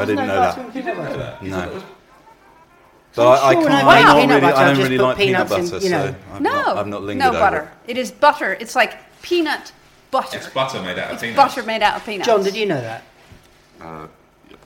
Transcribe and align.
I 0.00 0.04
didn't 0.04 0.26
know 0.26 0.40
that. 0.40 0.72
peanut 0.72 0.96
butter. 0.96 1.38
No. 1.42 1.82
thought 3.12 3.14
But 3.14 3.26
I, 3.44 3.48
I 3.48 3.54
can't. 3.54 3.64
when 3.64 3.72
I 3.72 3.80
I'm 3.80 3.86
buy 3.86 4.02
not 4.02 4.16
really, 4.28 4.42
I 4.46 4.50
I 4.62 4.64
don't 4.74 4.82
really 4.82 4.98
like 4.98 5.16
peanut 5.16 5.48
peanuts 5.48 5.52
in, 5.52 5.70
butter, 5.70 5.84
you 5.84 5.90
know. 5.90 6.06
so 6.06 6.14
I've 6.34 6.40
No, 6.40 6.50
not, 6.52 6.76
I've 6.76 6.86
not 6.86 7.02
lingered 7.02 7.22
no 7.24 7.28
over 7.30 7.38
butter. 7.40 7.72
It 7.86 7.98
is 7.98 8.10
butter. 8.10 8.56
It's 8.60 8.76
like 8.76 8.98
peanut 9.22 9.72
butter. 10.10 10.36
It's 10.36 10.46
butter 10.48 10.80
made 10.82 10.98
out 10.98 11.08
of 11.08 11.12
It's 11.14 11.22
peanuts. 11.22 11.54
butter 11.54 11.66
made 11.66 11.82
out 11.82 11.96
of 11.96 12.04
peanuts. 12.06 12.26
John, 12.28 12.42
did 12.42 12.54
you 12.56 12.66
know 12.66 12.80
that? 12.80 13.02
It. 13.80 14.10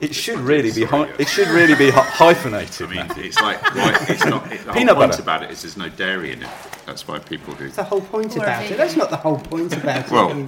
It 0.01 0.13
should 0.13 0.39
really 0.39 0.71
be. 0.73 0.83
Hy- 0.83 1.09
it 1.17 1.27
should 1.29 1.47
really 1.47 1.73
be 1.75 1.89
hy- 1.89 2.01
hyphenated. 2.01 2.85
I 2.85 2.89
mean, 2.89 3.07
Matthew. 3.07 3.23
it's 3.23 3.39
like 3.39 3.61
why, 3.73 3.95
it's 4.09 4.25
not. 4.25 4.51
It, 4.51 4.65
the 4.65 4.73
Peanut 4.73 4.89
whole 4.95 5.03
point 5.03 5.11
butter. 5.11 5.21
about 5.23 5.43
it 5.43 5.51
is 5.51 5.61
there's 5.61 5.77
no 5.77 5.87
dairy 5.87 6.33
in 6.33 6.43
it. 6.43 6.49
That's 6.85 7.07
why 7.07 7.19
people 7.19 7.53
do. 7.53 7.63
That's 7.65 7.77
the 7.77 7.83
whole 7.85 8.01
point 8.01 8.35
about 8.35 8.65
it. 8.69 8.75
That's 8.75 8.97
not 8.97 9.09
the 9.09 9.15
whole 9.15 9.39
point 9.39 9.75
about 9.75 10.05
it. 10.05 10.11
Well, 10.11 10.47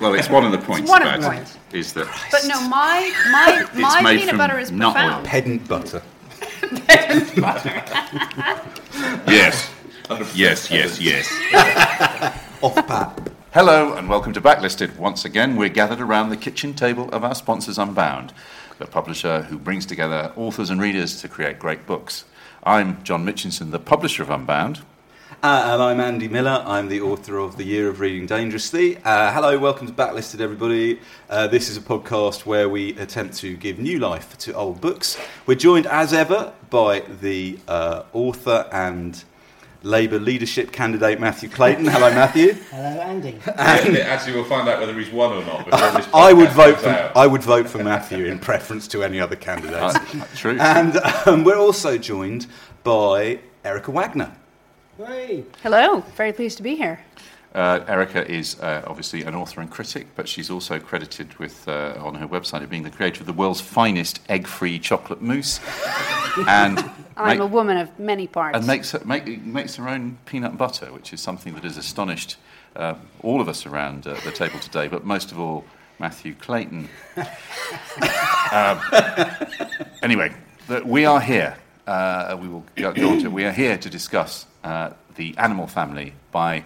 well, 0.00 0.14
it's 0.14 0.30
one 0.30 0.46
of 0.46 0.52
the 0.52 0.58
points 0.58 0.88
one 0.90 1.02
of 1.02 1.08
about 1.08 1.20
the 1.20 1.26
it 1.26 1.34
points. 1.36 1.58
is 1.72 1.92
that 1.92 2.06
But 2.30 2.46
no, 2.46 2.58
my 2.68 3.12
my 3.30 3.68
my 3.80 4.00
made 4.02 4.18
peanut 4.20 4.30
from 4.30 4.38
butter 4.38 4.58
is 4.58 4.70
nut 4.72 4.96
oil. 4.96 5.02
profound. 5.02 5.26
Pedant 5.26 5.68
butter. 5.68 6.02
yes, 9.28 9.70
yes, 10.34 10.70
yes, 10.70 11.00
yes. 11.00 12.42
Off 12.62 12.74
pat. 12.86 13.30
Hello 13.52 13.94
and 13.94 14.08
welcome 14.08 14.32
to 14.32 14.40
Backlisted. 14.40 14.96
Once 14.96 15.24
again, 15.26 15.56
we're 15.56 15.68
gathered 15.68 16.00
around 16.00 16.30
the 16.30 16.36
kitchen 16.36 16.72
table 16.74 17.08
of 17.10 17.24
our 17.24 17.34
sponsors 17.34 17.78
Unbound, 17.78 18.32
the 18.78 18.86
publisher 18.86 19.42
who 19.42 19.58
brings 19.58 19.86
together 19.86 20.32
authors 20.36 20.70
and 20.70 20.80
readers 20.80 21.20
to 21.22 21.28
create 21.28 21.58
great 21.58 21.86
books. 21.86 22.24
I'm 22.62 23.02
John 23.04 23.24
Mitchinson, 23.24 23.70
the 23.70 23.78
publisher 23.78 24.22
of 24.22 24.30
Unbound. 24.30 24.80
Uh, 25.42 25.70
and 25.72 25.82
I'm 25.82 26.00
Andy 26.00 26.28
Miller. 26.28 26.62
I'm 26.66 26.88
the 26.88 27.00
author 27.00 27.38
of 27.38 27.56
The 27.56 27.64
Year 27.64 27.88
of 27.88 28.00
Reading 28.00 28.26
Dangerously. 28.26 28.98
Uh, 28.98 29.32
hello, 29.32 29.58
welcome 29.58 29.86
to 29.86 29.92
Backlisted, 29.92 30.40
everybody. 30.40 31.00
Uh, 31.30 31.46
this 31.46 31.68
is 31.68 31.76
a 31.76 31.80
podcast 31.80 32.44
where 32.44 32.68
we 32.68 32.96
attempt 32.98 33.36
to 33.38 33.56
give 33.56 33.78
new 33.78 33.98
life 33.98 34.36
to 34.38 34.52
old 34.52 34.80
books. 34.80 35.18
We're 35.46 35.54
joined, 35.54 35.86
as 35.86 36.12
ever, 36.12 36.52
by 36.70 37.00
the 37.00 37.58
uh, 37.68 38.04
author 38.12 38.68
and 38.72 39.22
Labour 39.86 40.18
leadership 40.18 40.72
candidate 40.72 41.20
Matthew 41.20 41.48
Clayton. 41.48 41.86
Hello, 41.86 42.10
Matthew. 42.10 42.54
Hello, 42.70 43.00
Andy. 43.00 43.38
Yeah, 43.46 43.52
Actually, 43.56 44.34
we'll 44.34 44.44
find 44.44 44.68
out 44.68 44.80
whether 44.80 44.98
he's 44.98 45.12
won 45.12 45.32
or 45.32 45.44
not 45.44 45.64
before 45.64 45.92
this 45.92 46.08
I 46.12 46.32
would 46.32 46.50
vote 46.50 46.80
for 46.80 46.88
out. 46.88 47.16
I 47.16 47.28
would 47.28 47.42
vote 47.42 47.70
for 47.70 47.82
Matthew 47.84 48.24
in 48.24 48.40
preference 48.40 48.88
to 48.88 49.04
any 49.04 49.20
other 49.20 49.36
candidates. 49.36 49.94
Uh, 49.94 50.26
true. 50.34 50.58
And 50.58 50.96
um, 51.26 51.44
we're 51.44 51.56
also 51.56 51.96
joined 51.98 52.48
by 52.82 53.38
Erica 53.64 53.92
Wagner. 53.92 54.36
Hey. 54.98 55.44
Hello, 55.62 56.00
very 56.16 56.32
pleased 56.32 56.56
to 56.56 56.64
be 56.64 56.74
here. 56.74 56.98
Uh, 57.54 57.84
Erica 57.86 58.28
is 58.28 58.58
uh, 58.60 58.82
obviously 58.88 59.22
an 59.22 59.36
author 59.36 59.60
and 59.60 59.70
critic, 59.70 60.08
but 60.16 60.28
she's 60.28 60.50
also 60.50 60.80
credited 60.80 61.38
with 61.38 61.66
uh, 61.68 61.94
on 61.98 62.16
her 62.16 62.26
website 62.26 62.64
of 62.64 62.70
being 62.70 62.82
the 62.82 62.90
creator 62.90 63.20
of 63.20 63.26
the 63.26 63.32
world's 63.32 63.60
finest 63.60 64.20
egg-free 64.28 64.80
chocolate 64.80 65.22
mousse, 65.22 65.60
and 66.48 66.84
I'm 67.16 67.38
make- 67.38 67.40
a 67.40 67.46
woman 67.46 67.76
of 67.78 67.98
many 67.98 68.26
parts. 68.26 68.56
and 68.56 68.66
makes 68.66 68.92
her, 68.92 69.00
make, 69.04 69.44
makes 69.44 69.76
her 69.76 69.88
own 69.88 70.18
peanut 70.26 70.58
butter, 70.58 70.92
which 70.92 71.12
is 71.12 71.20
something 71.20 71.54
that 71.54 71.64
has 71.64 71.76
astonished 71.76 72.36
uh, 72.74 72.94
all 73.22 73.40
of 73.40 73.48
us 73.48 73.66
around 73.66 74.06
uh, 74.06 74.14
the 74.24 74.32
table 74.32 74.58
today, 74.58 74.88
but 74.88 75.04
most 75.04 75.32
of 75.32 75.38
all 75.38 75.64
Matthew 75.98 76.34
Clayton. 76.34 76.88
um, 78.52 78.80
anyway, 80.02 80.32
the, 80.68 80.82
we 80.84 81.04
are 81.06 81.20
here. 81.20 81.56
Uh, 81.86 82.36
we 82.40 82.48
will 82.48 82.64
go, 82.74 82.92
go 82.92 83.10
on 83.10 83.20
to. 83.20 83.30
We 83.30 83.44
are 83.44 83.52
here 83.52 83.78
to 83.78 83.88
discuss 83.88 84.46
uh, 84.64 84.90
the 85.14 85.34
Animal 85.38 85.66
Family 85.66 86.12
by 86.32 86.64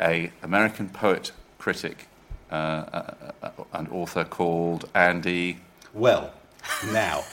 a 0.00 0.30
American 0.42 0.88
poet, 0.88 1.32
critic, 1.58 2.06
uh, 2.50 2.54
uh, 2.54 3.32
uh, 3.42 3.50
and 3.72 3.88
author 3.88 4.24
called 4.24 4.88
Andy. 4.94 5.58
Well, 5.92 6.32
now. 6.92 7.24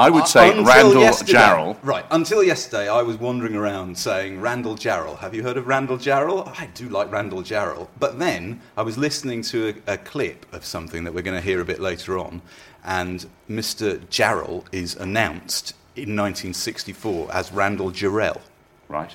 I 0.00 0.08
would 0.08 0.26
say 0.26 0.48
Until 0.48 0.64
Randall 0.64 1.02
Jarrell. 1.02 1.76
Right, 1.82 2.06
until 2.10 2.42
yesterday, 2.42 2.88
I 2.88 3.02
was 3.02 3.18
wandering 3.18 3.54
around 3.54 3.98
saying 3.98 4.40
Randall 4.40 4.74
Jarrell. 4.74 5.18
Have 5.18 5.34
you 5.34 5.42
heard 5.42 5.58
of 5.58 5.66
Randall 5.66 5.98
Jarrell? 5.98 6.48
I 6.58 6.70
do 6.72 6.88
like 6.88 7.12
Randall 7.12 7.42
Jarrell. 7.42 7.86
But 7.98 8.18
then 8.18 8.62
I 8.78 8.82
was 8.82 8.96
listening 8.96 9.42
to 9.42 9.74
a, 9.86 9.92
a 9.92 9.98
clip 9.98 10.46
of 10.54 10.64
something 10.64 11.04
that 11.04 11.12
we're 11.12 11.20
going 11.20 11.36
to 11.36 11.42
hear 11.46 11.60
a 11.60 11.66
bit 11.66 11.80
later 11.80 12.16
on, 12.18 12.40
and 12.82 13.26
Mr. 13.50 13.98
Jarrell 14.06 14.64
is 14.72 14.96
announced 14.96 15.74
in 15.96 16.16
1964 16.16 17.28
as 17.34 17.52
Randall 17.52 17.90
Jarrell. 17.90 18.40
Right. 18.88 19.14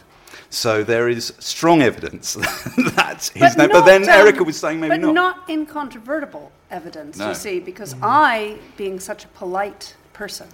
So 0.51 0.83
there 0.83 1.09
is 1.09 1.33
strong 1.39 1.81
evidence 1.81 2.33
that 2.95 3.31
his 3.33 3.55
But 3.55 3.57
name. 3.57 3.69
But 3.71 3.79
not, 3.79 3.85
then 3.87 4.03
um, 4.03 4.09
Erica 4.09 4.43
was 4.43 4.59
saying 4.59 4.79
maybe 4.79 4.91
but 4.91 5.01
not. 5.01 5.13
not 5.15 5.49
incontrovertible 5.49 6.51
evidence, 6.69 7.17
No. 7.17 7.29
you 7.29 7.33
see, 7.33 7.59
because 7.59 7.95
I, 8.03 8.59
being 8.77 8.99
such 8.99 9.25
a 9.25 9.27
polite 9.29 9.95
person, 10.15 10.47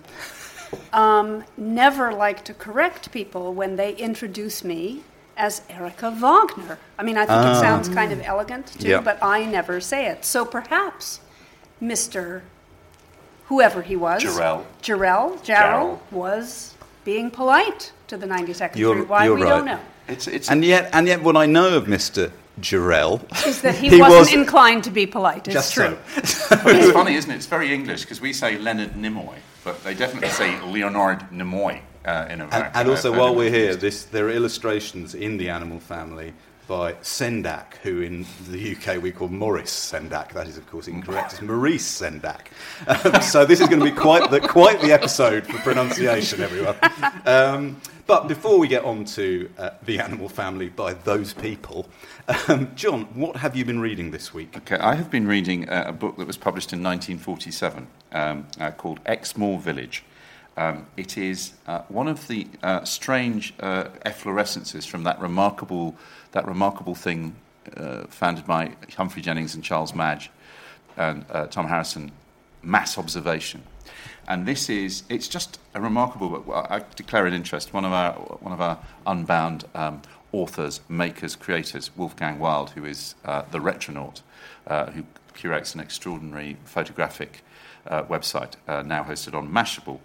um, 0.92 1.44
never 1.58 2.12
like 2.14 2.44
to 2.46 2.54
correct 2.54 3.12
people 3.12 3.54
when 3.54 3.76
they 3.78 3.96
introduce 3.96 4.64
me 4.64 5.04
as 5.38 5.62
Erica 5.70 6.12
Wagner. 6.12 6.78
I 7.00 7.04
mean, 7.04 7.18
I 7.18 7.26
think 7.26 7.40
it 7.56 7.60
sounds 7.62 7.88
kind 7.90 8.12
of 8.12 8.22
elegant 8.24 8.68
too, 8.80 8.90
Yeah. 8.90 9.02
but 9.02 9.18
I 9.24 9.46
never 9.46 9.80
say 9.80 10.08
it. 10.08 10.26
So 10.26 10.44
perhaps 10.46 11.20
Mr. 11.82 12.42
whoever 13.46 13.82
he 13.82 13.96
was, 13.96 14.24
Jarrell. 14.24 14.64
Jarrell, 14.82 15.38
Jarrell, 15.40 15.46
Jarrell. 15.46 16.00
was 16.12 16.74
being 17.06 17.32
polite 17.32 17.92
to 18.08 18.18
the 18.18 18.28
92nd 18.28 18.76
You're- 18.78 18.96
Street. 18.98 19.10
Why 19.10 19.26
you're 19.26 19.36
we 19.36 19.42
don't 19.44 19.66
know. 19.66 19.80
It's, 20.08 20.28
it's, 20.28 20.50
And 20.50 20.64
yet, 20.66 20.90
and 20.94 21.08
yet, 21.08 21.22
what 21.22 21.38
I 21.38 21.46
know 21.46 21.76
of 21.78 21.86
Mr. 21.86 22.32
Jarrell 22.60 23.22
Is 23.48 23.62
that 23.62 23.76
he, 23.76 23.90
He 23.96 24.00
wasn't 24.00 24.20
was- 24.20 24.34
inclined 24.34 24.84
to 24.84 24.92
be 24.92 25.06
polite. 25.06 25.48
It's 25.48 25.54
just 25.54 25.74
true. 25.74 25.98
so. 26.24 26.48
it's 26.66 26.92
funny, 26.92 27.16
isn't 27.16 27.32
it? 27.32 27.36
It's 27.36 27.46
very 27.46 27.74
English 27.74 28.02
because 28.02 28.22
we 28.22 28.34
say 28.34 28.58
Leonard 28.58 28.94
Nimoy, 28.94 29.38
but 29.64 29.84
they 29.84 29.94
definitely 29.94 30.30
say 30.30 30.60
Leonard 30.62 31.20
Nimoy 31.32 31.80
uh, 32.06 32.26
in 32.30 32.42
America. 32.42 32.56
And, 32.56 32.76
and 32.76 32.90
also, 32.90 33.18
while 33.18 33.34
we're 33.34 33.50
here, 33.50 33.76
this, 33.76 34.06
there 34.06 34.28
are 34.28 34.32
illustrations 34.32 35.16
in 35.16 35.38
the 35.38 35.50
animal 35.50 35.80
family 35.80 36.34
by 36.68 36.94
Sendak, 36.94 37.76
who 37.84 38.02
in 38.02 38.26
the 38.50 38.76
UK 38.76 39.02
we 39.02 39.12
call 39.12 39.28
Maurice 39.28 39.72
Sendak. 39.92 40.32
That 40.34 40.48
is, 40.48 40.58
of 40.58 40.66
course, 40.70 40.88
incorrect. 40.88 41.34
It's 41.34 41.42
Maurice 41.42 42.02
Sendak. 42.02 42.48
Um, 42.88 43.22
so 43.22 43.46
this 43.46 43.60
is 43.60 43.68
going 43.68 43.80
to 43.80 43.86
be 43.86 43.92
quite 43.92 44.32
the, 44.32 44.40
quite 44.40 44.80
the 44.82 44.94
episode 44.94 45.46
for 45.46 45.58
pronunciation, 45.60 46.42
everyone. 46.42 46.76
Um, 47.26 47.82
but 48.12 48.28
before 48.28 48.60
we 48.60 48.68
get 48.68 48.84
on 48.84 49.06
to 49.06 49.50
uh, 49.58 49.70
the 49.86 49.98
animal 49.98 50.28
family 50.28 50.68
by 50.68 50.94
those 50.94 51.32
people, 51.32 51.88
um, 52.50 52.70
John, 52.76 53.06
what 53.14 53.38
have 53.38 53.56
you 53.56 53.64
been 53.64 53.80
reading 53.80 54.12
this 54.12 54.34
week? 54.34 54.58
Okay, 54.58 54.76
I 54.76 54.96
have 54.96 55.10
been 55.10 55.26
reading 55.26 55.70
uh, 55.70 55.86
a 55.88 55.94
book 55.94 56.18
that 56.18 56.28
was 56.28 56.36
published 56.36 56.74
in 56.74 56.84
1947 56.84 57.88
um, 58.12 58.48
uh, 58.60 58.72
called 58.72 59.00
Exmoor 59.06 59.60
Village. 59.60 60.04
Um, 60.58 60.88
it 60.98 61.18
is 61.18 61.54
uh, 61.68 61.84
one 61.88 62.10
of 62.10 62.28
the 62.28 62.48
uh, 62.62 62.84
strange 62.84 63.54
uh, 63.62 63.86
efflorescences 64.06 64.86
from 64.86 65.04
that 65.04 65.18
remarkable, 65.22 65.96
that 66.34 66.46
remarkable 66.46 66.96
thing 66.96 67.38
founded 68.10 68.46
by 68.46 68.74
Humphrey 68.98 69.22
Jennings 69.22 69.56
and 69.56 69.64
Charles 69.64 69.96
Madge 69.96 70.30
and 70.98 71.26
Tom 71.50 71.70
Harrisson, 71.70 72.12
mass 72.62 72.98
observation. 72.98 73.64
And 74.28 74.46
this 74.46 74.70
is, 74.70 75.04
it's 75.10 75.28
just 75.28 75.60
a 75.74 75.82
remarkable 75.82 76.30
book. 76.30 76.46
I 76.50 76.84
declare 76.96 77.26
an 77.26 77.34
interest. 77.34 77.74
One 77.74 77.86
of 77.86 77.92
our, 77.92 78.14
one 78.14 78.54
of 78.54 78.62
our 78.62 78.80
unbound 79.06 79.66
um, 79.76 80.02
authors, 80.32 80.82
makers, 80.88 81.36
creators, 81.36 81.92
Wolfgang 81.98 82.40
Wild, 82.40 82.72
who 82.72 82.86
is 82.86 83.16
uh, 83.26 83.44
the 83.52 83.60
Retronaut, 83.60 84.22
uh, 84.68 84.92
who 84.92 85.04
curates 85.34 85.76
an 85.76 85.82
extraordinary 85.82 86.58
photographic 86.66 87.44
uh, 87.88 88.04
website 88.04 88.54
uh, 88.68 88.82
now 88.82 89.04
hosted 89.04 89.34
on 89.34 89.50
Mashable. 89.52 90.00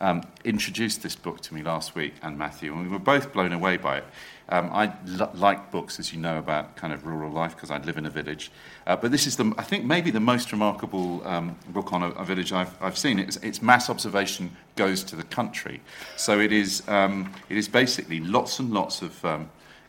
um, 0.00 0.22
introduced 0.44 1.02
this 1.02 1.14
book 1.14 1.40
to 1.42 1.54
me 1.54 1.62
last 1.62 1.94
week, 1.94 2.14
and 2.22 2.38
Matthew, 2.38 2.72
and 2.72 2.82
we 2.82 2.88
were 2.88 2.98
both 2.98 3.32
blown 3.32 3.52
away 3.52 3.76
by 3.76 3.98
it. 3.98 4.04
Um, 4.50 4.68
I 4.72 4.92
l- 5.18 5.30
like 5.34 5.70
books, 5.70 5.98
as 5.98 6.12
you 6.12 6.20
know, 6.20 6.38
about 6.38 6.76
kind 6.76 6.92
of 6.92 7.06
rural 7.06 7.30
life 7.30 7.54
because 7.54 7.70
I 7.70 7.78
live 7.78 7.96
in 7.96 8.06
a 8.06 8.10
village. 8.10 8.50
Uh, 8.86 8.96
but 8.96 9.10
this 9.10 9.26
is, 9.26 9.36
the, 9.36 9.54
I 9.56 9.62
think, 9.62 9.84
maybe 9.84 10.10
the 10.10 10.20
most 10.20 10.50
remarkable 10.52 11.26
um, 11.26 11.56
book 11.68 11.92
on 11.92 12.02
a, 12.02 12.08
a 12.10 12.24
village 12.24 12.52
I've, 12.52 12.74
I've 12.82 12.98
seen. 12.98 13.18
It's, 13.18 13.36
it's 13.36 13.62
mass 13.62 13.88
observation 13.88 14.56
goes 14.76 15.04
to 15.04 15.16
the 15.16 15.22
country. 15.24 15.80
So 16.16 16.40
it 16.40 16.52
is, 16.52 16.82
um, 16.88 17.32
it 17.48 17.56
is 17.56 17.68
basically 17.68 18.20
lots 18.20 18.58
and 18.58 18.72
lots 18.72 19.02
of. 19.02 19.24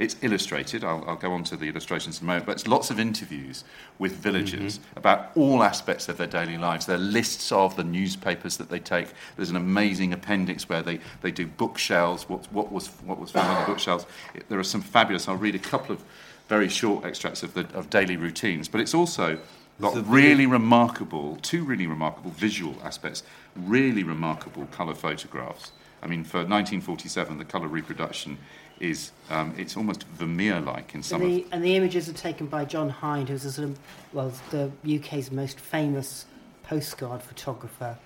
It's 0.02 0.16
illustrated. 0.24 0.84
I'll, 0.84 1.04
I'll 1.06 1.16
go 1.16 1.32
on 1.32 1.44
to 1.44 1.56
the 1.56 1.68
illustrations 1.68 2.20
in 2.20 2.26
a 2.26 2.28
moment, 2.28 2.48
but 2.48 2.54
it's 2.54 2.66
lots 2.66 2.90
of 2.90 3.00
interviews 3.00 3.64
with 4.00 4.14
villagers 4.14 4.80
about 4.96 5.30
all 5.36 5.62
aspects 5.62 6.10
of 6.10 6.18
their 6.18 6.26
daily 6.26 6.58
lives. 6.58 6.88
There 6.88 6.96
are 6.96 7.00
lists 7.00 7.52
of 7.52 7.76
the 7.76 7.84
newspapers 7.84 8.58
that 8.58 8.68
they 8.68 8.80
take. 8.80 9.10
There's 9.36 9.52
an 9.52 9.58
amazing 9.58 10.12
appendix 10.12 10.68
where 10.68 10.82
they, 10.82 11.00
they 11.22 11.30
do 11.30 11.46
bookshelves, 11.46 12.28
what, 12.28 12.52
what, 12.52 12.72
was, 12.72 12.88
what 13.06 13.20
was 13.20 13.30
found 13.30 13.48
on 13.50 13.62
the 13.62 13.68
bookshelves. 13.68 14.08
It, 14.34 14.50
there 14.50 14.58
are 14.58 14.64
some 14.64 14.82
fabulous, 14.82 15.28
I'll 15.28 15.36
read 15.36 15.54
a 15.54 15.60
couple 15.60 15.94
of 15.94 16.04
very 16.50 16.68
short 16.68 17.06
extracts 17.06 17.44
of, 17.44 17.54
the, 17.54 17.68
of 17.76 17.92
daily 17.92 18.18
routines, 18.18 18.68
but 18.68 18.82
it's 18.82 18.96
also 18.96 19.38
got 19.80 20.10
really 20.10 20.48
remarkable, 20.48 21.38
two 21.44 21.64
really 21.64 21.86
remarkable 21.86 22.32
visual 22.32 22.76
aspects, 22.84 23.22
really 23.56 24.02
remarkable 24.02 24.66
colour 24.72 24.96
photographs. 24.96 25.72
I 26.04 26.08
mean, 26.08 26.24
for 26.24 26.38
1947, 26.40 27.38
the 27.38 27.46
colour 27.46 27.68
reproduction 27.68 28.38
is 28.80 29.12
um, 29.30 29.54
it's 29.58 29.78
almost 29.78 30.08
Vermeer-like 30.08 30.96
in 30.96 31.04
some 31.04 31.22
And 31.22 31.30
of 31.32 31.36
the, 31.38 31.46
and 31.52 31.64
the 31.64 31.76
images 31.76 32.10
are 32.10 32.14
taken 32.14 32.48
by 32.48 32.66
John 32.66 32.90
Hinde, 32.90 33.30
who's 33.30 33.46
a 33.46 33.52
sort 33.52 33.70
of, 33.70 33.80
well, 34.12 34.34
the 34.50 34.72
UK's 34.98 35.32
most 35.32 35.60
famous 35.60 36.26
postcard 36.64 37.22
photographer, 37.22 37.98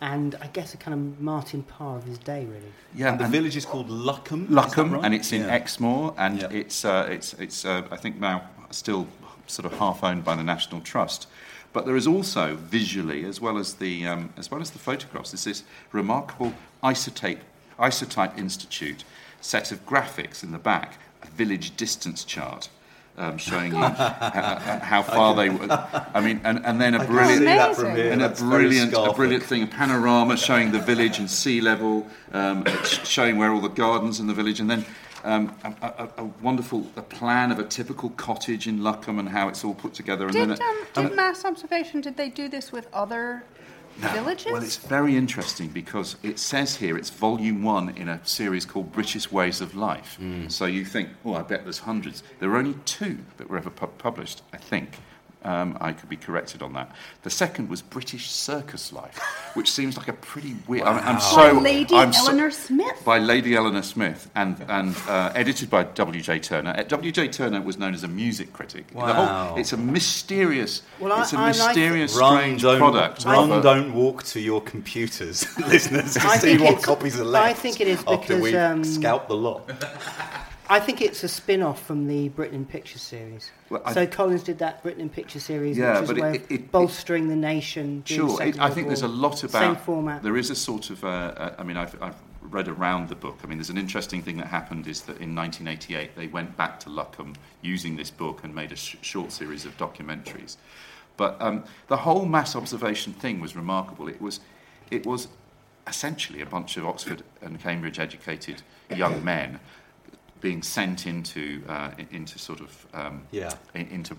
and 0.00 0.36
I 0.40 0.46
guess 0.48 0.72
a 0.72 0.76
kind 0.76 0.94
of 0.94 1.20
Martin 1.20 1.62
Parr 1.64 1.96
of 1.96 2.04
his 2.04 2.18
day, 2.18 2.44
really. 2.44 2.72
yeah, 2.94 3.10
And 3.10 3.18
the 3.18 3.24
and 3.24 3.32
village 3.32 3.56
is 3.56 3.66
called 3.66 3.88
Luccombe. 3.88 4.44
is 4.44 4.50
Luccombe, 4.50 4.92
right? 4.94 5.04
and 5.04 5.14
it's 5.14 5.32
in 5.32 5.42
Yeah. 5.42 5.54
Exmoor, 5.54 6.14
and 6.16 6.40
Yeah. 6.40 6.48
it's 6.50 6.84
uh, 6.84 7.08
it's 7.10 7.34
it's 7.34 7.64
uh, 7.64 7.82
I 7.90 7.96
think 7.96 8.20
now 8.20 8.42
still 8.70 9.08
sort 9.48 9.66
of 9.70 9.76
half 9.78 10.04
owned 10.04 10.24
by 10.24 10.36
the 10.36 10.44
National 10.44 10.80
Trust. 10.80 11.26
But 11.72 11.86
there 11.86 11.96
is 11.96 12.06
also 12.06 12.56
visually, 12.56 13.24
as 13.24 13.40
well 13.40 13.56
as 13.56 13.74
the 13.74 14.06
um, 14.06 14.32
as 14.36 14.50
well 14.50 14.60
as 14.60 14.70
the 14.70 14.78
photographs, 14.78 15.30
there's 15.30 15.44
this 15.44 15.62
remarkable 15.92 16.52
isotape 16.82 17.40
isotype 17.78 18.36
institute 18.38 19.04
set 19.40 19.72
of 19.72 19.84
graphics 19.86 20.42
in 20.42 20.52
the 20.52 20.58
back, 20.58 20.98
a 21.22 21.26
village 21.28 21.76
distance 21.76 22.24
chart. 22.24 22.68
Um, 23.18 23.36
showing 23.36 23.72
you 23.72 23.78
how, 23.82 24.80
how 24.82 25.02
far 25.02 25.34
they 25.34 25.50
were. 25.50 25.66
I 26.14 26.20
mean, 26.22 26.40
and, 26.42 26.64
and 26.64 26.80
then 26.80 26.94
a 26.94 27.00
I 27.00 27.06
brilliant, 27.06 27.44
that 27.44 27.76
from 27.76 27.94
here. 27.94 28.12
and 28.12 28.22
a 28.22 28.28
That's 28.28 28.40
very 28.40 28.68
brilliant, 28.68 28.94
a 28.94 29.12
brilliant 29.12 29.42
thing, 29.42 29.62
a 29.62 29.66
panorama 29.66 30.38
showing 30.38 30.72
the 30.72 30.78
village 30.78 31.18
and 31.18 31.30
sea 31.30 31.60
level, 31.60 32.06
um, 32.32 32.64
showing 33.04 33.36
where 33.36 33.52
all 33.52 33.60
the 33.60 33.68
gardens 33.68 34.20
in 34.20 34.26
the 34.26 34.32
village, 34.32 34.58
and 34.58 34.70
then 34.70 34.86
um, 35.24 35.54
a, 35.64 35.86
a, 35.86 36.08
a 36.18 36.24
wonderful 36.42 36.86
a 36.96 37.02
plan 37.02 37.52
of 37.52 37.58
a 37.58 37.64
typical 37.64 38.10
cottage 38.10 38.66
in 38.66 38.80
Luccombe 38.80 39.18
and 39.18 39.28
how 39.28 39.48
it's 39.48 39.64
all 39.64 39.74
put 39.74 39.94
together. 39.94 40.24
And 40.26 40.32
Did, 40.34 40.48
then 40.50 40.62
um, 40.62 41.08
did 41.08 41.16
mass 41.16 41.44
observation, 41.44 42.00
did 42.00 42.16
they 42.16 42.28
do 42.28 42.48
this 42.48 42.72
with 42.72 42.88
other 42.92 43.44
villages? 43.96 44.52
Well, 44.52 44.62
it's 44.62 44.76
very 44.76 45.16
interesting 45.16 45.68
because 45.68 46.16
it 46.22 46.38
says 46.38 46.76
here 46.76 46.96
it's 46.96 47.10
volume 47.10 47.62
one 47.62 47.90
in 47.90 48.08
a 48.08 48.24
series 48.26 48.64
called 48.64 48.92
British 48.92 49.30
Ways 49.30 49.60
of 49.60 49.74
Life. 49.74 50.18
So 50.48 50.66
you 50.66 50.84
think, 50.84 51.10
oh, 51.24 51.34
I 51.34 51.42
bet 51.42 51.64
there's 51.64 51.80
hundreds. 51.80 52.22
There 52.38 52.50
are 52.50 52.56
only 52.56 52.76
two 52.84 53.18
that 53.36 53.48
were 53.50 53.58
ever 53.58 53.70
pu- 53.70 53.86
published, 53.98 54.42
I 54.52 54.56
think. 54.56 54.98
Um, 55.42 55.78
I 55.80 55.92
could 55.94 56.08
be 56.10 56.16
corrected 56.16 56.60
on 56.60 56.74
that. 56.74 56.92
The 57.22 57.30
second 57.30 57.70
was 57.70 57.80
British 57.80 58.30
Circus 58.30 58.92
Life, 58.92 59.18
which 59.54 59.70
seems 59.72 59.96
like 59.96 60.08
a 60.08 60.12
pretty 60.12 60.54
weird. 60.68 60.84
I'm, 60.86 60.98
I'm 60.98 61.14
By 61.14 61.20
so 61.20 61.52
Lady 61.60 61.94
I'm 61.94 62.12
so- 62.12 62.26
Eleanor 62.26 62.50
Smith. 62.50 63.02
by 63.06 63.18
Lady 63.18 63.56
Eleanor 63.56 63.82
Smith 63.82 64.30
and, 64.34 64.62
and 64.68 64.94
uh, 65.08 65.32
edited 65.34 65.70
by 65.70 65.84
W.J. 65.84 66.40
Turner. 66.40 66.74
Uh, 66.76 66.82
W.J. 66.82 67.28
Turner 67.28 67.62
was 67.62 67.78
known 67.78 67.94
as 67.94 68.04
a 68.04 68.08
music 68.08 68.52
critic. 68.52 68.88
The 68.88 68.96
Wow. 68.98 69.54
it's 69.56 69.72
a 69.72 69.78
mysterious, 69.78 70.82
Well, 70.98 71.12
I- 71.12 71.22
it's 71.22 71.32
a 71.32 71.38
I 71.38 71.52
like 71.52 71.56
mysterious, 71.74 72.14
Run, 72.16 72.36
strange 72.36 72.62
don't, 72.62 72.78
product. 72.78 73.24
run, 73.24 73.50
a- 73.50 73.62
don't 73.62 73.94
walk 73.94 74.24
to 74.24 74.40
your 74.40 74.60
computers, 74.60 75.46
listeners, 75.66 76.14
to 76.14 76.20
I 76.26 76.36
see 76.36 76.48
think 76.48 76.60
what 76.60 76.68
it's- 76.72 76.84
copies 76.84 77.18
are 77.18 77.34
I 77.34 77.54
think 77.54 77.80
it 77.80 77.88
is 77.88 78.00
after 78.00 78.34
because, 78.34 78.42
we 78.42 78.54
um, 78.56 78.84
scalp 78.84 79.26
the 79.28 79.36
lot. 79.36 79.70
I 80.70 80.78
think 80.78 81.02
it's 81.02 81.24
a 81.24 81.28
spin 81.28 81.62
off 81.62 81.84
from 81.84 82.06
the 82.06 82.28
Britain 82.28 82.54
in 82.54 82.64
Pictures 82.64 83.02
series. 83.02 83.50
Well, 83.70 83.82
I- 83.84 83.92
so 83.92 84.06
Collins 84.06 84.44
did 84.44 84.58
that 84.60 84.82
Britain 84.84 85.00
in 85.02 85.08
Pictures 85.10 85.42
series, 85.42 85.76
Yeah, 85.76 85.94
which 85.94 86.02
is 86.02 86.08
but 86.08 86.18
a 86.18 86.22
way 86.22 86.30
it- 86.36 86.42
it- 86.48 86.54
it- 86.54 86.72
bolstering 86.72 87.26
the 87.28 87.34
nation. 87.34 88.04
the 88.06 88.14
Sure, 88.14 88.40
I 88.40 88.70
think 88.70 88.86
there's 88.86 89.02
a 89.02 89.08
lot 89.08 89.42
about. 89.42 89.60
Same 89.60 89.76
format. 89.76 90.22
There 90.22 90.36
is 90.36 90.48
a 90.48 90.54
sort 90.54 90.90
of. 90.90 91.02
Uh, 91.04 91.08
uh, 91.08 91.54
I 91.58 91.64
mean, 91.64 91.76
I've, 91.76 92.00
I've 92.00 92.14
read 92.42 92.68
around 92.68 93.08
the 93.08 93.16
book. 93.16 93.38
I 93.42 93.48
mean, 93.48 93.58
there's 93.58 93.70
an 93.70 93.78
interesting 93.78 94.22
thing 94.22 94.36
that 94.36 94.46
happened 94.46 94.86
is 94.86 95.02
that 95.02 95.18
in 95.18 95.34
1988 95.34 96.14
they 96.16 96.28
went 96.28 96.56
back 96.56 96.78
to 96.80 96.88
Luccombe 96.88 97.34
using 97.62 97.96
this 97.96 98.10
book 98.10 98.44
and 98.44 98.54
made 98.54 98.70
a 98.70 98.76
sh- 98.76 98.96
short 99.02 99.32
series 99.32 99.66
of 99.66 99.76
documentaries. 99.76 100.56
But 101.16 101.36
um, 101.42 101.64
the 101.88 101.98
whole 101.98 102.24
mass 102.26 102.54
observation 102.54 103.12
thing 103.12 103.40
was 103.40 103.54
remarkable. 103.56 104.08
It 104.08 104.22
was, 104.22 104.38
it 104.90 105.04
was 105.04 105.26
essentially 105.86 106.40
a 106.40 106.46
bunch 106.46 106.76
of 106.76 106.86
Oxford 106.86 107.24
and 107.42 107.60
Cambridge 107.60 107.98
educated 107.98 108.62
young 108.94 109.22
men 109.24 109.58
being 110.40 110.62
sent 110.62 111.06
into 111.06 111.62
uh, 111.68 111.90
into 112.10 112.38
sort 112.38 112.60
of 112.60 112.86
um, 112.94 113.22
Yeah. 113.30 113.52
in- 113.74 113.88
into 113.88 114.16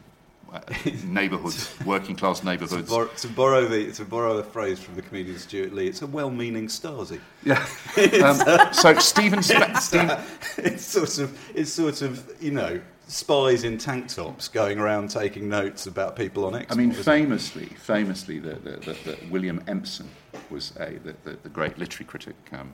uh, 0.51 0.59
neighbourhoods, 1.05 1.73
working 1.85 2.15
class 2.15 2.39
To, 2.41 2.45
neighbourhoods. 2.45 2.89
bor- 2.89 3.07
to 3.07 3.27
borrow 3.29 3.65
the 3.67 3.91
to 3.93 4.03
borrow 4.05 4.37
a 4.37 4.43
phrase 4.43 4.79
from 4.79 4.95
the 4.95 5.01
comedian 5.01 5.37
Stewart 5.39 5.73
Lee, 5.73 5.87
it's 5.87 6.01
a 6.01 6.07
well-meaning 6.07 6.67
Stasi. 6.67 7.19
Yeah. 7.43 7.65
um, 8.67 8.73
so 8.73 8.93
Stephen, 8.99 9.41
Spe- 9.41 9.75
Stephen 9.79 10.19
It's 10.57 10.85
sort 10.85 11.17
of 11.19 11.37
it's 11.55 11.71
sort 11.71 12.01
of 12.01 12.29
you 12.41 12.51
know 12.51 12.81
spies 13.07 13.63
in 13.65 13.77
tank 13.77 14.07
tops 14.07 14.47
going 14.47 14.79
around 14.79 15.09
taking 15.09 15.49
notes 15.49 15.85
about 15.87 16.15
people 16.15 16.45
on 16.45 16.55
X. 16.55 16.67
I 16.71 16.75
mean, 16.75 16.91
famously, 16.93 17.65
famously, 17.65 18.39
the, 18.39 18.53
the, 18.55 18.71
the, 18.71 18.93
the 19.03 19.17
William 19.29 19.61
Empson 19.67 20.07
was 20.49 20.71
a 20.79 20.91
the, 21.03 21.13
the, 21.23 21.37
the 21.43 21.49
great 21.49 21.77
literary 21.77 22.05
critic. 22.05 22.35
Um, 22.53 22.71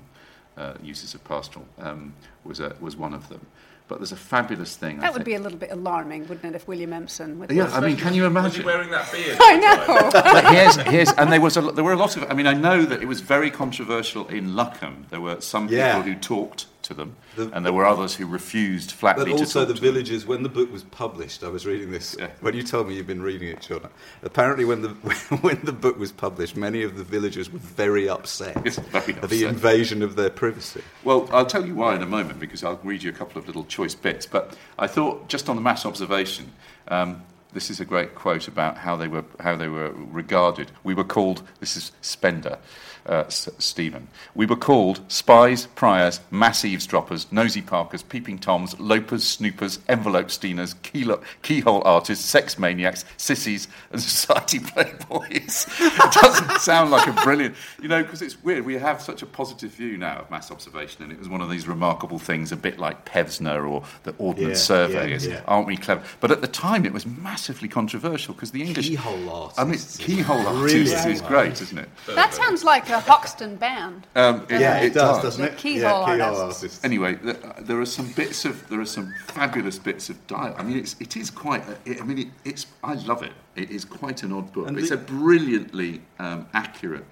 uh, 0.58 0.74
uses 0.82 1.14
of 1.14 1.24
pastoral 1.24 1.66
um, 1.80 2.14
was 2.44 2.60
a, 2.60 2.76
was 2.80 2.96
one 2.98 3.14
of 3.14 3.30
them. 3.30 3.46
But 3.88 4.00
there's 4.00 4.12
a 4.12 4.18
fabulous 4.18 4.76
thing. 4.76 4.98
I 5.00 5.04
That 5.04 5.14
would 5.14 5.20
think- 5.20 5.26
be 5.28 5.34
a 5.36 5.40
little 5.40 5.58
bit 5.58 5.72
alarming, 5.72 6.28
wouldn't 6.28 6.44
it, 6.44 6.56
if 6.56 6.68
William 6.68 6.92
Empson... 6.92 7.40
With 7.40 7.52
Yeah, 7.54 7.70
I 7.74 7.80
mean, 7.80 7.96
can 7.96 8.14
you 8.14 8.24
Was 8.24 8.32
he 8.34 8.62
imagine? 8.62 8.66
wearing 8.66 8.90
that 8.92 9.10
beard? 9.14 9.38
I 9.42 9.56
know. 9.56 10.10
but 10.12 10.54
here's, 10.54 10.76
here's, 10.76 11.12
and 11.14 11.32
there 11.32 11.40
was 11.40 11.56
a, 11.56 11.62
there 11.62 11.86
were 11.86 11.94
a 11.94 11.98
lot 11.98 12.18
of. 12.18 12.30
I 12.30 12.34
mean, 12.34 12.48
I 12.48 12.54
know 12.54 12.84
that 12.84 13.02
it 13.02 13.06
was 13.08 13.22
very 13.22 13.50
controversial 13.50 14.28
in 14.28 14.56
Luccombe. 14.56 15.08
There 15.10 15.22
were 15.22 15.40
some 15.40 15.70
people 15.70 16.02
who 16.02 16.16
talked 16.16 16.66
to 16.88 16.94
them, 16.94 17.16
The- 17.36 17.50
and 17.54 17.66
there 17.66 17.74
were 17.74 17.86
others 17.86 18.16
who 18.16 18.26
refused 18.26 18.92
flatly 18.92 19.26
But 19.26 19.32
to 19.32 19.38
also 19.44 19.60
talk 19.62 19.68
the 19.68 19.74
to 19.76 19.82
them. 19.82 19.94
villagers, 19.94 20.26
when 20.26 20.44
the 20.44 20.50
book 20.50 20.72
was 20.72 20.84
published, 20.84 21.44
I 21.44 21.50
was 21.50 21.66
reading 21.66 21.92
this. 21.92 22.16
Yeah. 22.18 22.30
When 22.42 22.56
you 22.56 22.64
told 22.64 22.88
me 22.88 22.96
you've 22.96 23.08
been 23.08 23.22
reading 23.22 23.50
it, 23.50 23.62
John, 23.62 23.82
apparently 24.24 24.66
when 24.66 24.82
the 24.82 24.90
when 25.42 25.60
the 25.64 25.74
book 25.74 26.00
was 26.00 26.12
published, 26.12 26.56
many 26.56 26.84
of 26.84 26.98
the 26.98 27.04
villagers 27.04 27.52
were 27.52 27.60
very 27.60 28.08
upset 28.10 28.62
Yes, 28.66 28.78
very 28.80 29.14
at 29.16 29.30
the 29.30 29.44
invasion 29.44 30.02
of 30.02 30.16
their 30.16 30.30
privacy. 30.30 30.82
Well, 31.04 31.30
I'll 31.32 31.46
tell 31.46 31.66
you 31.66 31.76
why 31.76 31.96
in 31.96 32.02
a 32.02 32.08
moment 32.08 32.40
because 32.40 32.64
I'll 32.64 32.80
read 32.84 33.04
you 33.04 33.10
a 33.10 33.14
couple 33.14 33.40
of 33.40 33.48
little 33.48 33.66
choice 33.66 33.94
bits. 33.96 34.26
But 34.26 34.56
I 34.80 34.88
thought, 34.88 35.28
just 35.28 35.50
on 35.50 35.56
the 35.56 35.62
mass 35.62 35.86
observation, 35.86 36.54
um, 36.88 37.22
this 37.54 37.70
is 37.70 37.80
a 37.80 37.86
great 37.86 38.16
quote 38.16 38.48
about 38.48 38.78
how 38.78 38.96
they 38.96 39.08
were 39.10 39.26
how 39.42 39.56
they 39.58 39.68
were 39.68 39.92
regarded. 39.94 40.72
We 40.84 40.94
were 40.94 41.04
called. 41.04 41.42
This 41.60 41.76
is 41.76 41.92
Spender. 42.02 42.58
Uh, 43.08 43.24
Stephen. 43.30 44.08
We 44.36 44.46
were 44.46 44.56
called 44.58 45.00
spies, 45.08 45.68
priors, 45.76 46.20
mass 46.30 46.66
eavesdroppers, 46.66 47.32
nosy 47.32 47.62
parkers, 47.62 48.04
peeping 48.04 48.38
toms, 48.40 48.78
lopers, 48.80 49.24
snoopers, 49.24 49.80
envelope 49.88 50.30
stealers, 50.30 50.74
keylo- 50.84 51.24
keyhole 51.42 51.82
artists, 51.86 52.26
sex 52.26 52.60
maniacs, 52.60 53.06
sissies, 53.16 53.68
and 53.92 54.02
society 54.18 54.60
playboys. 54.60 55.68
it 55.80 56.12
doesn't 56.14 56.60
sound 56.62 56.92
like 56.92 57.08
a 57.08 57.14
brilliant, 57.24 57.56
you 57.82 57.88
know, 57.88 58.04
because 58.04 58.22
it's 58.22 58.44
weird. 58.44 58.66
We 58.66 58.76
have 58.76 59.02
such 59.02 59.22
a 59.22 59.26
positive 59.26 59.72
view 59.72 59.98
now 59.98 60.18
of 60.20 60.30
mass 60.30 60.52
observation, 60.52 61.04
and 61.04 61.12
it 61.12 61.18
was 61.20 61.30
one 61.30 61.42
of 61.42 61.50
these 61.50 61.68
remarkable 61.68 62.20
things, 62.20 62.52
a 62.52 62.58
bit 62.58 62.78
like 62.80 63.06
Pevsner 63.06 63.70
or 63.70 63.84
the 64.04 64.14
Ordnance 64.18 64.50
Yeah, 64.50 64.54
Survey. 64.88 65.12
yeah, 65.12 65.18
yeah. 65.36 65.42
Aren't 65.48 65.68
we 65.68 65.78
clever? 65.78 66.04
But 66.20 66.32
at 66.32 66.42
the 66.42 66.48
time, 66.48 66.86
it 66.86 66.94
was 66.94 67.06
massively 67.06 67.68
controversial 67.70 68.34
because 68.34 68.52
the 68.52 68.64
English 68.64 68.90
Keyhole 68.90 69.30
artists 69.30 69.60
I 69.60 69.64
mean, 69.64 69.74
is 69.76 69.98
keyhole 69.98 70.44
brilliant. 70.44 70.90
artists 70.90 71.06
is 71.06 71.22
great, 71.22 71.62
isn't 71.62 71.78
it? 71.78 71.90
that 72.08 72.34
sounds 72.34 72.64
like 72.64 72.90
a 72.90 72.97
Hoxton 73.02 73.56
band. 73.58 74.08
Um, 74.16 74.46
it, 74.50 74.60
Yeah, 74.62 74.78
it, 74.80 74.94
does, 74.94 75.18
does. 75.18 75.24
doesn't 75.24 75.46
it? 75.46 75.58
keyhole 75.58 76.02
yeah, 76.08 76.16
keyhole 76.16 76.42
artists. 76.42 76.64
artists. 76.64 76.84
Anyway, 76.84 77.16
th- 77.16 77.38
there 77.62 77.80
are 77.80 77.86
some 77.86 78.12
bits 78.14 78.46
of 78.46 78.68
there 78.70 78.80
are 78.80 78.86
some 78.86 79.14
fabulous 79.28 79.78
bits 79.80 80.10
of 80.10 80.26
dialogue. 80.28 80.56
I 80.60 80.64
mean, 80.64 80.78
it's 80.78 80.96
it 81.00 81.16
is 81.18 81.30
quite. 81.30 81.64
A, 81.68 81.78
it, 81.86 82.02
I 82.02 82.06
mean, 82.06 82.18
it, 82.20 82.28
it's 82.46 82.68
I 82.84 82.94
love 82.94 83.24
it. 83.24 83.34
It 83.56 83.70
is 83.72 83.86
quite 83.86 84.24
an 84.24 84.32
odd 84.34 84.52
book. 84.54 84.68
And 84.68 84.78
it's 84.78 84.90
the- 84.90 84.96
a 84.96 84.98
brilliantly 84.98 86.02
um, 86.20 86.48
accurate 86.54 87.06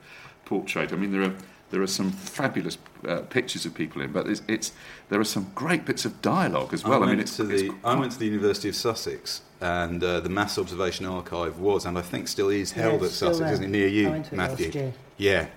portrait. 0.45 0.91
I 0.93 0.95
mean, 0.95 1.11
there 1.11 1.23
are 1.23 1.33
there 1.71 1.81
are 1.81 1.87
some 1.87 2.11
fabulous 2.11 2.77
uh, 3.07 3.21
pictures 3.21 3.65
of 3.65 3.73
people 3.73 4.01
in, 4.01 4.11
but 4.11 4.27
it's, 4.27 4.41
it's 4.47 4.71
there 5.09 5.19
are 5.19 5.23
some 5.25 5.51
great 5.55 5.83
bits 5.83 6.05
of 6.05 6.21
dialogue 6.21 6.73
as 6.73 6.83
well. 6.83 6.93
I, 6.93 6.97
I, 6.97 6.99
mean, 6.99 7.09
went 7.09 7.21
it's, 7.21 7.35
to 7.37 7.49
it's 7.49 7.63
the, 7.63 7.71
I 7.83 7.95
went 7.95 8.11
to 8.13 8.19
the 8.19 8.27
University 8.27 8.69
of 8.69 8.75
Sussex, 8.75 9.41
and 9.59 10.03
uh, 10.03 10.19
the 10.19 10.29
Mass 10.29 10.57
Observation 10.59 11.05
Archive 11.07 11.57
was, 11.59 11.85
and 11.85 11.97
I 11.97 12.01
think 12.01 12.27
still 12.27 12.49
is, 12.49 12.71
held 12.71 13.01
Yeah, 13.01 13.07
at 13.07 13.13
Sussex, 13.13 13.39
there. 13.39 13.53
isn't 13.53 13.65
it? 13.65 13.69
Near 13.69 13.87
you, 13.87 14.07
I 14.07 14.11
went 14.11 14.25
to 14.27 14.35
Matthew. 14.35 14.65
last 14.67 14.75
year. 14.75 14.93
Yeah. 15.17 15.47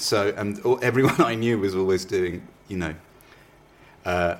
So, 0.00 0.32
and 0.36 0.58
all, 0.62 0.78
everyone 0.82 1.20
I 1.20 1.34
knew 1.34 1.58
was 1.58 1.74
always 1.74 2.04
doing, 2.04 2.46
you 2.68 2.78
know, 2.78 2.94
uh, 4.04 4.36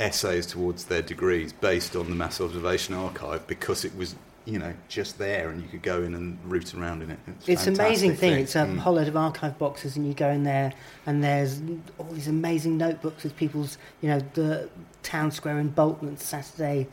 essays 0.00 0.46
towards 0.46 0.86
their 0.86 1.02
degrees 1.02 1.52
based 1.52 1.94
on 1.94 2.08
the 2.08 2.14
Mass 2.14 2.40
Observation 2.40 2.94
Archive 2.94 3.46
because 3.46 3.84
it 3.84 3.94
was, 3.94 4.14
you 4.46 4.58
know, 4.58 4.72
just 4.88 5.18
there 5.18 5.50
and 5.50 5.62
you 5.62 5.68
could 5.68 5.82
go 5.82 6.02
in 6.02 6.14
and 6.14 6.38
root 6.44 6.74
around 6.74 7.02
in 7.02 7.10
it. 7.10 7.18
It's, 7.26 7.48
It's 7.48 7.66
an 7.66 7.74
amazing 7.74 8.16
thing. 8.16 8.38
It's 8.38 8.56
a 8.56 8.60
Mm. 8.64 8.78
whole 8.78 8.94
load 8.94 9.06
of 9.08 9.16
archive 9.16 9.58
boxes, 9.58 9.96
and 9.96 10.06
you 10.06 10.14
go 10.14 10.30
in 10.30 10.42
there, 10.44 10.72
and 11.06 11.22
there's 11.22 11.60
all 11.98 12.06
these 12.10 12.28
amazing 12.28 12.78
notebooks 12.78 13.22
with 13.22 13.36
people's, 13.36 13.78
you 14.00 14.08
know, 14.08 14.20
the 14.34 14.68
town 15.02 15.30
square 15.30 15.58
in 15.58 15.68
Bolton 15.68 16.08
on 16.08 16.16
Saturday 16.16 16.88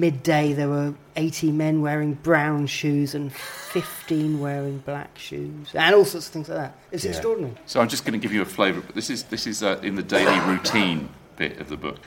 midday. 0.00 0.52
There 0.52 0.68
were 0.68 0.94
80 1.16 1.52
men 1.52 1.80
wearing 1.82 2.14
brown 2.14 2.66
shoes 2.66 3.14
and 3.14 3.32
15 3.32 4.40
wearing 4.40 4.78
black 4.78 5.16
shoes, 5.18 5.68
and 5.74 5.94
all 5.94 6.04
sorts 6.04 6.26
of 6.28 6.32
things 6.32 6.48
like 6.48 6.58
that. 6.58 6.74
It's 6.92 7.04
Yeah. 7.04 7.10
extraordinary. 7.10 7.54
So 7.66 7.80
I'm 7.80 7.88
just 7.88 8.04
going 8.04 8.12
to 8.12 8.18
give 8.22 8.32
you 8.32 8.42
a 8.42 8.46
flavour. 8.46 8.80
But 8.80 8.94
this 8.94 9.10
is 9.10 9.24
this 9.24 9.46
is 9.46 9.62
uh, 9.62 9.80
in 9.82 9.94
the 9.96 10.02
daily 10.02 10.38
routine 10.40 11.08
bit 11.36 11.58
of 11.60 11.68
the 11.68 11.76
book, 11.76 11.98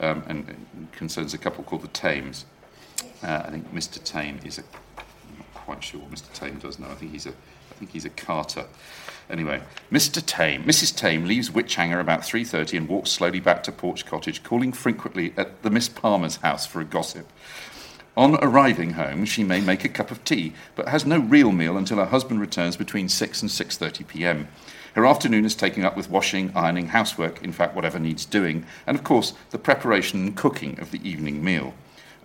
um, 0.00 0.22
and 0.28 0.48
it 0.48 0.56
concerns 0.92 1.34
a 1.34 1.38
couple 1.38 1.64
called 1.64 1.82
the 1.82 1.88
Tames. 1.88 2.44
Uh, 3.22 3.42
I 3.46 3.50
think 3.50 3.72
Mr. 3.74 4.02
Tame 4.02 4.38
is 4.44 4.58
a. 4.58 4.62
I'm 4.98 5.04
not 5.38 5.54
quite 5.54 5.82
sure 5.84 6.00
what 6.00 6.10
Mr. 6.10 6.32
Tame 6.32 6.58
does 6.58 6.78
now. 6.78 6.90
I 6.90 6.94
think 6.94 7.12
he's 7.12 7.26
a. 7.26 7.30
I 7.30 7.74
think 7.78 7.90
he's 7.92 8.04
a 8.04 8.10
carter. 8.10 8.66
Anyway, 9.30 9.62
Mr. 9.92 10.24
Tame, 10.24 10.64
Mrs. 10.64 10.96
Tame 10.96 11.24
leaves 11.24 11.50
Witchhanger 11.50 12.00
about 12.00 12.24
3:30 12.24 12.76
and 12.76 12.88
walks 12.88 13.10
slowly 13.10 13.38
back 13.38 13.62
to 13.62 13.72
Porch 13.72 14.04
Cottage, 14.04 14.42
calling 14.42 14.72
frequently 14.72 15.32
at 15.36 15.62
the 15.62 15.70
Miss 15.70 15.88
Palmer's 15.88 16.36
house 16.36 16.66
for 16.66 16.80
a 16.80 16.84
gossip. 16.84 17.30
On 18.16 18.34
arriving 18.42 18.94
home, 18.94 19.24
she 19.24 19.44
may 19.44 19.60
make 19.60 19.84
a 19.84 19.88
cup 19.88 20.10
of 20.10 20.24
tea, 20.24 20.52
but 20.74 20.88
has 20.88 21.06
no 21.06 21.20
real 21.20 21.52
meal 21.52 21.76
until 21.76 21.98
her 21.98 22.06
husband 22.06 22.40
returns 22.40 22.76
between 22.76 23.08
6 23.08 23.40
and 23.40 23.50
6:30 23.50 24.08
p.m. 24.08 24.48
Her 24.94 25.06
afternoon 25.06 25.44
is 25.44 25.54
taken 25.54 25.84
up 25.84 25.96
with 25.96 26.10
washing, 26.10 26.50
ironing, 26.56 26.88
housework, 26.88 27.40
in 27.44 27.52
fact 27.52 27.76
whatever 27.76 28.00
needs 28.00 28.24
doing, 28.24 28.66
and 28.84 28.96
of 28.96 29.04
course 29.04 29.34
the 29.50 29.58
preparation 29.58 30.26
and 30.26 30.36
cooking 30.36 30.80
of 30.80 30.90
the 30.90 31.08
evening 31.08 31.44
meal. 31.44 31.74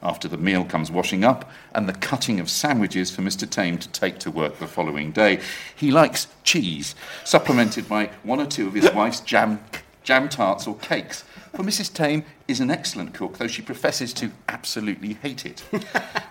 After 0.01 0.27
the 0.27 0.37
meal 0.37 0.65
comes 0.65 0.91
washing 0.91 1.23
up 1.23 1.49
and 1.73 1.89
the 1.89 1.93
cutting 1.93 2.39
of 2.39 2.49
sandwiches 2.49 3.09
for 3.09 3.21
Mr. 3.21 3.49
Tame 3.49 3.77
to 3.79 3.89
take 3.89 4.19
to 4.19 4.31
work 4.31 4.59
the 4.59 4.67
following 4.67 5.11
day. 5.11 5.39
He 5.75 5.91
likes 5.91 6.27
cheese, 6.43 6.95
supplemented 7.23 7.89
by 7.89 8.11
one 8.23 8.39
or 8.39 8.45
two 8.45 8.67
of 8.67 8.73
his 8.73 8.91
wife's 8.91 9.21
jam, 9.21 9.59
jam 10.03 10.29
tarts 10.29 10.67
or 10.67 10.75
cakes. 10.75 11.23
For 11.55 11.63
Mrs. 11.63 11.93
Tame 11.93 12.25
is 12.49 12.59
an 12.59 12.69
excellent 12.69 13.13
cook, 13.13 13.37
though 13.37 13.47
she 13.47 13.61
professes 13.61 14.13
to 14.15 14.29
absolutely 14.49 15.13
hate 15.13 15.45
it. 15.45 15.63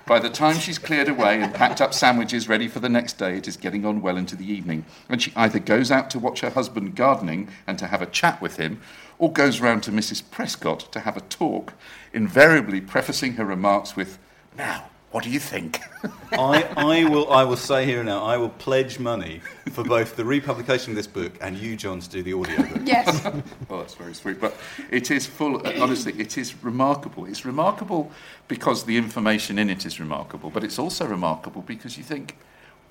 By 0.06 0.18
the 0.18 0.28
time 0.28 0.58
she's 0.58 0.78
cleared 0.78 1.08
away 1.08 1.40
and 1.40 1.54
packed 1.54 1.80
up 1.80 1.94
sandwiches 1.94 2.46
ready 2.46 2.68
for 2.68 2.78
the 2.78 2.90
next 2.90 3.14
day, 3.14 3.38
it 3.38 3.48
is 3.48 3.56
getting 3.56 3.86
on 3.86 4.02
well 4.02 4.18
into 4.18 4.36
the 4.36 4.44
evening, 4.44 4.84
and 5.08 5.22
she 5.22 5.32
either 5.34 5.58
goes 5.58 5.90
out 5.90 6.10
to 6.10 6.18
watch 6.18 6.40
her 6.40 6.50
husband 6.50 6.94
gardening 6.94 7.48
and 7.66 7.78
to 7.78 7.86
have 7.86 8.02
a 8.02 8.06
chat 8.06 8.40
with 8.42 8.58
him, 8.58 8.82
or 9.24 9.32
goes 9.32 9.58
round 9.58 9.82
to 9.82 9.90
Mrs. 9.90 10.22
Prescott 10.30 10.80
to 10.92 11.00
have 11.00 11.16
a 11.16 11.22
talk, 11.22 11.72
invariably 12.12 12.78
prefacing 12.78 13.32
her 13.32 13.44
remarks 13.46 13.96
with, 13.96 14.18
Now, 14.58 14.84
what 15.12 15.24
do 15.24 15.30
you 15.30 15.40
think? 15.40 15.80
I, 16.32 16.64
I 16.76 17.04
will 17.08 17.32
I 17.32 17.42
will 17.44 17.56
say 17.56 17.86
here 17.86 18.00
and 18.00 18.08
now 18.08 18.22
I 18.22 18.36
will 18.36 18.50
pledge 18.50 18.98
money 18.98 19.40
for 19.72 19.82
both 19.82 20.16
the 20.16 20.26
republication 20.26 20.90
of 20.90 20.96
this 20.96 21.06
book 21.06 21.32
and 21.40 21.56
you, 21.56 21.74
John, 21.74 22.00
to 22.00 22.10
do 22.10 22.22
the 22.22 22.34
audiobook. 22.34 22.82
Yes. 22.84 23.24
well, 23.68 23.78
that's 23.78 23.94
very 23.94 24.12
sweet. 24.12 24.38
But 24.38 24.54
it 24.90 25.10
is 25.10 25.26
full, 25.26 25.66
honestly, 25.80 26.12
it 26.18 26.36
is 26.36 26.62
remarkable. 26.62 27.24
It's 27.24 27.46
remarkable 27.46 28.10
because 28.46 28.84
the 28.84 28.98
information 28.98 29.58
in 29.58 29.70
it 29.70 29.86
is 29.86 29.98
remarkable, 29.98 30.50
but 30.50 30.62
it's 30.62 30.78
also 30.78 31.06
remarkable 31.06 31.62
because 31.62 31.96
you 31.96 32.04
think, 32.04 32.36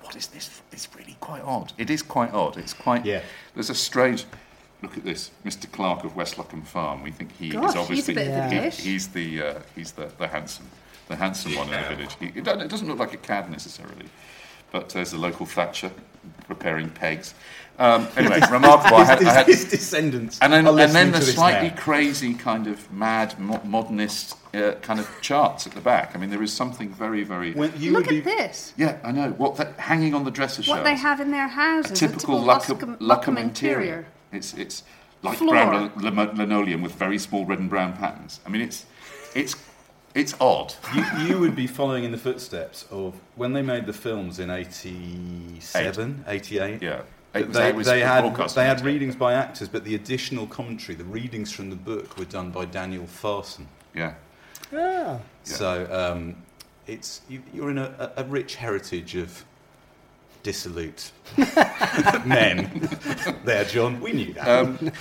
what 0.00 0.16
is 0.16 0.26
this? 0.26 0.62
It's 0.72 0.88
really 0.96 1.16
quite 1.20 1.42
odd. 1.42 1.72
It 1.78 1.90
is 1.90 2.02
quite 2.02 2.32
odd. 2.34 2.56
It's 2.56 2.74
quite. 2.74 3.06
Yeah. 3.06 3.22
There's 3.54 3.70
a 3.70 3.74
strange. 3.74 4.24
Look 4.84 4.98
at 4.98 5.04
this, 5.04 5.30
Mr. 5.46 5.70
Clark 5.72 6.04
of 6.04 6.14
West 6.14 6.36
Luccombe 6.36 6.66
Farm. 6.66 7.02
We 7.02 7.10
think 7.10 7.32
he 7.38 7.48
Gosh, 7.48 7.70
is 7.70 7.76
obviously 7.76 7.96
he's 7.96 8.08
a 8.10 8.12
bit 8.12 8.28
of 8.28 8.52
a 8.52 8.70
he- 8.70 8.90
he's 8.90 9.08
the 9.08 9.42
uh, 9.42 9.60
he's 9.74 9.92
the, 9.92 10.10
the 10.18 10.28
handsome 10.28 10.66
the 11.08 11.16
handsome 11.16 11.54
one 11.54 11.72
in 11.72 11.82
the 11.82 11.88
village. 11.96 12.16
He, 12.20 12.26
it, 12.26 12.44
doesn't 12.44 12.86
look 12.86 12.98
like 12.98 13.14
a 13.14 13.16
cad 13.16 13.50
necessarily, 13.50 14.04
but 14.72 14.90
there's 14.90 15.12
the 15.12 15.16
local 15.16 15.46
Thatcher 15.46 15.90
preparing 16.46 16.90
pegs. 16.90 17.34
Um, 17.78 18.08
anyway, 18.14 18.40
remarkable. 18.50 18.98
I 18.98 19.04
had, 19.04 19.24
I 19.24 19.32
had, 19.32 19.46
his, 19.46 19.62
his 19.62 19.70
descendants. 19.70 20.38
and 20.42 20.52
then, 20.52 20.66
are 20.66 20.78
and 20.78 20.92
then 20.92 21.12
the 21.12 21.18
to 21.18 21.24
slightly 21.24 21.70
now. 21.70 21.76
crazy 21.76 22.34
kind 22.34 22.66
of 22.66 22.92
mad 22.92 23.38
mo- 23.40 23.62
modernist 23.64 24.36
uh, 24.54 24.72
kind 24.82 25.00
of 25.00 25.10
charts 25.22 25.66
at 25.66 25.72
the 25.72 25.80
back. 25.80 26.14
I 26.14 26.18
mean, 26.18 26.28
there 26.30 26.42
is 26.42 26.52
something 26.52 26.90
very, 26.90 27.24
very. 27.24 27.52
When 27.54 27.72
you 27.78 27.92
Look 27.92 28.06
would 28.06 28.10
be, 28.10 28.18
at 28.18 28.24
this. 28.24 28.74
yeah, 28.76 28.98
I 29.02 29.12
know. 29.12 29.30
What 29.30 29.56
that, 29.56 29.78
hanging 29.80 30.14
on 30.14 30.24
the 30.24 30.30
dresser 30.30 30.62
shelves. 30.62 30.78
What 30.78 30.84
they 30.84 30.94
have 30.94 31.20
in 31.20 31.30
their 31.30 31.48
houses. 31.48 32.00
A 32.00 32.04
a 32.04 32.08
typical 32.08 32.40
Luccombe, 32.40 32.76
Luccombe, 32.78 32.98
Luccombe 32.98 33.24
Luccombe 33.34 33.40
interior. 33.42 34.06
It's 34.34 34.54
it's 34.54 34.82
like 35.22 35.38
Floor. 35.38 35.52
brown 35.54 35.92
lin- 35.96 36.36
linoleum 36.36 36.82
with 36.82 36.92
very 36.94 37.18
small 37.18 37.46
red 37.46 37.58
and 37.58 37.70
brown 37.70 37.94
patterns. 37.94 38.40
I 38.46 38.50
mean, 38.50 38.62
it's 38.62 38.86
it's 39.34 39.54
it's 40.14 40.34
odd. 40.40 40.74
you, 40.94 41.04
you 41.26 41.38
would 41.40 41.56
be 41.56 41.66
following 41.66 42.04
in 42.04 42.12
the 42.12 42.18
footsteps 42.18 42.86
of 42.90 43.14
when 43.36 43.52
they 43.52 43.62
made 43.62 43.86
the 43.86 43.92
films 43.92 44.38
in 44.38 44.48
87, 44.50 46.24
88. 46.26 46.82
Yeah. 46.82 47.02
that 47.32 47.40
It 47.42 47.48
was- 47.48 47.56
They, 47.56 47.68
it 47.68 47.74
was 47.74 47.86
they 47.86 48.00
had, 48.00 48.36
they 48.54 48.64
had 48.64 48.80
readings 48.84 49.16
by 49.16 49.32
actors, 49.34 49.68
but 49.68 49.82
the 49.84 49.94
additional 49.96 50.46
commentary, 50.46 50.94
the 50.94 51.04
readings 51.04 51.50
from 51.52 51.70
the 51.70 51.76
book, 51.76 52.16
were 52.16 52.24
done 52.26 52.50
by 52.50 52.64
Daniel 52.64 53.06
Farson. 53.06 53.66
Yeah. 53.94 54.14
Ah, 54.72 54.76
Yeah. 54.76 55.18
So 55.44 55.88
um, 55.90 56.36
it's 56.86 57.22
you, 57.28 57.42
you're 57.52 57.70
in 57.70 57.78
a, 57.78 58.12
a 58.16 58.22
a 58.22 58.24
rich 58.24 58.54
heritage 58.56 59.16
of 59.16 59.44
dissolute 60.44 61.10
men. 62.24 62.88
there, 63.44 63.64
John. 63.64 64.00
We 64.00 64.12
knew 64.12 64.34
that. 64.34 64.46
Um, 64.46 64.92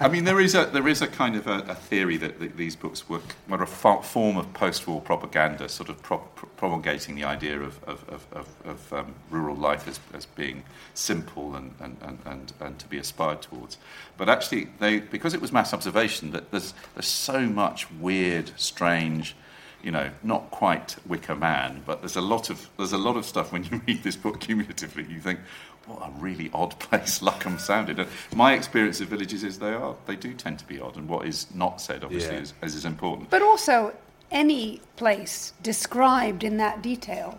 I 0.00 0.08
mean, 0.08 0.24
there 0.24 0.40
is 0.40 0.54
a 0.54 0.66
there 0.66 0.88
is 0.88 1.02
a 1.02 1.06
kind 1.08 1.36
of 1.36 1.46
a, 1.46 1.58
a 1.68 1.74
theory 1.74 2.16
that, 2.18 2.38
that 2.40 2.56
these 2.56 2.76
books 2.76 3.08
were, 3.08 3.20
were 3.48 3.62
a 3.62 3.66
fo- 3.66 4.00
form 4.00 4.38
of 4.38 4.50
post-war 4.54 5.00
propaganda, 5.02 5.68
sort 5.68 5.90
of 5.90 6.00
pro- 6.02 6.18
promulgating 6.56 7.16
the 7.16 7.24
idea 7.24 7.60
of, 7.60 7.82
of, 7.84 8.08
of, 8.08 8.26
of, 8.32 8.48
of 8.64 8.92
um, 8.92 9.14
rural 9.28 9.56
life 9.56 9.86
as, 9.86 10.00
as 10.14 10.24
being 10.24 10.62
simple 10.94 11.56
and, 11.56 11.74
and, 11.80 11.96
and, 12.00 12.18
and, 12.24 12.52
and 12.60 12.78
to 12.78 12.86
be 12.86 12.96
aspired 12.96 13.42
towards. 13.42 13.76
But 14.16 14.28
actually, 14.28 14.68
they 14.78 15.00
because 15.00 15.34
it 15.34 15.40
was 15.42 15.52
mass 15.52 15.74
observation, 15.74 16.30
that 16.30 16.52
there's 16.52 16.72
there's 16.94 17.06
so 17.06 17.40
much 17.42 17.90
weird, 17.90 18.52
strange. 18.56 19.34
You 19.82 19.90
know, 19.90 20.10
not 20.22 20.50
quite 20.50 20.96
Wicker 21.06 21.34
Man, 21.34 21.82
but 21.84 22.00
there's 22.00 22.16
a 22.16 22.20
lot 22.20 22.50
of 22.50 22.68
there's 22.76 22.92
a 22.92 22.98
lot 22.98 23.16
of 23.16 23.24
stuff 23.24 23.52
when 23.52 23.64
you 23.64 23.80
read 23.86 24.02
this 24.02 24.16
book 24.16 24.40
cumulatively. 24.40 25.04
You 25.08 25.20
think, 25.20 25.40
what 25.86 25.98
a 26.06 26.10
really 26.20 26.50
odd 26.54 26.78
place 26.78 27.20
Luccombe 27.20 27.58
sounded. 27.60 27.98
And 27.98 28.08
my 28.34 28.54
experience 28.54 29.00
of 29.00 29.08
villages 29.08 29.42
is 29.44 29.58
they 29.58 29.72
are 29.72 29.96
they 30.06 30.16
do 30.16 30.34
tend 30.34 30.58
to 30.60 30.66
be 30.66 30.80
odd, 30.80 30.96
and 30.96 31.08
what 31.08 31.26
is 31.26 31.46
not 31.54 31.80
said 31.80 32.04
obviously 32.04 32.36
Yeah. 32.36 32.42
is, 32.42 32.54
is, 32.62 32.74
is 32.76 32.84
important. 32.84 33.30
But 33.30 33.42
also, 33.42 33.94
any 34.30 34.80
place 34.96 35.52
described 35.62 36.44
in 36.44 36.56
that 36.58 36.80
detail, 36.82 37.38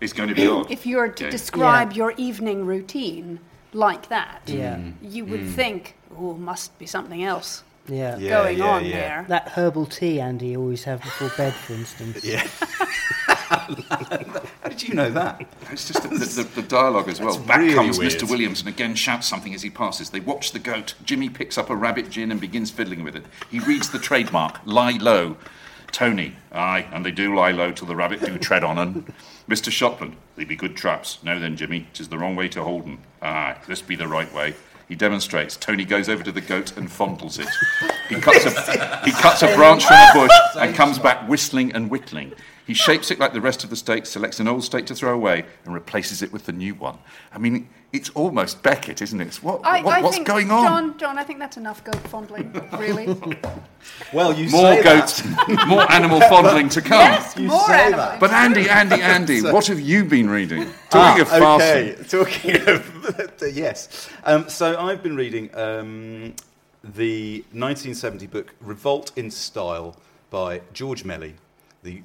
It's 0.00 0.12
going 0.12 0.28
to 0.28 0.34
be 0.34 0.46
odd. 0.46 0.70
if 0.70 0.84
you 0.86 0.98
were 0.98 1.08
to 1.08 1.24
Yeah. 1.24 1.30
describe 1.30 1.92
Yeah. 1.92 1.96
your 1.96 2.14
evening 2.16 2.66
routine 2.66 3.40
like 3.72 4.08
that, 4.08 4.42
yeah, 4.46 4.78
you 5.02 5.24
would 5.24 5.40
mm. 5.40 5.54
think, 5.54 5.94
oh, 6.16 6.34
must 6.34 6.78
be 6.78 6.86
something 6.86 7.22
else 7.24 7.62
yeah, 7.88 8.16
Yeah, 8.18 8.28
going 8.42 8.58
yeah, 8.58 8.64
on 8.68 8.84
yeah. 8.84 8.90
there. 8.92 9.24
That 9.28 9.48
herbal 9.48 9.86
tea 9.86 10.20
Andy 10.20 10.56
always 10.56 10.84
have 10.84 11.02
before 11.02 11.30
bed, 11.36 11.54
for 11.54 11.72
instance. 11.74 12.24
yeah. 12.24 12.46
How 13.48 14.68
did 14.68 14.86
you 14.86 14.94
know 14.94 15.10
that? 15.10 15.46
It's 15.70 15.88
just 15.88 16.02
the, 16.02 16.08
the, 16.08 16.48
the 16.60 16.62
dialogue 16.62 17.08
as 17.08 17.20
well. 17.20 17.34
That's 17.34 17.46
Back 17.46 17.58
really 17.60 17.74
comes 17.74 17.98
weird. 17.98 18.12
Mr. 18.12 18.28
Williams 18.28 18.60
and 18.60 18.68
again 18.68 18.94
shouts 18.94 19.26
something 19.26 19.54
as 19.54 19.62
he 19.62 19.70
passes. 19.70 20.10
They 20.10 20.20
watch 20.20 20.52
the 20.52 20.58
goat. 20.58 20.94
Jimmy 21.04 21.28
picks 21.28 21.56
up 21.58 21.70
a 21.70 21.76
rabbit 21.76 22.10
gin 22.10 22.30
and 22.30 22.40
begins 22.40 22.70
fiddling 22.70 23.02
with 23.04 23.16
it. 23.16 23.24
He 23.50 23.58
reads 23.60 23.90
the 23.90 23.98
trademark, 23.98 24.60
lie 24.64 24.98
low. 25.00 25.36
Tony, 25.90 26.36
aye, 26.52 26.86
and 26.92 27.04
they 27.06 27.10
do 27.10 27.34
lie 27.34 27.50
low 27.50 27.72
till 27.72 27.88
the 27.88 27.96
rabbit 27.96 28.20
do 28.22 28.36
tread 28.36 28.62
on 28.62 28.76
'un. 28.78 29.06
Mr. 29.48 29.70
Shopland, 29.72 30.16
they 30.36 30.44
be 30.44 30.54
good 30.54 30.76
traps. 30.76 31.18
Now 31.22 31.38
then, 31.38 31.56
Jimmy, 31.56 31.86
'tis 31.94 32.08
the 32.10 32.18
wrong 32.18 32.36
way 32.36 32.48
to 32.48 32.62
hold 32.62 32.84
'un. 32.84 32.98
Aye, 33.22 33.56
this 33.66 33.80
be 33.80 33.96
the 33.96 34.06
right 34.06 34.30
way. 34.34 34.54
He 34.88 34.94
demonstrates. 34.94 35.56
Tony 35.56 35.84
goes 35.84 36.08
over 36.08 36.22
to 36.22 36.32
the 36.32 36.40
goat 36.40 36.76
and 36.78 36.88
fondles 36.88 37.38
it. 37.38 37.48
He 38.08 38.14
cuts 38.20 38.46
a, 38.46 39.04
he 39.04 39.12
cuts 39.12 39.42
a 39.42 39.54
branch 39.54 39.84
from 39.84 39.96
a 39.96 40.10
bush 40.14 40.36
and 40.58 40.74
comes 40.74 40.98
back 40.98 41.28
whistling 41.28 41.72
and 41.72 41.90
whittling. 41.90 42.32
He 42.66 42.72
shapes 42.72 43.10
it 43.10 43.18
like 43.18 43.34
the 43.34 43.40
rest 43.40 43.64
of 43.64 43.70
the 43.70 43.76
steak, 43.76 44.06
selects 44.06 44.40
an 44.40 44.48
old 44.48 44.64
steak 44.64 44.86
to 44.86 44.94
throw 44.94 45.12
away, 45.12 45.44
and 45.64 45.74
replaces 45.74 46.22
it 46.22 46.32
with 46.32 46.46
the 46.46 46.52
new 46.52 46.74
one. 46.74 46.98
I 47.32 47.38
mean, 47.38 47.68
it's 47.92 48.10
almost 48.10 48.62
Beckett, 48.62 49.00
isn't 49.00 49.20
it? 49.20 49.36
What, 49.36 49.60
I, 49.64 49.82
what- 49.82 49.98
I 49.98 50.02
what's 50.02 50.16
think, 50.16 50.26
going 50.26 50.50
on? 50.50 50.64
John, 50.64 50.98
John, 50.98 51.18
I 51.18 51.24
think 51.24 51.38
that's 51.38 51.56
enough 51.56 51.82
goat 51.84 51.96
fondling, 52.08 52.52
really. 52.78 53.06
Well, 54.12 54.34
you 54.34 54.50
more 54.50 54.74
say 54.74 54.82
goats, 54.82 55.22
more 55.66 55.90
animal 55.90 56.20
fondling 56.22 56.68
to 56.70 56.82
come. 56.82 56.98
yes, 57.00 57.36
You 57.36 57.48
more 57.48 57.66
say 57.66 57.90
that. 57.92 58.20
But 58.20 58.32
Andy, 58.32 58.68
Andy, 58.68 59.00
Andy, 59.00 59.40
what 59.52 59.66
have 59.66 59.80
you 59.80 60.04
been 60.04 60.28
reading? 60.28 60.64
Talking 60.90 61.20
Ah, 61.20 61.22
of 61.22 61.28
fasting. 61.28 62.18
okay. 62.20 62.56
Talking 62.60 62.68
of 62.68 63.54
yes. 63.56 64.10
Um, 64.24 64.48
so 64.48 64.78
I've 64.78 65.02
been 65.02 65.16
reading 65.16 65.48
um, 65.56 66.34
the 66.82 67.38
1970 67.52 68.26
book 68.26 68.54
Revolt 68.60 69.12
in 69.16 69.30
Style 69.30 69.96
by 70.30 70.60
George 70.72 71.04
Melly, 71.04 71.34
the 71.82 72.02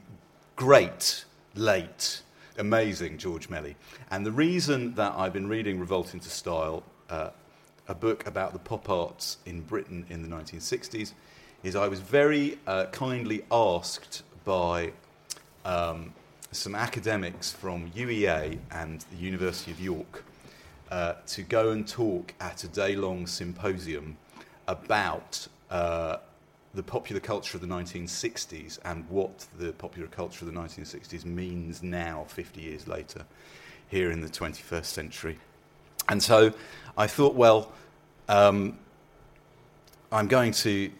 great, 0.56 1.26
late, 1.56 2.22
amazing 2.58 3.18
George 3.18 3.50
Melly. 3.50 3.76
And 4.12 4.26
the 4.26 4.32
reason 4.32 4.94
that 4.96 5.14
I've 5.16 5.34
been 5.34 5.48
reading 5.48 5.80
Revolt 5.80 6.14
into 6.14 6.30
Style 6.30 6.84
uh, 7.10 7.30
a 7.88 7.96
book 7.96 8.26
about 8.28 8.54
the 8.54 8.60
pop 8.60 8.90
arts 8.90 9.38
in 9.46 9.62
Britain 9.62 10.06
in 10.10 10.22
the 10.22 10.36
1960s 10.36 11.14
is 11.64 11.76
I 11.76 11.88
was 11.88 12.00
very 12.00 12.58
uh, 12.68 12.86
kindly 12.92 13.44
asked 13.52 14.24
by 14.46 14.92
um, 15.66 16.14
some 16.52 16.76
academics 16.76 17.52
from 17.52 17.90
UEA 17.92 18.60
and 18.72 19.02
the 19.12 19.18
University 19.18 19.72
of 19.72 19.80
York 19.80 20.24
uh, 20.92 21.14
to 21.28 21.42
go 21.42 21.72
and 21.72 21.88
talk 21.88 22.34
at 22.40 22.64
a 22.64 22.68
day 22.68 22.96
long 22.96 23.26
symposium 23.28 24.18
about 24.68 25.48
uh, 25.70 26.18
the 26.74 26.84
popular 26.84 27.20
culture 27.20 27.56
of 27.56 27.62
the 27.62 27.68
1960s 27.68 28.80
and 28.84 29.08
what 29.10 29.46
the 29.60 29.74
popular 29.74 30.08
culture 30.08 30.46
of 30.46 30.54
the 30.54 30.60
1960s 30.60 31.24
means 31.24 31.84
now, 31.84 32.26
50 32.28 32.62
years 32.62 32.88
later, 32.88 33.26
here 33.90 34.10
in 34.10 34.22
the 34.22 34.30
21st 34.30 34.86
century. 34.86 35.38
And 36.10 36.22
so 36.22 36.54
I 36.98 37.08
thought, 37.08 37.36
well, 37.36 37.72
um, 38.28 38.78
I'm 40.12 40.28
going 40.28 40.52
to. 40.54 40.92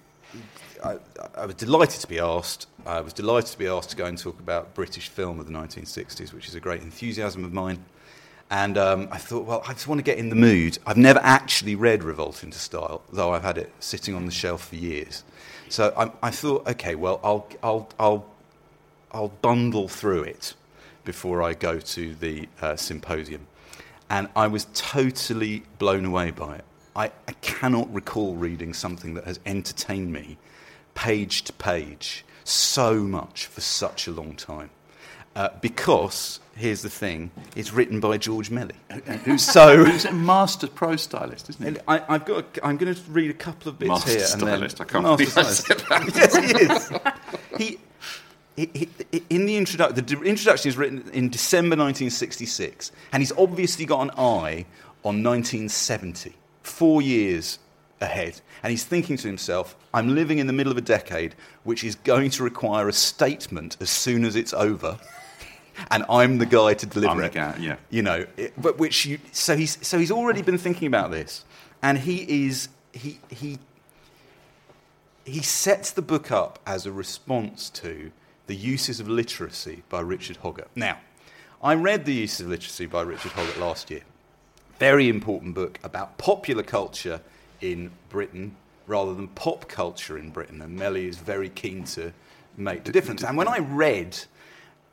I, 0.84 0.98
I 1.36 1.46
was 1.46 1.56
delighted 1.56 2.02
to 2.02 2.08
be 2.08 2.20
asked. 2.20 2.68
I 2.86 3.00
was 3.02 3.14
delighted 3.14 3.52
to 3.52 3.58
be 3.58 3.68
asked 3.68 3.92
to 3.92 3.96
go 3.96 4.06
and 4.06 4.18
talk 4.18 4.40
about 4.40 4.74
British 4.74 5.08
film 5.08 5.40
of 5.40 5.46
the 5.46 5.54
1960s, 5.54 6.34
which 6.34 6.48
is 6.48 6.56
a 6.56 6.60
great 6.60 6.82
enthusiasm 6.82 7.46
of 7.46 7.54
mine. 7.54 7.84
And 8.50 8.78
um, 8.78 9.08
I 9.10 9.18
thought, 9.18 9.46
well, 9.46 9.64
I 9.68 9.74
just 9.74 9.88
want 9.88 10.00
to 10.00 10.04
get 10.04 10.18
in 10.18 10.30
the 10.30 10.36
mood. 10.36 10.78
I've 10.86 10.98
never 10.98 11.20
actually 11.24 11.76
read 11.76 12.04
Revolt 12.04 12.44
into 12.44 12.60
Style, 12.60 13.02
though 13.12 13.34
I've 13.34 13.44
had 13.44 13.58
it 13.58 13.72
sitting 13.80 14.14
on 14.14 14.26
the 14.26 14.32
shelf 14.32 14.68
for 14.68 14.76
years. 14.76 15.24
So 15.74 15.92
I, 15.98 16.28
I 16.28 16.30
thought, 16.30 16.68
okay, 16.68 16.94
well, 16.94 17.20
I'll, 17.24 17.48
I'll, 17.64 17.90
I'll, 17.98 18.26
I'll 19.12 19.30
bundle 19.30 19.88
through 19.88 20.22
it 20.22 20.54
before 21.04 21.42
I 21.42 21.56
go 21.56 21.80
to 21.80 22.14
the 22.14 22.48
uh, 22.62 22.76
symposium. 22.76 23.48
And 24.08 24.30
I 24.36 24.46
was 24.46 24.68
totally 24.76 25.64
blown 25.80 26.06
away 26.06 26.30
by 26.30 26.58
it. 26.58 26.66
I, 26.96 27.06
I 27.28 27.32
cannot 27.42 27.92
recall 27.92 28.36
reading 28.36 28.76
something 28.76 29.16
that 29.16 29.24
has 29.24 29.40
entertained 29.48 30.14
me 30.14 30.38
page 30.94 31.42
to 31.46 31.54
page 31.54 32.24
so 32.44 33.00
much 33.00 33.48
for 33.48 33.62
such 33.62 34.06
a 34.06 34.12
long 34.12 34.36
time. 34.36 34.70
Uh, 35.36 35.50
because, 35.60 36.40
here's 36.56 36.82
the 36.82 36.90
thing, 36.90 37.32
it's 37.56 37.74
written 37.74 38.00
by 38.00 38.18
George 38.18 38.50
Melly. 38.52 38.76
Uh, 38.92 39.00
uh, 39.08 39.14
who's, 39.18 39.44
So- 39.44 39.84
who's 39.84 40.06
a 40.06 40.12
master 40.12 40.68
prose 40.68 41.02
stylist, 41.02 41.50
isn't 41.50 41.76
he? 41.78 41.82
I, 41.88 42.02
I've 42.16 42.26
got. 42.26 42.58
A, 42.58 42.66
I'm 42.66 42.78
going 42.78 42.94
to 42.94 43.02
read 43.12 43.30
a 43.32 43.34
couple 43.34 43.70
of 43.70 43.80
bits 43.80 43.90
Master 43.90 44.10
here. 44.12 44.20
and 44.34 44.42
then- 44.42 44.70
stylist, 44.70 44.82
I 44.82 44.84
can't 44.86 45.04
Master 45.04 45.26
stylist. 45.26 46.16
yes, 46.16 46.36
he 46.36 46.46
is. 46.64 46.90
He, 47.58 47.80
he, 48.56 48.90
he, 49.12 49.24
in 49.32 49.46
the 49.48 49.58
introduction, 49.58 50.06
the 50.06 50.22
introduction 50.24 50.70
is 50.70 50.78
written 50.78 51.10
in 51.12 51.30
December 51.30 51.76
1966, 51.76 52.92
and 53.12 53.22
he's 53.22 53.32
obviously 53.34 53.86
got 53.86 54.02
an 54.02 54.12
eye 54.12 54.66
on 55.04 55.24
1970, 55.24 56.34
four 56.62 57.02
years 57.02 57.58
ahead, 58.00 58.40
and 58.62 58.70
he's 58.72 58.84
thinking 58.84 59.18
to 59.18 59.28
himself, 59.28 59.76
"I'm 59.94 60.14
living 60.14 60.38
in 60.38 60.46
the 60.48 60.54
middle 60.54 60.72
of 60.72 60.78
a 60.78 60.82
decade 60.82 61.34
which 61.64 61.84
is 61.84 61.96
going 61.96 62.30
to 62.32 62.44
require 62.44 62.88
a 62.90 62.94
statement 62.94 63.78
as 63.80 63.90
soon 63.90 64.24
as 64.24 64.36
it's 64.36 64.54
over." 64.54 65.00
And 65.90 66.06
I'm 66.10 66.38
the 66.38 66.46
guy 66.46 66.74
to 66.76 66.86
deliver 66.86 67.14
I'm 67.14 67.18
the 67.18 67.26
it. 67.26 67.34
guy, 67.34 67.58
yeah. 67.60 67.76
You 67.90 68.02
know, 68.02 68.26
it, 68.38 68.54
but 68.62 68.78
which 68.78 69.06
you, 69.06 69.20
so 69.32 69.56
he's 69.56 69.86
so 69.86 69.98
he's 69.98 70.12
already 70.12 70.42
been 70.42 70.58
thinking 70.58 70.88
about 70.88 71.12
this, 71.12 71.46
and 71.82 71.98
he 71.98 72.46
is 72.46 72.70
he 72.92 73.20
he 73.30 73.60
he 75.26 75.42
sets 75.42 75.92
the 75.92 76.02
book 76.02 76.32
up 76.32 76.60
as 76.66 76.86
a 76.86 76.92
response 76.92 77.70
to 77.72 78.12
the 78.48 78.56
uses 78.56 79.00
of 79.00 79.08
literacy 79.08 79.84
by 79.90 80.02
Richard 80.02 80.38
Hoggart. 80.38 80.68
Now, 80.76 81.00
I 81.62 81.76
read 81.76 82.06
the 82.06 82.14
uses 82.14 82.42
of 82.42 82.48
literacy 82.48 82.86
by 82.88 83.02
Richard 83.02 83.32
Hoggart 83.32 83.58
last 83.58 83.90
year. 83.90 84.02
Very 84.80 85.08
important 85.08 85.56
book 85.56 85.80
about 85.84 86.18
popular 86.18 86.64
culture 86.64 87.22
in 87.62 87.92
Britain 88.10 88.58
rather 88.86 89.14
than 89.14 89.30
pop 89.30 89.70
culture 89.70 90.18
in 90.18 90.30
Britain, 90.30 90.62
and 90.62 90.76
Melly 90.76 91.08
is 91.08 91.18
very 91.18 91.50
keen 91.50 91.86
to 91.86 92.12
make 92.58 92.84
the 92.84 92.92
difference. 92.92 93.24
And 93.24 93.38
when 93.38 93.48
I 93.48 93.60
read 93.60 94.26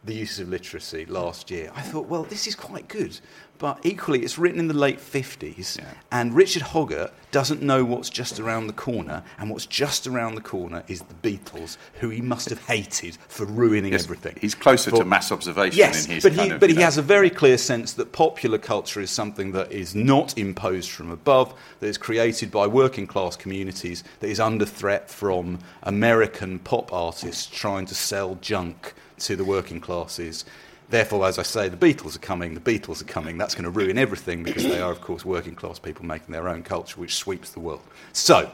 the 0.05 0.15
uses 0.15 0.41
of 0.41 0.49
literacy 0.49 1.05
last 1.07 1.51
year, 1.51 1.71
I 1.75 1.83
thought, 1.83 2.07
well, 2.07 2.23
this 2.25 2.47
is 2.47 2.55
quite 2.55 2.89
good. 2.89 3.19
But 3.59 3.81
equally, 3.83 4.21
it's 4.23 4.39
written 4.39 4.59
in 4.59 4.69
the 4.69 4.75
late 4.75 4.99
50s, 4.99 5.77
Yeah. 5.77 5.85
and 6.11 6.35
Richard 6.35 6.63
Hoggart 6.63 7.13
doesn't 7.31 7.61
know 7.61 7.85
what's 7.85 8.09
just 8.09 8.41
around 8.41 8.69
the 8.69 8.73
corner, 8.73 9.23
and 9.39 9.51
what's 9.51 9.67
just 9.67 10.07
around 10.07 10.37
the 10.37 10.41
corner 10.41 10.83
is 10.89 11.03
the 11.03 11.15
Beatles, 11.37 11.77
who 12.01 12.09
he 12.09 12.23
must 12.23 12.49
have 12.49 12.65
hated 12.65 13.19
for 13.29 13.45
ruining 13.45 13.93
Yes, 13.93 14.05
everything. 14.05 14.37
He's 14.41 14.55
closer 14.55 14.89
For- 14.89 14.97
to 15.01 15.05
mass 15.05 15.31
observation 15.31 15.77
Yes, 15.77 16.07
in 16.07 16.13
his 16.13 16.23
but 16.23 16.33
he, 16.33 16.49
of, 16.49 16.59
but 16.61 16.71
he 16.71 16.77
know- 16.77 16.83
has 16.85 16.97
a 16.97 17.03
very 17.03 17.29
clear 17.29 17.59
sense 17.59 17.93
that 17.93 18.13
popular 18.13 18.57
culture 18.57 19.03
is 19.03 19.11
something 19.11 19.53
that 19.53 19.71
is 19.71 19.95
not 19.95 20.39
imposed 20.39 20.89
from 20.91 21.11
above, 21.11 21.53
that 21.81 21.87
is 21.89 21.99
created 21.99 22.51
by 22.51 22.67
working 22.67 23.07
class 23.07 23.37
communities, 23.37 24.03
that 24.21 24.29
is 24.31 24.41
under 24.41 24.65
threat 24.65 25.11
from 25.11 25.59
American 25.83 26.59
pop 26.61 26.91
artists 26.95 27.45
trying 27.45 27.85
to 27.85 27.95
sell 27.95 28.39
junk 28.41 28.95
to 29.21 29.37
the 29.37 29.45
working 29.45 29.81
classes. 29.81 30.45
Therefore, 30.89 31.27
as 31.27 31.39
I 31.39 31.45
say, 31.45 31.69
the 31.69 31.77
Beatles 31.77 32.17
are 32.17 32.21
coming, 32.21 32.55
the 32.55 32.61
Beatles 32.61 33.01
are 33.01 33.07
coming. 33.07 33.39
That's 33.39 33.55
going 33.55 33.65
to 33.65 33.71
ruin 33.71 33.97
everything 33.97 34.43
because 34.43 34.65
they 34.65 34.81
are, 34.81 34.91
of 34.91 35.01
course, 35.01 35.25
working 35.25 35.55
class 35.55 35.79
people 35.79 36.05
making 36.05 36.33
their 36.33 36.49
own 36.49 36.63
culture, 36.63 36.99
which 36.99 37.15
sweeps 37.15 37.51
the 37.51 37.61
world. 37.61 37.83
So, 38.13 38.51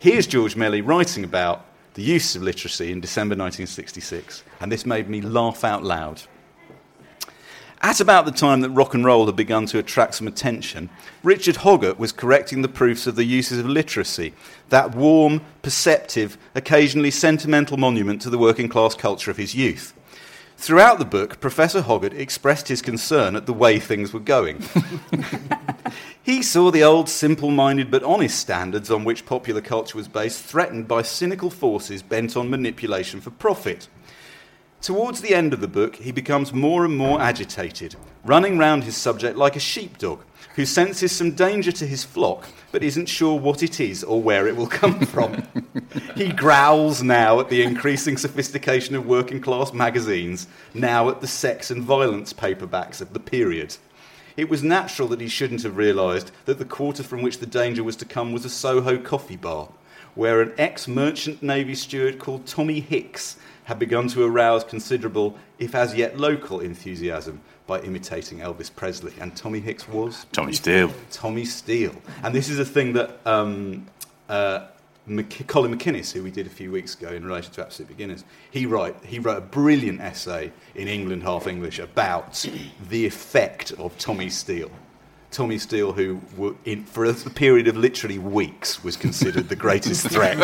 here's 0.00 0.26
George 0.26 0.56
Melly 0.56 0.80
writing 0.80 1.22
about 1.22 1.64
the 1.94 2.02
use 2.02 2.34
of 2.34 2.42
literacy 2.42 2.90
in 2.90 3.00
December 3.00 3.32
1966, 3.34 4.42
and 4.60 4.70
this 4.70 4.84
made 4.84 5.08
me 5.08 5.20
laugh 5.20 5.64
out 5.64 5.84
loud. 5.84 6.22
At 7.82 8.00
about 8.00 8.26
the 8.26 8.32
time 8.32 8.60
that 8.60 8.70
rock 8.70 8.92
and 8.92 9.04
roll 9.04 9.26
had 9.26 9.36
begun 9.36 9.64
to 9.66 9.78
attract 9.78 10.14
some 10.14 10.26
attention, 10.26 10.90
Richard 11.22 11.56
Hoggart 11.56 11.98
was 11.98 12.12
correcting 12.12 12.60
the 12.60 12.68
proofs 12.68 13.06
of 13.06 13.16
the 13.16 13.24
uses 13.24 13.58
of 13.58 13.66
literacy, 13.66 14.34
that 14.68 14.94
warm, 14.94 15.40
perceptive, 15.62 16.36
occasionally 16.54 17.10
sentimental 17.10 17.78
monument 17.78 18.20
to 18.22 18.30
the 18.30 18.38
working 18.38 18.68
class 18.68 18.94
culture 18.94 19.30
of 19.30 19.38
his 19.38 19.54
youth. 19.54 19.94
Throughout 20.58 20.98
the 20.98 21.06
book, 21.06 21.40
Professor 21.40 21.80
Hoggart 21.80 22.12
expressed 22.12 22.68
his 22.68 22.82
concern 22.82 23.34
at 23.34 23.46
the 23.46 23.54
way 23.54 23.78
things 23.78 24.12
were 24.12 24.20
going. 24.20 24.62
He 26.22 26.42
saw 26.42 26.70
the 26.70 26.84
old 26.84 27.08
simple 27.08 27.50
minded 27.50 27.90
but 27.90 28.04
honest 28.04 28.38
standards 28.38 28.90
on 28.90 29.04
which 29.04 29.26
popular 29.26 29.60
culture 29.60 29.96
was 29.96 30.06
based 30.06 30.44
threatened 30.44 30.86
by 30.86 31.02
cynical 31.02 31.50
forces 31.50 32.02
bent 32.02 32.36
on 32.36 32.50
manipulation 32.50 33.20
for 33.20 33.30
profit. 33.30 33.88
Towards 34.82 35.20
the 35.20 35.34
end 35.34 35.52
of 35.52 35.60
the 35.60 35.68
book, 35.68 35.96
he 35.96 36.10
becomes 36.10 36.54
more 36.54 36.86
and 36.86 36.96
more 36.96 37.20
agitated, 37.20 37.96
running 38.24 38.56
round 38.56 38.84
his 38.84 38.96
subject 38.96 39.36
like 39.36 39.54
a 39.54 39.60
sheepdog 39.60 40.22
who 40.56 40.64
senses 40.64 41.12
some 41.12 41.32
danger 41.32 41.70
to 41.70 41.86
his 41.86 42.02
flock 42.02 42.48
but 42.72 42.82
isn't 42.82 43.06
sure 43.06 43.38
what 43.38 43.62
it 43.62 43.78
is 43.80 44.02
or 44.04 44.22
where 44.22 44.46
it 44.46 44.56
will 44.56 44.66
come 44.66 45.00
from. 45.06 45.42
he 46.14 46.32
growls 46.32 47.02
now 47.02 47.40
at 47.40 47.50
the 47.50 47.62
increasing 47.62 48.16
sophistication 48.16 48.94
of 48.94 49.06
working 49.06 49.40
class 49.40 49.72
magazines, 49.72 50.46
now 50.72 51.10
at 51.10 51.20
the 51.20 51.26
sex 51.26 51.70
and 51.70 51.82
violence 51.82 52.32
paperbacks 52.32 53.00
of 53.00 53.12
the 53.12 53.20
period. 53.20 53.76
It 54.36 54.48
was 54.48 54.62
natural 54.62 55.08
that 55.08 55.20
he 55.20 55.28
shouldn't 55.28 55.62
have 55.64 55.76
realised 55.76 56.30
that 56.46 56.58
the 56.58 56.64
quarter 56.64 57.02
from 57.02 57.22
which 57.22 57.38
the 57.38 57.46
danger 57.46 57.84
was 57.84 57.96
to 57.96 58.04
come 58.04 58.32
was 58.32 58.44
a 58.44 58.50
Soho 58.50 58.96
coffee 58.96 59.36
bar, 59.36 59.68
where 60.14 60.40
an 60.40 60.52
ex 60.56 60.88
merchant 60.88 61.42
navy 61.42 61.74
steward 61.74 62.18
called 62.18 62.46
Tommy 62.46 62.80
Hicks 62.80 63.36
had 63.70 63.78
begun 63.78 64.08
to 64.08 64.24
arouse 64.24 64.64
considerable, 64.64 65.38
if 65.60 65.76
as 65.76 65.94
yet 65.94 66.18
local, 66.18 66.58
enthusiasm 66.58 67.40
by 67.68 67.80
imitating 67.82 68.40
Elvis 68.40 68.68
Presley. 68.74 69.12
And 69.20 69.36
Tommy 69.36 69.60
Hicks 69.60 69.88
was 69.88 70.26
Tommy 70.32 70.52
Steele. 70.52 70.92
Tommy 71.12 71.44
Steele. 71.44 71.94
And 72.24 72.34
this 72.34 72.48
is 72.48 72.58
a 72.58 72.64
thing 72.64 72.94
that 72.94 73.20
um, 73.24 73.86
uh, 74.28 74.66
Mc- 75.06 75.46
Colin 75.46 75.78
MacInnes, 75.78 76.10
who 76.10 76.24
we 76.24 76.32
did 76.32 76.48
a 76.48 76.50
few 76.50 76.72
weeks 76.72 76.96
ago 76.96 77.10
in 77.10 77.24
relation 77.24 77.52
to 77.52 77.62
Absolute 77.62 77.90
Beginners, 77.90 78.24
he, 78.50 78.66
write, 78.66 78.96
he 79.04 79.20
wrote 79.20 79.38
a 79.38 79.40
brilliant 79.40 80.00
essay 80.00 80.50
in 80.74 80.88
England 80.88 81.22
Half 81.22 81.46
English 81.46 81.78
about 81.78 82.44
the 82.88 83.06
effect 83.06 83.70
of 83.78 83.96
Tommy 83.98 84.30
Steele. 84.30 84.72
Tommy 85.30 85.58
Steele, 85.58 85.92
who 85.92 86.16
w- 86.32 86.56
in, 86.64 86.84
for 86.84 87.04
a 87.04 87.14
period 87.14 87.68
of 87.68 87.76
literally 87.76 88.18
weeks 88.18 88.82
was 88.82 88.96
considered 88.96 89.48
the 89.48 89.56
greatest 89.56 90.08
threat 90.10 90.36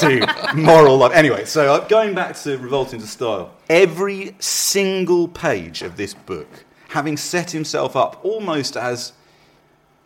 to 0.00 0.54
moral 0.54 0.98
life. 0.98 1.12
Anyway, 1.12 1.44
so 1.46 1.74
uh, 1.74 1.88
going 1.88 2.14
back 2.14 2.36
to 2.36 2.58
Revolt 2.58 2.92
into 2.92 3.06
Style, 3.06 3.54
every 3.70 4.34
single 4.38 5.28
page 5.28 5.82
of 5.82 5.96
this 5.96 6.12
book, 6.12 6.64
having 6.88 7.16
set 7.16 7.50
himself 7.52 7.96
up 7.96 8.22
almost 8.22 8.76
as 8.76 9.12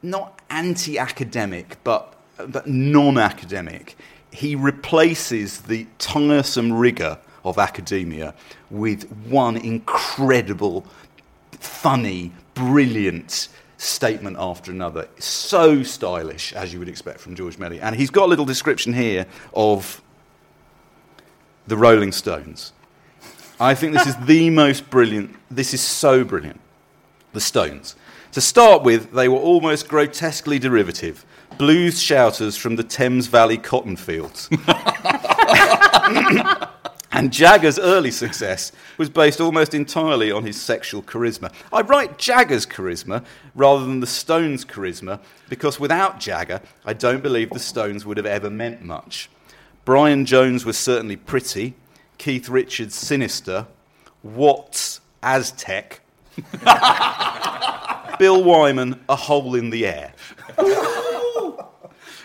not 0.02 0.40
anti-academic, 0.50 1.78
but 1.82 2.14
but 2.46 2.66
non-academic. 2.66 3.96
He 4.30 4.54
replaces 4.56 5.62
the 5.62 5.86
tiresome 5.98 6.72
rigor 6.72 7.18
of 7.44 7.58
academia 7.58 8.34
with 8.70 9.10
one 9.26 9.56
incredible, 9.56 10.86
funny, 11.52 12.32
brilliant 12.54 13.48
statement 13.82 14.36
after 14.38 14.70
another. 14.70 15.08
So 15.18 15.82
stylish, 15.82 16.52
as 16.52 16.72
you 16.72 16.78
would 16.78 16.88
expect 16.88 17.20
from 17.20 17.34
George 17.34 17.58
Melly. 17.58 17.80
And 17.80 17.96
he's 17.96 18.10
got 18.10 18.26
a 18.26 18.26
little 18.26 18.44
description 18.44 18.92
here 18.92 19.26
of 19.54 20.00
the 21.66 21.76
Rolling 21.76 22.12
Stones. 22.12 22.72
I 23.60 23.74
think 23.74 23.92
this 23.92 24.06
is 24.06 24.16
the 24.24 24.50
most 24.50 24.90
brilliant. 24.90 25.36
This 25.50 25.74
is 25.74 25.80
so 25.80 26.24
brilliant. 26.24 26.60
The 27.32 27.40
Stones. 27.40 27.96
To 28.32 28.40
start 28.40 28.82
with, 28.82 29.12
they 29.12 29.28
were 29.28 29.36
almost 29.36 29.88
grotesquely 29.88 30.58
derivative, 30.58 31.26
blues 31.58 32.00
shouters 32.00 32.56
from 32.56 32.76
the 32.76 32.84
Thames 32.84 33.26
Valley 33.26 33.58
cotton 33.58 33.96
fields. 33.96 34.48
and 37.12 37.32
Jagger's 37.32 37.78
early 37.78 38.10
success 38.10 38.72
was 38.96 39.10
based 39.10 39.40
almost 39.40 39.74
entirely 39.74 40.32
on 40.32 40.44
his 40.44 40.60
sexual 40.60 41.02
charisma. 41.02 41.52
I 41.72 41.82
write 41.82 42.18
Jagger's 42.18 42.66
charisma 42.66 43.24
rather 43.54 43.84
than 43.84 44.00
the 44.00 44.06
Stones' 44.06 44.64
charisma 44.64 45.20
because 45.48 45.78
without 45.78 46.20
Jagger, 46.20 46.60
I 46.84 46.94
don't 46.94 47.22
believe 47.22 47.50
the 47.50 47.58
Stones 47.58 48.06
would 48.06 48.16
have 48.16 48.26
ever 48.26 48.50
meant 48.50 48.82
much. 48.82 49.28
Brian 49.84 50.24
Jones 50.24 50.64
was 50.64 50.78
certainly 50.78 51.16
pretty, 51.16 51.74
Keith 52.16 52.48
Richards 52.48 52.94
sinister, 52.94 53.66
Watts 54.22 55.00
Aztec, 55.22 56.00
Bill 58.18 58.42
Wyman 58.42 59.00
a 59.08 59.16
hole 59.16 59.54
in 59.54 59.70
the 59.70 59.86
air. 59.86 60.14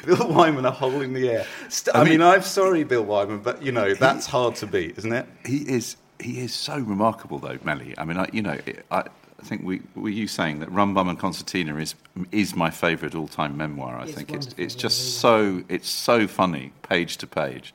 Bill 0.08 0.28
Wyman 0.30 0.65
a 0.65 0.72
hole 0.72 1.02
in 1.02 1.12
the 1.13 1.30
air. 1.30 1.46
St- 1.70 1.96
I, 1.96 2.04
mean, 2.06 2.22
I'm 2.22 2.41
sorry, 2.41 2.84
Bill 2.86 3.04
Wyman, 3.04 3.39
but 3.39 3.62
you 3.62 3.72
know 3.74 3.93
that's 3.93 4.26
hard 4.26 4.56
to 4.56 4.65
beat, 4.67 4.98
isn't 4.98 5.12
it? 5.12 5.26
He 5.46 5.58
is 5.58 5.98
he 6.20 6.39
is 6.39 6.54
so 6.54 6.80
remarkable 6.80 7.39
though, 7.39 7.60
Melly. 7.63 7.93
I 7.98 8.06
mean, 8.06 8.17
I, 8.17 8.28
you 8.32 8.41
know, 8.41 8.58
I, 8.89 9.00
I 9.00 9.43
think 9.43 9.63
we 9.63 9.82
were 9.96 10.10
you 10.10 10.28
saying 10.28 10.60
that 10.60 10.72
Rum 10.72 10.93
Bum 10.93 11.10
and 11.10 11.20
Concertina 11.20 11.76
is 11.78 11.93
is 12.32 12.56
my 12.56 12.70
favourite 12.72 13.15
all 13.15 13.28
time 13.28 13.58
memoir. 13.58 13.98
I 13.98 14.04
It's 14.04 14.13
think 14.13 14.30
it's 14.32 14.46
wonderful, 14.48 14.63
it's 14.63 14.76
yeah, 14.76 14.82
just 14.82 15.20
so 15.20 15.63
it's 15.70 15.89
so 15.89 16.26
funny 16.28 16.72
page 16.84 17.17
to 17.17 17.28
page. 17.28 17.74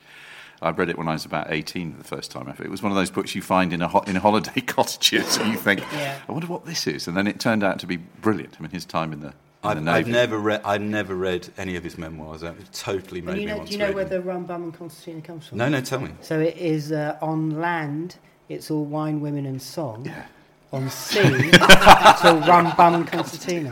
I 0.61 0.69
read 0.71 0.89
it 0.89 0.97
when 0.97 1.09
I 1.09 1.13
was 1.13 1.25
about 1.25 1.51
18 1.51 1.97
the 1.97 2.03
first 2.05 2.31
time. 2.31 2.47
It 2.57 2.69
was 2.71 2.81
one 2.81 2.91
of 2.91 2.95
those 2.95 3.11
books 3.11 3.35
you 3.35 3.41
find 3.41 3.73
in 3.73 3.81
a 3.81 3.87
ho- 3.89 4.03
in 4.07 4.15
holiday 4.15 4.61
cottages, 4.65 5.35
and 5.37 5.51
you 5.51 5.57
think, 5.57 5.81
Yeah. 5.91 6.17
I 6.27 6.31
wonder 6.31 6.47
what 6.47 6.65
this 6.65 6.87
is. 6.87 7.05
And 7.07 7.17
then 7.17 7.27
it 7.27 7.37
turned 7.39 7.63
out 7.65 7.79
to 7.79 7.85
be 7.85 7.97
brilliant. 7.97 8.55
I 8.57 8.61
mean, 8.61 8.71
his 8.71 8.85
time 8.85 9.11
in 9.11 9.19
the 9.19 9.33
I've, 9.63 9.81
Navy. 9.81 9.89
I've 9.99 10.07
never 10.07 10.37
read. 10.37 10.61
I've 10.65 10.81
never 10.81 11.15
read 11.15 11.47
any 11.57 11.75
of 11.75 11.83
his 11.83 11.97
memoirs. 11.97 12.43
It 12.43 12.55
totally 12.73 13.21
made 13.21 13.33
And 13.33 13.41
you 13.41 13.47
me 13.47 13.51
know, 13.51 13.57
want 13.57 13.69
do 13.69 13.73
you 13.73 13.79
know 13.79 13.91
where 13.91 14.05
them. 14.05 14.21
the 14.21 14.27
rum, 14.27 14.45
bum, 14.45 14.63
and 14.63 14.73
concertina 14.73 15.21
comes 15.21 15.47
from? 15.47 15.57
No, 15.57 15.69
no, 15.69 15.81
tell 15.81 15.99
me. 15.99 16.11
So 16.21 16.39
it 16.39 16.57
is 16.57 16.91
uh, 16.91 17.17
on 17.21 17.59
land, 17.61 18.17
it's 18.49 18.69
all 18.69 18.83
wine, 18.85 19.21
women, 19.21 19.45
and 19.45 19.61
song. 19.61 20.05
Yeah. 20.05 20.25
On 20.73 20.89
sea, 20.89 21.19
it's 21.23 22.25
all 22.25 22.39
rum, 22.41 22.73
bum, 22.75 22.95
and 22.95 23.07
concertina. 23.07 23.67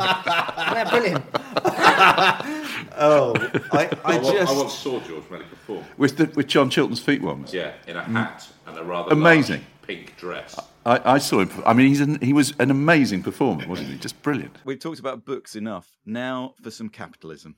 Isn't 0.71 0.89
brilliant? 0.89 1.25
Oh, 3.03 3.33
I, 3.71 3.89
I, 4.03 4.15
I 4.15 4.17
wa- 4.17 4.31
just. 4.31 4.51
I 4.53 4.57
once 4.57 4.73
saw 4.73 4.99
George 5.01 5.23
Melly 5.31 5.45
perform. 5.45 5.83
with 5.97 6.17
the, 6.17 6.25
with 6.35 6.47
John 6.47 6.69
Chilton's 6.69 6.99
feet 6.99 7.21
warmers. 7.21 7.53
Yeah, 7.53 7.71
in 7.87 7.95
a 7.95 8.03
hat 8.03 8.47
and 8.67 8.77
a 8.77 8.83
rather 8.83 9.11
Amazing. 9.11 9.61
large 9.61 9.87
pink 9.87 10.17
dress. 10.17 10.59
I, 10.85 11.13
I 11.13 11.17
saw 11.19 11.39
him. 11.41 11.51
I 11.65 11.73
mean, 11.73 11.87
he's 11.87 12.01
an, 12.01 12.19
he 12.21 12.33
was 12.33 12.53
an 12.59 12.71
amazing 12.71 13.21
performer, 13.23 13.67
wasn't 13.67 13.89
he? 13.89 13.97
Just 13.97 14.21
brilliant. 14.21 14.57
We've 14.65 14.79
talked 14.79 14.99
about 14.99 15.25
books 15.25 15.55
enough. 15.55 15.97
Now 16.05 16.55
for 16.61 16.71
some 16.71 16.89
capitalism. 16.89 17.55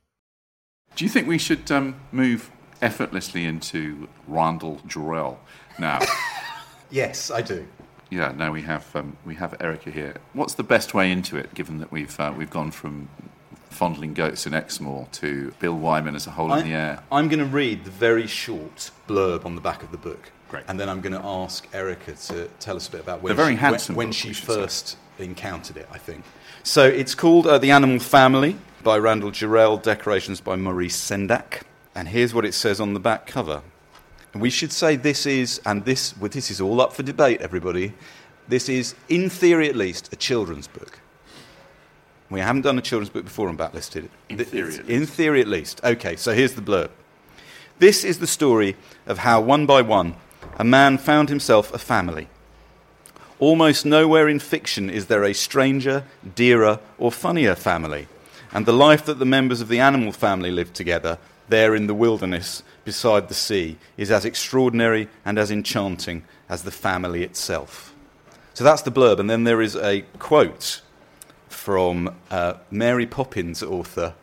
Do 0.96 1.06
you 1.06 1.10
think 1.10 1.28
we 1.28 1.38
should 1.38 1.72
um, 1.72 1.96
move 2.12 2.52
effortlessly 2.82 3.46
into 3.46 4.08
Randall 4.28 4.78
Jarrell 4.88 5.38
now? 5.80 6.00
Yes, 6.92 7.32
I 7.32 7.42
do. 7.42 7.66
yeah, 8.12 8.34
now 8.34 8.52
we 8.52 8.62
have 8.62 8.96
um, 8.96 9.18
we 9.26 9.34
have 9.34 9.56
Erica 9.60 9.90
here. 9.90 10.18
What's 10.34 10.54
the 10.54 10.62
best 10.64 10.94
way 10.94 11.12
into 11.12 11.38
it, 11.38 11.56
given 11.56 11.80
that 11.80 11.92
we've 11.92 12.20
uh, 12.20 12.32
we've 12.38 12.52
gone 12.52 12.70
from 12.70 13.10
fondling 13.72 14.14
goats 14.14 14.46
in 14.46 14.54
Exmoor 14.54 15.08
to 15.14 15.56
Bill 15.60 15.74
Wyman 15.76 16.14
as 16.16 16.28
a 16.28 16.32
hole 16.32 16.54
in 16.54 16.68
the 16.68 16.76
air? 16.76 17.02
I'm 17.12 17.30
going 17.30 17.40
to 17.40 17.46
read 17.46 17.84
the 17.86 17.90
very 17.90 18.28
short 18.28 18.92
blurb 19.08 19.44
on 19.44 19.56
the 19.56 19.62
back 19.62 19.82
of 19.82 19.90
the 19.90 19.98
book. 19.98 20.32
Great. 20.54 20.66
And 20.68 20.80
then 20.80 20.88
I'm 20.88 21.02
going 21.02 21.20
to 21.20 21.26
ask 21.26 21.68
Erica 21.74 22.12
to 22.14 22.48
tell 22.60 22.76
us 22.76 22.88
a 22.88 22.92
bit 22.92 23.02
about 23.02 23.24
when, 23.24 23.36
she, 23.36 23.56
when, 23.56 23.96
when 23.96 24.12
she 24.12 24.34
should 24.34 24.46
say. 24.46 24.54
first 24.54 24.98
encountered 25.18 25.78
it, 25.78 25.88
I 25.92 25.98
think. 25.98 26.24
So 26.62 26.86
it's 26.86 27.16
called 27.16 27.48
uh, 27.48 27.58
The 27.58 27.72
Animal 27.72 27.98
Family 27.98 28.58
by 28.84 29.00
Randall 29.00 29.32
Jarrell, 29.32 29.82
decorations 29.82 30.42
by 30.42 30.56
Maurice 30.56 30.96
Sendak. 30.96 31.64
And 31.96 32.08
here's 32.08 32.36
what 32.36 32.46
it 32.46 32.54
says 32.54 32.80
on 32.80 32.94
the 32.94 33.00
back 33.00 33.26
cover. 33.26 33.64
And 34.34 34.44
we 34.44 34.52
should 34.52 34.72
say 34.72 34.96
this 34.96 35.26
is, 35.26 35.60
and 35.66 35.86
this, 35.86 36.16
well, 36.18 36.30
this 36.30 36.52
is 36.52 36.62
all 36.62 36.82
up 36.82 36.94
for 36.94 37.02
debate, 37.02 37.42
everybody. 37.42 37.94
This 38.48 38.70
is, 38.70 38.94
in 39.10 39.32
theory 39.32 39.70
at 39.70 39.76
least, 39.76 40.14
a 40.14 40.16
children's 40.16 40.68
book. 40.68 41.00
We 42.30 42.42
haven't 42.42 42.62
done 42.62 42.78
a 42.78 42.82
children's 42.84 43.10
book 43.10 43.24
before 43.24 43.50
on 43.50 43.58
Backlisted. 43.58 44.08
In 44.30 44.38
Th- 44.38 44.50
theory, 44.50 44.76
at 44.76 44.88
In 44.88 45.08
theory, 45.08 45.42
at 45.42 45.48
least. 45.48 45.84
Okay, 45.84 46.16
so 46.16 46.32
here's 46.32 46.54
the 46.54 46.62
blurb. 46.62 46.92
This 47.80 48.04
is 48.04 48.20
the 48.20 48.28
story 48.28 48.76
of 49.08 49.18
how, 49.18 49.42
one 49.42 49.66
by 49.66 49.82
one, 49.82 50.16
a 50.58 50.64
man 50.64 50.98
found 50.98 51.30
himself 51.30 51.74
a 51.74 51.78
family. 51.78 52.28
Almost 53.40 53.86
nowhere 53.86 54.30
in 54.30 54.40
fiction 54.40 54.90
is 54.90 55.08
there 55.08 55.24
a 55.24 55.34
stranger, 55.34 56.06
dearer, 56.36 56.80
or 56.98 57.12
funnier 57.12 57.56
family. 57.56 58.08
And 58.54 58.66
the 58.66 58.74
life 58.74 59.06
that 59.06 59.20
the 59.20 59.26
members 59.26 59.62
of 59.62 59.68
the 59.68 59.80
animal 59.80 60.12
family 60.12 60.52
live 60.52 60.74
together, 60.74 61.18
there 61.50 61.76
in 61.76 61.88
the 61.88 61.94
wilderness, 61.94 62.64
beside 62.86 63.28
the 63.28 63.34
sea, 63.34 63.78
is 63.98 64.12
as 64.12 64.26
extraordinary 64.26 65.08
and 65.26 65.38
as 65.38 65.52
enchanting 65.52 66.24
as 66.48 66.64
the 66.64 66.72
family 66.72 67.24
itself. 67.24 67.94
So 68.54 68.64
that's 68.64 68.84
the 68.84 68.92
blurb. 68.92 69.20
And 69.20 69.30
then 69.30 69.44
there 69.44 69.62
is 69.62 69.76
a 69.76 70.02
quote 70.20 70.82
from 71.50 72.16
uh, 72.30 72.56
Mary 72.70 73.08
Poppins 73.08 73.64
author 73.64 74.14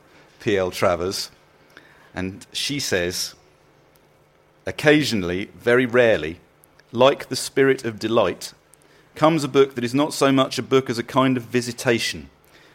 P.L. 0.40 0.70
Travers. 0.70 1.30
And 2.14 2.46
she 2.52 2.80
says, 2.80 3.34
Occasionally, 4.66 5.50
very 5.56 5.86
rarely, 5.86 6.40
like 6.92 7.28
the 7.28 7.36
spirit 7.36 7.84
of 7.84 7.98
delight, 7.98 8.52
comes 9.14 9.44
a 9.44 9.48
book 9.48 9.74
that 9.74 9.84
is 9.84 9.94
not 9.94 10.12
so 10.12 10.30
much 10.30 10.58
a 10.58 10.62
book 10.62 10.90
as 10.90 10.98
a 10.98 11.02
kind 11.02 11.36
of 11.36 11.44
visitation. 11.44 12.30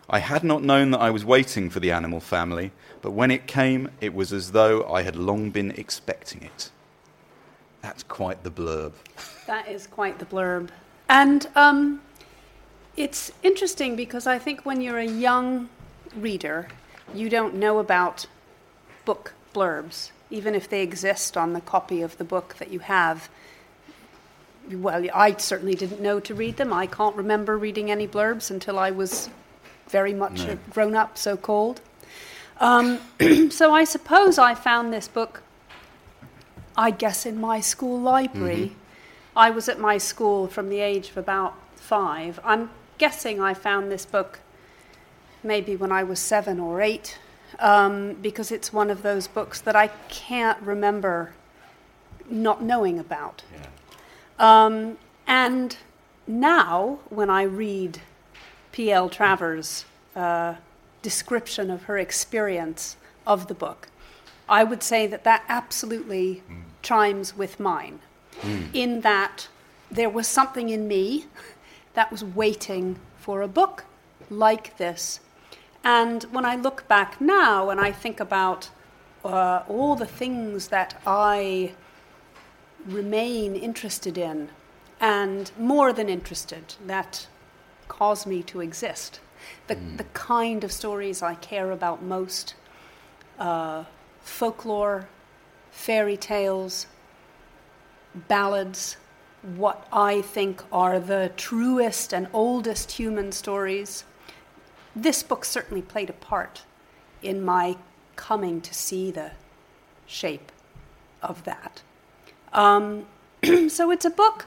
I 0.10 0.20
had 0.20 0.44
not 0.44 0.64
known 0.64 0.92
that 0.92 1.00
I 1.00 1.10
was 1.10 1.26
waiting 1.26 1.70
for 1.70 1.80
the 1.80 1.92
animal 1.92 2.20
family, 2.20 2.72
but 3.02 3.12
when 3.12 3.32
it 3.32 3.48
came, 3.48 3.90
it 4.02 4.14
was 4.14 4.32
as 4.32 4.52
though 4.52 4.88
I 4.92 5.02
had 5.02 5.16
long 5.16 5.50
been 5.50 5.72
expecting 5.72 6.44
it. 6.44 6.70
That's 7.82 8.04
quite 8.04 8.44
the 8.44 8.52
blurb. 8.52 8.94
That 9.48 9.68
is 9.68 9.88
quite 9.88 10.20
the 10.20 10.26
blurb. 10.26 10.70
And 11.08 11.48
um, 11.56 12.02
it's 12.98 13.32
interesting 13.44 13.96
because 13.96 14.26
I 14.26 14.40
think 14.40 14.66
when 14.66 14.82
you're 14.82 15.00
a 15.00 15.06
young 15.06 15.70
reader, 16.16 16.68
you 17.14 17.30
don't 17.30 17.56
know 17.56 17.80
about 17.80 18.26
book 19.06 19.34
blurbs, 19.54 20.10
even 20.30 20.56
if 20.56 20.70
they 20.70 20.82
exist 20.82 21.38
on 21.38 21.54
the 21.54 21.62
copy 21.62 22.02
of 22.02 22.18
the 22.18 22.24
book 22.24 22.56
that 22.60 22.72
you 22.72 22.80
have. 22.80 23.30
Well, 24.72 25.06
I 25.14 25.36
certainly 25.38 25.76
didn't 25.76 26.02
know 26.02 26.20
to 26.22 26.34
read 26.34 26.58
them. 26.58 26.74
I 26.74 26.88
can't 26.88 27.16
remember 27.16 27.58
reading 27.58 27.92
any 27.92 28.08
blurbs 28.08 28.50
until 28.50 28.80
I 28.80 28.92
was 28.92 29.30
very 29.88 30.14
much 30.14 30.46
No. 30.46 30.58
grown 30.72 30.96
up, 30.96 31.18
so 31.18 31.38
called. 31.38 31.82
Um, 32.60 33.00
so 33.52 33.74
I 33.74 33.84
suppose 33.84 34.40
I 34.40 34.56
found 34.56 34.92
this 34.92 35.08
book, 35.08 35.44
I 36.76 36.90
guess, 36.92 37.26
in 37.26 37.40
my 37.40 37.60
school 37.60 38.00
library. 38.00 38.76
I 39.36 39.52
was 39.52 39.70
at 39.70 39.80
my 39.80 39.98
school 39.98 40.48
from 40.48 40.70
the 40.70 40.80
age 40.80 41.10
of 41.10 41.18
about 41.18 41.56
five. 41.76 42.40
I'm 42.44 42.72
guessing 42.98 43.40
I 43.42 43.54
found 43.54 43.92
this 43.92 44.06
book 44.06 44.40
maybe 45.44 45.76
when 45.76 45.92
I 45.92 46.04
was 46.04 46.20
seven 46.20 46.60
or 46.60 46.82
eight, 46.82 47.20
um, 47.60 48.14
because 48.22 48.52
it's 48.52 48.72
one 48.74 48.90
of 48.90 49.02
those 49.02 49.28
books 49.28 49.62
that 49.62 49.76
I 49.76 49.88
can't 50.10 50.62
remember 50.62 51.34
not 52.30 52.64
knowing 52.64 53.00
about. 53.00 53.44
Um, 54.40 54.98
and 55.28 55.78
now, 56.28 57.00
when 57.10 57.30
I 57.30 57.44
read 57.44 58.02
P.L. 58.72 59.10
Travers' 59.10 59.86
uh, 60.16 60.56
description 61.02 61.70
of 61.70 61.84
her 61.84 61.98
experience 61.98 62.98
of 63.26 63.48
the 63.48 63.54
book, 63.54 63.90
I 64.50 64.64
would 64.64 64.84
say 64.84 65.08
that 65.08 65.24
that 65.24 65.44
absolutely 65.48 66.44
chimes 66.82 67.36
with 67.36 67.60
mine, 67.60 68.00
in 68.74 69.02
that 69.02 69.48
there 69.90 70.10
was 70.10 70.28
something 70.28 70.70
in 70.70 70.88
me 70.88 71.26
that 71.94 72.12
was 72.12 72.24
waiting 72.24 72.98
for 73.20 73.42
a 73.42 73.48
book 73.48 73.86
like 74.30 74.78
this. 74.78 75.20
And 75.86 76.24
when 76.32 76.46
I 76.46 76.56
look 76.56 76.88
back 76.88 77.22
now 77.22 77.70
and 77.70 77.80
I 77.80 77.92
think 77.92 78.20
about 78.20 78.72
uh, 79.24 79.62
all 79.70 79.96
the 79.96 80.08
things 80.08 80.70
that 80.70 81.00
I 81.06 81.74
remain 82.88 83.56
interested 83.56 84.18
in, 84.18 84.50
and 85.00 85.52
more 85.60 85.94
than 85.94 86.10
interested, 86.10 86.74
that 86.88 87.28
cause 87.88 88.26
me 88.26 88.42
to 88.44 88.62
exist. 88.62 89.20
The, 89.68 89.76
the 89.98 90.06
kind 90.06 90.64
of 90.64 90.72
stories 90.72 91.22
I 91.22 91.36
care 91.36 91.70
about 91.70 92.02
most 92.02 92.56
uh, 93.38 93.84
folklore, 94.22 95.08
fairy 95.70 96.18
tales, 96.18 96.88
ballads, 98.28 98.98
what 99.56 99.88
I 99.94 100.22
think 100.22 100.64
are 100.72 101.00
the 101.00 101.32
truest 101.38 102.12
and 102.12 102.28
oldest 102.34 102.94
human 102.94 103.32
stories. 103.32 104.04
This 104.96 105.24
book 105.24 105.44
certainly 105.44 105.82
played 105.82 106.10
a 106.10 106.14
part 106.14 106.64
in 107.22 107.44
my 107.44 107.78
coming 108.16 108.62
to 108.62 108.74
see 108.74 109.12
the 109.12 109.32
shape 110.06 110.52
of 111.22 111.44
that. 111.44 111.82
Um, 112.54 113.06
so 113.68 113.92
it's 113.92 114.06
a 114.06 114.10
book. 114.10 114.46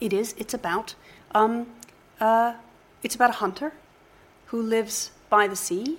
It 0.00 0.12
is. 0.12 0.34
It's 0.36 0.52
about. 0.52 0.94
Um, 1.32 1.68
uh, 2.20 2.54
it's 3.02 3.14
about 3.14 3.30
a 3.30 3.34
hunter 3.34 3.72
who 4.46 4.60
lives 4.60 5.12
by 5.30 5.46
the 5.46 5.56
sea, 5.56 5.98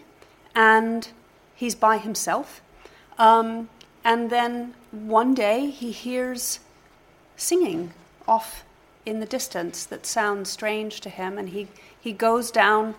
and 0.54 1.10
he's 1.56 1.76
by 1.76 1.98
himself. 1.98 2.62
Um, 3.18 3.70
and 4.04 4.30
then 4.30 4.74
one 4.92 5.34
day 5.34 5.70
he 5.70 5.92
hears 5.92 6.60
singing 7.36 7.94
off 8.28 8.64
in 9.06 9.20
the 9.20 9.26
distance 9.26 9.86
that 9.86 10.06
sounds 10.06 10.50
strange 10.50 11.00
to 11.02 11.10
him, 11.10 11.38
and 11.38 11.50
he, 11.50 11.68
he 12.00 12.12
goes 12.12 12.52
down 12.52 12.96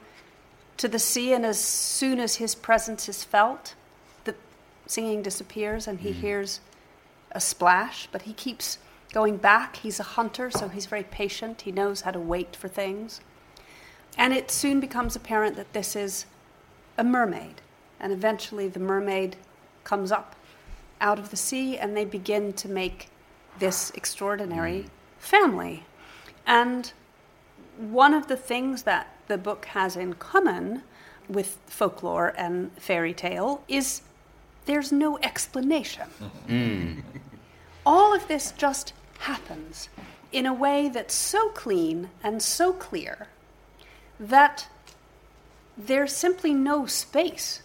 to 0.78 0.88
the 0.88 0.98
sea, 0.98 1.32
and 1.32 1.44
as 1.44 1.58
soon 1.58 2.18
as 2.18 2.36
his 2.36 2.54
presence 2.54 3.08
is 3.08 3.24
felt, 3.24 3.74
the 4.24 4.34
singing 4.86 5.22
disappears, 5.22 5.86
and 5.86 6.00
he 6.00 6.10
mm. 6.10 6.14
hears 6.14 6.60
a 7.32 7.40
splash, 7.40 8.08
but 8.10 8.22
he 8.22 8.32
keeps 8.32 8.78
going 9.12 9.36
back. 9.36 9.76
He's 9.76 10.00
a 10.00 10.04
hunter, 10.04 10.50
so 10.50 10.68
he's 10.68 10.86
very 10.86 11.02
patient. 11.02 11.62
He 11.62 11.72
knows 11.72 12.02
how 12.02 12.12
to 12.12 12.20
wait 12.20 12.56
for 12.56 12.68
things. 12.68 13.20
And 14.16 14.32
it 14.32 14.50
soon 14.50 14.80
becomes 14.80 15.14
apparent 15.16 15.56
that 15.56 15.72
this 15.72 15.94
is 15.94 16.26
a 16.96 17.04
mermaid. 17.04 17.60
And 18.00 18.12
eventually 18.12 18.68
the 18.68 18.80
mermaid 18.80 19.36
comes 19.84 20.12
up 20.12 20.36
out 21.00 21.18
of 21.18 21.30
the 21.30 21.36
sea 21.36 21.78
and 21.78 21.96
they 21.96 22.04
begin 22.04 22.52
to 22.52 22.68
make 22.68 23.08
this 23.58 23.90
extraordinary 23.94 24.82
mm. 24.82 24.88
family. 25.18 25.84
And 26.46 26.92
one 27.78 28.14
of 28.14 28.26
the 28.26 28.36
things 28.36 28.82
that 28.84 29.14
the 29.28 29.38
book 29.38 29.66
has 29.66 29.96
in 29.96 30.14
common 30.14 30.82
with 31.28 31.58
folklore 31.66 32.34
and 32.36 32.72
fairy 32.78 33.14
tale 33.14 33.62
is 33.68 34.02
there's 34.64 34.92
no 34.92 35.18
explanation. 35.18 36.08
Mm. 36.48 37.02
All 37.86 38.14
of 38.14 38.28
this 38.28 38.52
just 38.52 38.92
happens 39.20 39.88
in 40.32 40.46
a 40.46 40.52
way 40.52 40.88
that's 40.88 41.14
so 41.14 41.48
clean 41.50 42.10
and 42.22 42.42
so 42.42 42.72
clear 42.72 43.28
that 44.20 44.68
there's 45.76 46.12
simply 46.12 46.52
no 46.52 46.86
space 46.86 47.62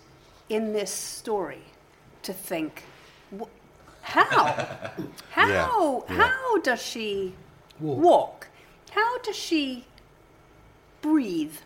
in 0.49 0.73
this 0.73 0.91
story 0.91 1.63
to 2.21 2.31
think 2.31 2.83
how 4.01 4.53
how 5.31 6.05
yeah. 6.09 6.15
how 6.15 6.57
does 6.59 6.81
she 6.81 7.33
walk. 7.79 8.47
how 8.91 9.17
does 9.19 9.35
she 9.35 9.85
breathe 11.03 11.57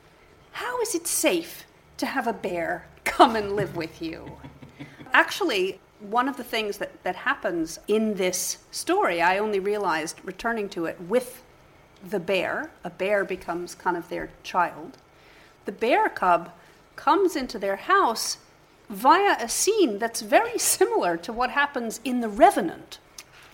how 0.52 0.82
is 0.82 0.94
it 0.94 1.08
safe 1.08 1.66
to 1.96 2.06
have 2.06 2.28
a 2.28 2.34
bear 2.34 2.86
come 3.06 3.38
and 3.38 3.56
live 3.56 3.78
with 3.78 4.02
you 4.02 4.38
actually 5.14 5.80
one 6.00 6.28
of 6.28 6.38
the 6.38 6.44
things 6.44 6.78
that, 6.78 7.04
that 7.04 7.16
happens 7.16 7.80
in 7.88 8.16
this 8.16 8.58
story 8.72 9.22
i 9.22 9.38
only 9.38 9.60
realized 9.60 10.20
returning 10.26 10.68
to 10.68 10.84
it 10.86 11.00
with 11.00 11.42
the 12.10 12.20
bear 12.20 12.70
a 12.84 12.90
bear 12.90 13.24
becomes 13.24 13.74
kind 13.74 13.96
of 13.96 14.10
their 14.10 14.30
child 14.44 14.98
the 15.64 15.72
bear 15.72 16.10
cub 16.10 16.52
comes 16.98 17.36
into 17.36 17.58
their 17.58 17.78
house 17.78 18.40
via 18.90 19.38
a 19.40 19.50
scene 19.50 20.00
that's 20.00 20.22
very 20.22 20.58
similar 20.58 21.18
to 21.18 21.34
what 21.34 21.52
happens 21.52 22.00
in 22.04 22.22
The 22.22 22.30
Revenant. 22.30 23.00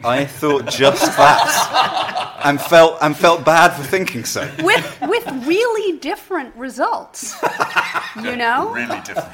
I 0.06 0.26
thought 0.26 0.68
just 0.68 1.02
that, 1.18 2.42
and 2.44 2.60
felt 2.62 2.98
and 3.02 3.16
felt 3.16 3.46
bad 3.46 3.70
for 3.76 3.84
thinking 3.84 4.26
so. 4.26 4.50
With, 4.63 4.98
with 5.02 5.26
really 5.46 5.98
different 6.00 6.56
results. 6.56 7.36
You 8.22 8.36
know? 8.36 8.70
Really 8.72 9.00
different. 9.02 9.30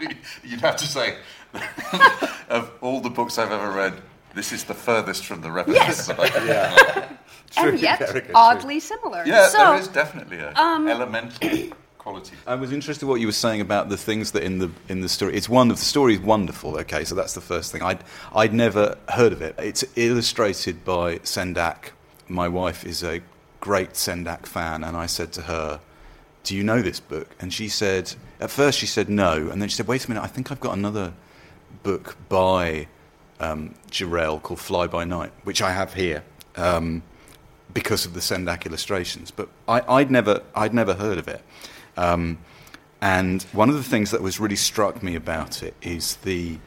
You'd 0.44 0.60
have 0.60 0.76
to 0.76 0.86
say, 0.86 1.16
of 2.48 2.70
all 2.80 3.00
the 3.00 3.10
books 3.10 3.38
I've 3.38 3.52
ever 3.52 3.70
read, 3.70 3.94
this 4.34 4.52
is 4.52 4.64
the 4.64 4.74
furthest 4.74 5.24
from 5.26 5.40
the 5.40 5.50
Revenant. 5.50 5.82
Yes. 5.84 6.06
that 6.06 6.18
I- 6.20 6.46
Yeah, 6.46 7.08
and 7.56 7.78
yet 7.80 8.00
Erica, 8.00 8.20
true. 8.20 8.30
oddly 8.34 8.80
similar. 8.80 9.22
Yeah, 9.26 9.48
so, 9.48 9.58
there 9.58 9.76
is 9.76 9.88
definitely 9.88 10.38
a 10.38 10.54
um, 10.54 10.88
elemental 10.88 11.48
quality. 12.02 12.34
I 12.46 12.56
was 12.56 12.72
interested 12.72 13.06
what 13.06 13.20
you 13.20 13.26
were 13.26 13.32
saying 13.32 13.60
about 13.60 13.88
the 13.88 13.96
things 13.96 14.32
that 14.32 14.42
in 14.42 14.58
the 14.58 14.70
in 14.88 15.00
the 15.00 15.08
story. 15.08 15.34
It's 15.36 15.48
wonderful. 15.48 15.80
The 15.80 15.84
story 15.84 16.14
is 16.14 16.20
wonderful. 16.20 16.76
Okay, 16.80 17.04
so 17.04 17.14
that's 17.14 17.34
the 17.34 17.40
first 17.40 17.72
thing. 17.72 17.82
I'd 17.82 18.02
I'd 18.34 18.52
never 18.52 18.98
heard 19.08 19.32
of 19.32 19.40
it. 19.40 19.54
It's 19.58 19.84
illustrated 19.96 20.84
by 20.84 21.18
Sendak. 21.18 21.90
My 22.28 22.48
wife 22.48 22.84
is 22.84 23.02
a 23.02 23.20
great 23.60 23.92
Sendak 23.92 24.46
fan, 24.46 24.82
and 24.84 24.96
I 24.96 25.06
said 25.06 25.32
to 25.34 25.42
her, 25.42 25.80
"Do 26.42 26.56
you 26.56 26.64
know 26.64 26.82
this 26.82 27.00
book?" 27.00 27.28
And 27.40 27.52
she 27.52 27.68
said, 27.68 28.14
at 28.40 28.50
first 28.50 28.78
she 28.78 28.86
said 28.86 29.08
no, 29.08 29.48
and 29.50 29.62
then 29.62 29.68
she 29.68 29.76
said, 29.76 29.86
"Wait 29.86 30.04
a 30.04 30.10
minute, 30.10 30.22
I 30.22 30.28
think 30.28 30.50
I've 30.50 30.60
got 30.60 30.76
another 30.76 31.12
book 31.82 32.16
by 32.28 32.88
um, 33.38 33.74
Jarrell 33.90 34.42
called 34.42 34.60
Fly 34.60 34.86
by 34.88 35.04
Night, 35.04 35.32
which 35.44 35.62
I 35.62 35.70
have 35.70 35.94
here." 35.94 36.24
Um, 36.56 37.02
because 37.74 38.04
of 38.04 38.12
the 38.12 38.20
Sendak 38.20 38.66
illustrations. 38.66 39.30
But 39.30 39.48
I, 39.66 39.80
I'd 39.88 40.10
never, 40.10 40.42
I'd 40.54 40.74
never 40.74 40.92
heard 40.94 41.16
of 41.16 41.26
it. 41.26 41.42
Um, 41.96 42.38
and 43.00 43.42
one 43.52 43.68
of 43.68 43.74
the 43.74 43.82
things 43.82 44.12
that 44.12 44.22
was 44.22 44.38
really 44.38 44.56
struck 44.56 45.02
me 45.02 45.16
about 45.16 45.62
it 45.62 45.74
is 45.82 46.16
the 46.16 46.58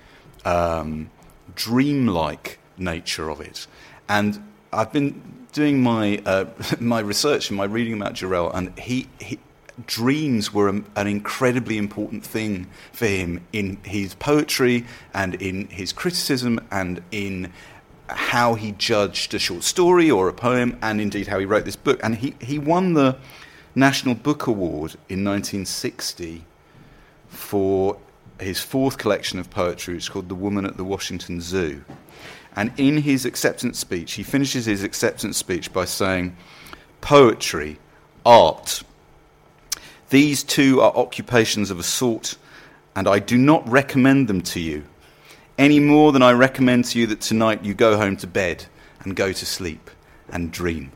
um, 0.43 1.09
dreamlike 1.55 2.59
nature 2.77 3.29
of 3.29 3.39
it. 3.41 3.67
And 4.09 4.43
I've 4.73 4.91
been 4.91 5.47
doing 5.53 5.81
my 5.81 6.21
uh, 6.25 6.45
my 6.79 6.99
research 6.99 7.49
and 7.49 7.57
my 7.57 7.63
reading 7.63 7.93
about 7.93 8.13
Jarrell, 8.13 8.53
and 8.53 8.77
he, 8.77 9.07
he 9.19 9.39
dreams 9.88 10.53
were 10.53 10.69
a, 10.69 10.83
an 10.95 11.07
incredibly 11.07 11.77
important 11.77 12.25
thing 12.25 12.67
for 12.93 13.07
him 13.07 13.45
in 13.51 13.77
his 13.83 14.13
poetry 14.15 14.85
and 15.13 15.35
in 15.35 15.67
his 15.67 15.91
criticism 15.91 16.59
and 16.71 17.01
in 17.11 17.51
how 18.07 18.53
he 18.53 18.71
judged 18.73 19.33
a 19.33 19.39
short 19.39 19.63
story 19.63 20.11
or 20.11 20.29
a 20.29 20.33
poem, 20.33 20.77
and 20.81 21.01
indeed 21.01 21.27
how 21.27 21.39
he 21.39 21.45
wrote 21.45 21.65
this 21.65 21.75
book. 21.75 21.99
And 22.03 22.15
he, 22.15 22.35
he 22.39 22.59
won 22.59 22.93
the 22.93 23.17
National 23.75 24.15
Book 24.15 24.47
Award 24.47 24.93
in 25.09 25.23
1960 25.23 26.45
for 27.27 27.97
his 28.39 28.61
fourth 28.61 28.97
collection 28.97 29.38
of 29.38 29.49
poetry, 29.49 29.95
which 29.95 30.03
is 30.03 30.09
called 30.09 30.29
The 30.29 30.35
Woman 30.35 30.65
at 30.65 30.77
the 30.77 30.83
Washington 30.83 31.41
Zoo. 31.41 31.83
And 32.55 32.71
in 32.77 32.97
his 32.97 33.25
acceptance 33.25 33.77
speech, 33.77 34.13
he 34.13 34.23
finishes 34.23 34.65
his 34.65 34.83
acceptance 34.83 35.38
speech 35.38 35.73
by 35.73 35.85
saying, 35.85 36.38
Poetry, 37.01 37.77
art, 38.25 38.83
these 40.09 40.43
two 40.43 40.79
are 40.79 40.95
occupations 40.95 41.69
of 41.69 41.79
a 41.79 41.83
sort, 41.83 42.38
and 42.95 43.07
I 43.07 43.19
do 43.19 43.38
not 43.38 43.67
recommend 43.67 44.29
them 44.29 44.41
to 44.41 44.59
you 44.59 44.85
any 45.57 45.79
more 45.79 46.11
than 46.11 46.21
I 46.21 46.31
recommend 46.31 46.85
to 46.85 46.99
you 46.99 47.07
that 47.07 47.21
tonight 47.21 47.63
you 47.63 47.73
go 47.73 47.97
home 47.97 48.17
to 48.17 48.27
bed 48.27 48.65
and 49.01 49.15
go 49.15 49.31
to 49.31 49.45
sleep 49.45 49.89
and 50.29 50.51
dream. 50.51 50.91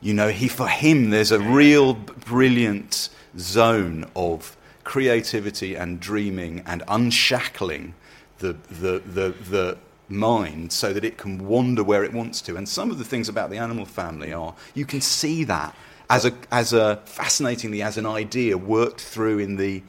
You 0.00 0.14
know, 0.14 0.28
he, 0.28 0.48
for 0.48 0.68
him, 0.68 1.10
there's 1.10 1.32
a 1.32 1.40
real 1.40 1.94
brilliant 1.94 3.08
zone 3.36 4.08
of 4.14 4.56
creativity 4.84 5.74
and 5.74 6.00
dreaming 6.00 6.62
and 6.66 6.82
unshackling 6.88 7.94
the, 8.38 8.56
the, 8.70 9.02
the, 9.04 9.34
the 9.50 9.78
mind 10.08 10.72
so 10.72 10.92
that 10.92 11.04
it 11.04 11.18
can 11.18 11.46
wander 11.46 11.84
where 11.84 12.04
it 12.04 12.12
wants 12.12 12.40
to. 12.42 12.56
And 12.56 12.68
some 12.68 12.90
of 12.90 12.98
the 12.98 13.04
things 13.04 13.28
about 13.28 13.50
the 13.50 13.58
animal 13.58 13.84
family 13.84 14.32
are 14.32 14.54
you 14.74 14.86
can 14.86 15.00
see 15.00 15.44
that 15.44 15.74
as 16.08 16.24
a, 16.24 16.32
as 16.50 16.72
a 16.72 16.96
fascinatingly 17.04 17.82
as 17.82 17.98
an 17.98 18.06
idea 18.06 18.56
worked 18.56 19.00
through 19.00 19.38
in 19.38 19.56
the 19.56 19.82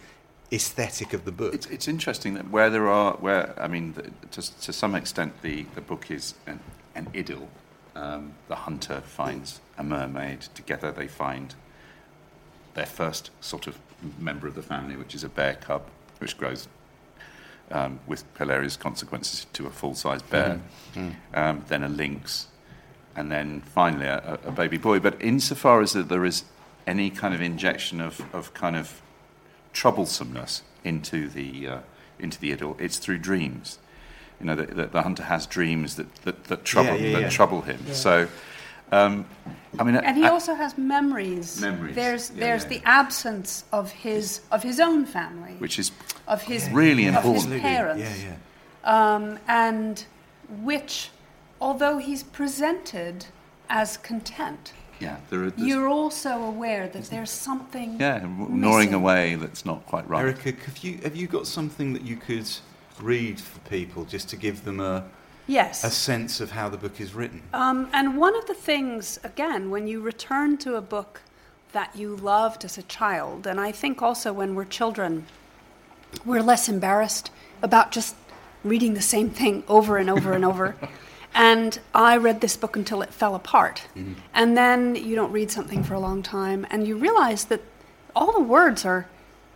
aesthetic 0.51 1.13
of 1.13 1.25
the 1.25 1.31
book. 1.31 1.53
It's, 1.53 1.67
it's 1.67 1.87
interesting 1.87 2.33
that 2.33 2.49
where 2.49 2.69
there 2.69 2.87
are, 2.87 3.13
where 3.13 3.53
I 3.57 3.67
mean, 3.67 3.93
the, 3.93 4.11
to, 4.31 4.61
to 4.61 4.73
some 4.73 4.95
extent, 4.95 5.41
the, 5.41 5.65
the 5.75 5.81
book 5.81 6.11
is 6.11 6.33
an, 6.47 6.59
an 6.95 7.07
idyll. 7.15 7.47
Um, 7.95 8.33
the 8.47 8.55
hunter 8.55 9.01
finds 9.01 9.59
a 9.79 9.83
mermaid. 9.83 10.41
Together, 10.53 10.91
they 10.91 11.07
find 11.07 11.55
their 12.75 12.85
first 12.85 13.31
sort 13.41 13.65
of 13.65 13.79
member 14.19 14.47
of 14.47 14.53
the 14.53 14.61
family, 14.61 14.95
which 14.95 15.15
is 15.15 15.23
a 15.23 15.29
bear 15.29 15.55
cub, 15.55 15.83
which 16.19 16.37
grows 16.37 16.67
um, 17.71 17.99
with 18.05 18.23
hilarious 18.37 18.77
consequences 18.77 19.47
to 19.53 19.65
a 19.65 19.71
full 19.71 19.95
sized 19.95 20.29
bear. 20.29 20.61
Um, 21.33 21.63
then 21.67 21.83
a 21.83 21.89
lynx, 21.89 22.47
and 23.15 23.31
then 23.31 23.61
finally 23.61 24.05
a, 24.05 24.39
a 24.45 24.51
baby 24.51 24.77
boy. 24.77 24.99
But 24.99 25.19
insofar 25.21 25.81
as 25.81 25.93
that 25.93 26.09
there 26.09 26.25
is 26.25 26.43
any 26.85 27.09
kind 27.09 27.33
of 27.33 27.41
injection 27.41 28.01
of, 28.01 28.21
of 28.33 28.53
kind 28.53 28.75
of 28.75 29.01
troublesomeness 29.73 30.61
into 30.83 31.29
the 31.29 31.67
uh, 31.67 31.79
into 32.19 32.39
the 32.39 32.51
idyll, 32.51 32.75
it's 32.79 32.97
through 32.97 33.19
dreams. 33.19 33.79
You 34.39 34.47
know, 34.47 34.55
the, 34.55 34.65
the, 34.67 34.85
the 34.87 35.01
hunter 35.03 35.23
has 35.23 35.45
dreams 35.45 35.95
that 35.95 36.13
that, 36.23 36.45
that 36.45 36.65
trouble 36.65 36.97
yeah, 36.97 37.13
that 37.13 37.21
yeah. 37.21 37.29
trouble 37.29 37.61
him. 37.61 37.79
So, 37.93 38.27
um, 38.91 39.25
I 39.77 39.83
mean, 39.83 39.95
And 39.95 40.17
he 40.17 40.25
I- 40.25 40.29
also 40.29 40.55
has 40.55 40.77
memories. 40.77 41.61
Memories, 41.61 41.95
There's 41.95 42.31
yeah, 42.31 42.39
there's 42.39 42.63
yeah. 42.63 42.69
the 42.69 42.81
absence 42.85 43.63
of 43.71 43.91
his 43.91 44.41
of 44.51 44.63
his 44.63 44.79
own 44.79 45.05
family, 45.05 45.53
which 45.59 45.77
is 45.79 45.91
of 46.27 46.41
his 46.43 46.69
really 46.71 47.05
of 47.07 47.15
important. 47.15 47.53
his 47.53 47.61
parents, 47.61 48.01
Yeah, 48.23 48.35
yeah. 48.85 49.15
um, 49.15 49.39
and 49.47 50.03
which, 50.63 51.09
although 51.61 51.97
he's 51.99 52.23
presented 52.23 53.25
as 53.69 53.97
content, 53.97 54.73
yeah, 54.99 55.17
there 55.29 55.43
are, 55.43 55.53
you're 55.55 55.87
also 55.87 56.41
aware 56.43 56.87
that 56.89 57.05
there's 57.05 57.29
something 57.31 57.99
yeah, 57.99 58.25
gnawing 58.37 58.93
away 58.93 59.35
that's 59.35 59.65
not 59.65 59.85
quite 59.85 60.07
right. 60.09 60.21
Erica, 60.21 60.51
have 60.65 60.77
you 60.79 60.97
have 61.03 61.15
you 61.15 61.27
got 61.27 61.45
something 61.47 61.93
that 61.93 62.01
you 62.01 62.15
could 62.17 62.49
read 62.99 63.39
for 63.39 63.59
people 63.69 64.03
just 64.03 64.27
to 64.29 64.35
give 64.35 64.65
them 64.65 64.79
a 64.79 65.05
Yes. 65.49 65.83
a 65.83 65.89
sense 65.89 66.39
of 66.39 66.51
how 66.51 66.69
the 66.69 66.77
book 66.77 67.01
is 67.01 67.13
written? 67.13 67.41
Um, 67.53 67.89
and 67.91 68.17
one 68.17 68.35
of 68.35 68.45
the 68.45 68.53
things, 68.53 69.19
again, 69.23 69.71
when 69.71 69.87
you 69.87 69.99
return 69.99 70.57
to 70.59 70.75
a 70.75 70.81
book 70.81 71.21
that 71.71 71.95
you 71.95 72.15
loved 72.15 72.63
as 72.63 72.77
a 72.77 72.83
child, 72.83 73.47
and 73.47 73.59
I 73.59 73.71
think 73.71 74.01
also 74.01 74.31
when 74.31 74.55
we're 74.55 74.65
children, 74.65 75.25
we're 76.25 76.43
less 76.43 76.69
embarrassed 76.69 77.31
about 77.61 77.91
just 77.91 78.15
reading 78.63 78.93
the 78.93 79.01
same 79.01 79.29
thing 79.29 79.63
over 79.67 79.97
and 79.97 80.09
over 80.09 80.33
and 80.33 80.45
over. 80.45 80.75
And 81.35 81.79
I 81.93 82.17
read 82.17 82.41
this 82.41 82.57
book 82.57 82.75
until 82.75 83.03
it 83.03 83.13
fell 83.13 83.35
apart. 83.35 83.83
Mm-hmm. 83.95 84.13
And 84.33 84.57
then 84.57 84.95
you 84.95 85.15
don't 85.15 85.31
read 85.31 85.51
something 85.51 85.83
for 85.83 85.93
a 85.93 85.99
long 85.99 86.23
time, 86.23 86.65
and 86.71 86.87
you 86.87 86.97
realize 86.97 87.45
that 87.45 87.61
all 88.15 88.31
the 88.33 88.41
words 88.41 88.83
are 88.83 89.07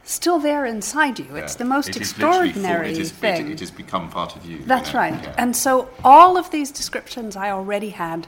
still 0.04 0.39
there 0.39 0.66
inside 0.66 1.18
you. 1.20 1.36
It's 1.36 1.56
the 1.56 1.66
most 1.66 1.89
It 1.89 1.98
extraordinary 1.98 2.89
for- 2.89 2.92
it 2.92 2.98
is- 3.00 3.12
it- 3.12 3.16
thing. 3.16 3.52
It, 3.52 3.60
has 3.62 3.72
become 3.72 4.10
part 4.10 4.36
of 4.36 4.46
you. 4.46 4.58
you 4.58 4.66
That's 4.66 4.94
know, 4.94 5.00
right. 5.00 5.13
yeah. 5.24 5.36
And 5.38 5.56
so 5.56 5.89
all 6.04 6.38
of 6.38 6.52
these 6.52 6.72
descriptions, 6.72 7.36
I 7.36 7.52
already 7.52 7.89
had 7.89 8.28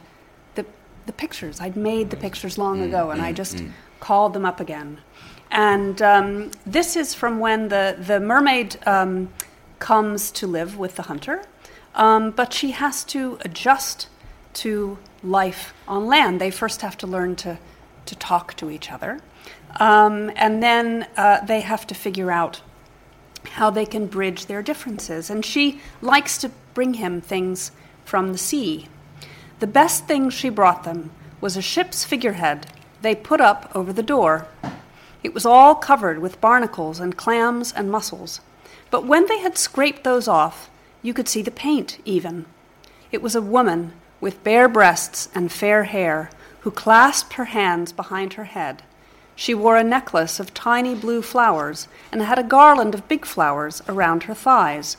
the, 0.56 0.66
the 1.06 1.14
pictures. 1.14 1.60
I'd 1.60 1.76
made 1.76 2.10
the 2.12 2.18
pictures 2.18 2.58
long 2.58 2.80
Mm, 2.80 2.86
ago, 2.88 3.12
and 3.12 3.22
I 3.22 3.32
just 3.34 3.62
called 4.00 4.34
them 4.34 4.46
up 4.46 4.60
again. 4.60 5.00
And 5.52 6.02
um, 6.02 6.52
this 6.66 6.96
is 6.96 7.14
from 7.14 7.40
when 7.40 7.68
the, 7.70 7.96
the 8.00 8.20
mermaid 8.20 8.78
um, 8.88 9.30
comes 9.80 10.32
to 10.32 10.48
live 10.48 10.78
with 10.78 10.96
the 10.96 11.04
hunter, 11.04 11.44
um, 11.94 12.32
but 12.32 12.52
she 12.54 12.72
has 12.72 13.04
to 13.06 13.38
adjust 13.42 14.08
to 14.54 14.98
life 15.24 15.74
on 15.88 16.08
land. 16.08 16.40
They 16.42 16.52
first 16.52 16.82
have 16.82 16.98
to 17.00 17.08
learn 17.08 17.36
to, 17.38 17.58
to 18.06 18.16
talk 18.16 18.54
to 18.56 18.70
each 18.70 18.92
other, 18.92 19.20
um, 19.78 20.32
and 20.36 20.62
then 20.62 21.08
uh, 21.18 21.44
they 21.46 21.62
have 21.62 21.86
to 21.88 21.96
figure 21.96 22.32
out 22.32 22.62
how 23.52 23.70
they 23.70 23.86
can 23.86 24.08
bridge 24.08 24.46
their 24.48 24.62
differences. 24.62 25.30
And 25.30 25.46
she 25.46 25.80
likes 26.02 26.38
to 26.40 26.52
bring 26.74 26.96
him 26.96 27.22
things 27.22 27.72
from 28.04 28.32
the 28.32 28.38
sea. 28.38 28.88
The 29.60 29.68
best 29.68 30.08
thing 30.08 30.30
she 30.30 30.50
brought 30.50 30.84
them 30.84 31.12
was 31.42 31.56
a 31.56 31.62
ship's 31.62 32.04
figurehead 32.04 32.68
they 33.06 33.14
put 33.14 33.40
up 33.40 33.72
over 33.76 33.94
the 33.94 34.02
door. 34.02 34.48
It 35.22 35.34
was 35.34 35.46
all 35.46 35.76
covered 35.76 36.20
with 36.20 36.42
barnacles 36.42 37.00
and 37.00 37.16
clams 37.16 37.72
and 37.72 37.92
mussels. 37.92 38.42
But 38.90 39.06
when 39.06 39.28
they 39.28 39.40
had 39.40 39.58
scraped 39.58 40.04
those 40.04 40.28
off, 40.28 40.72
you 41.04 41.14
could 41.14 41.28
see 41.28 41.44
the 41.44 41.52
paint 41.52 42.00
even. 42.04 42.46
It 43.12 43.22
was 43.22 43.36
a 43.36 43.42
woman 43.42 43.94
with 44.20 44.44
bare 44.44 44.68
breasts 44.68 45.30
and 45.36 45.52
fair 45.52 45.84
hair 45.84 46.32
who 46.62 46.72
clasped 46.72 47.34
her 47.34 47.46
hands 47.46 47.92
behind 47.92 48.34
her 48.34 48.46
head. 48.46 48.82
She 49.38 49.54
wore 49.54 49.76
a 49.76 49.84
necklace 49.84 50.40
of 50.40 50.54
tiny 50.54 50.96
blue 50.96 51.22
flowers 51.22 51.90
and 52.10 52.22
had 52.22 52.40
a 52.40 52.44
garland 52.44 52.96
of 52.96 53.10
big 53.10 53.26
flowers 53.26 53.82
around 53.88 54.24
her 54.24 54.34
thighs. 54.34 54.96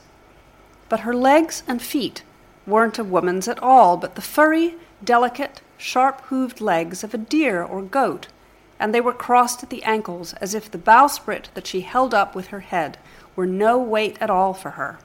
But 0.90 1.00
her 1.00 1.14
legs 1.14 1.62
and 1.66 1.80
feet 1.80 2.22
weren't 2.66 2.98
a 2.98 3.04
woman's 3.04 3.48
at 3.48 3.62
all, 3.62 3.96
but 3.96 4.14
the 4.14 4.20
furry, 4.20 4.74
delicate, 5.02 5.62
sharp 5.78 6.20
hooved 6.28 6.60
legs 6.60 7.02
of 7.02 7.14
a 7.14 7.18
deer 7.18 7.62
or 7.62 7.80
goat, 7.80 8.28
and 8.78 8.94
they 8.94 9.00
were 9.00 9.14
crossed 9.14 9.62
at 9.62 9.70
the 9.70 9.82
ankles 9.84 10.34
as 10.34 10.54
if 10.54 10.70
the 10.70 10.78
bowsprit 10.78 11.48
that 11.54 11.66
she 11.66 11.80
held 11.80 12.12
up 12.12 12.34
with 12.34 12.48
her 12.48 12.60
head 12.60 12.98
were 13.34 13.46
no 13.46 13.78
weight 13.78 14.18
at 14.20 14.30
all 14.30 14.52
for 14.52 14.72
her. 14.72 14.98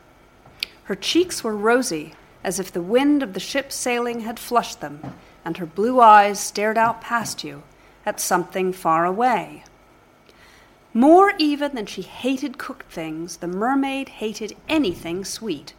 Her 0.83 0.95
cheeks 0.95 1.41
were 1.41 1.55
rosy, 1.55 2.15
as 2.43 2.59
if 2.59 2.69
the 2.69 2.81
wind 2.81 3.23
of 3.23 3.33
the 3.33 3.39
ship's 3.39 3.75
sailing 3.75 4.21
had 4.21 4.39
flushed 4.39 4.81
them, 4.81 5.15
and 5.45 5.55
her 5.55 5.65
blue 5.65 6.01
eyes 6.01 6.39
stared 6.39 6.77
out 6.77 6.99
past 6.99 7.45
you 7.45 7.63
at 8.05 8.19
something 8.19 8.73
far 8.73 9.05
away. 9.05 9.63
More 10.93 11.33
even 11.37 11.73
than 11.75 11.85
she 11.85 12.01
hated 12.01 12.57
cooked 12.57 12.91
things, 12.91 13.37
the 13.37 13.47
mermaid 13.47 14.09
hated 14.09 14.57
anything 14.67 15.23
sweet. 15.23 15.73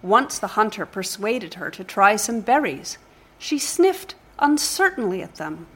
Once 0.00 0.38
the 0.38 0.48
hunter 0.58 0.86
persuaded 0.86 1.54
her 1.54 1.70
to 1.70 1.84
try 1.84 2.16
some 2.16 2.40
berries. 2.40 2.98
She 3.38 3.58
sniffed 3.58 4.14
uncertainly 4.38 5.22
at 5.22 5.36
them, 5.36 5.66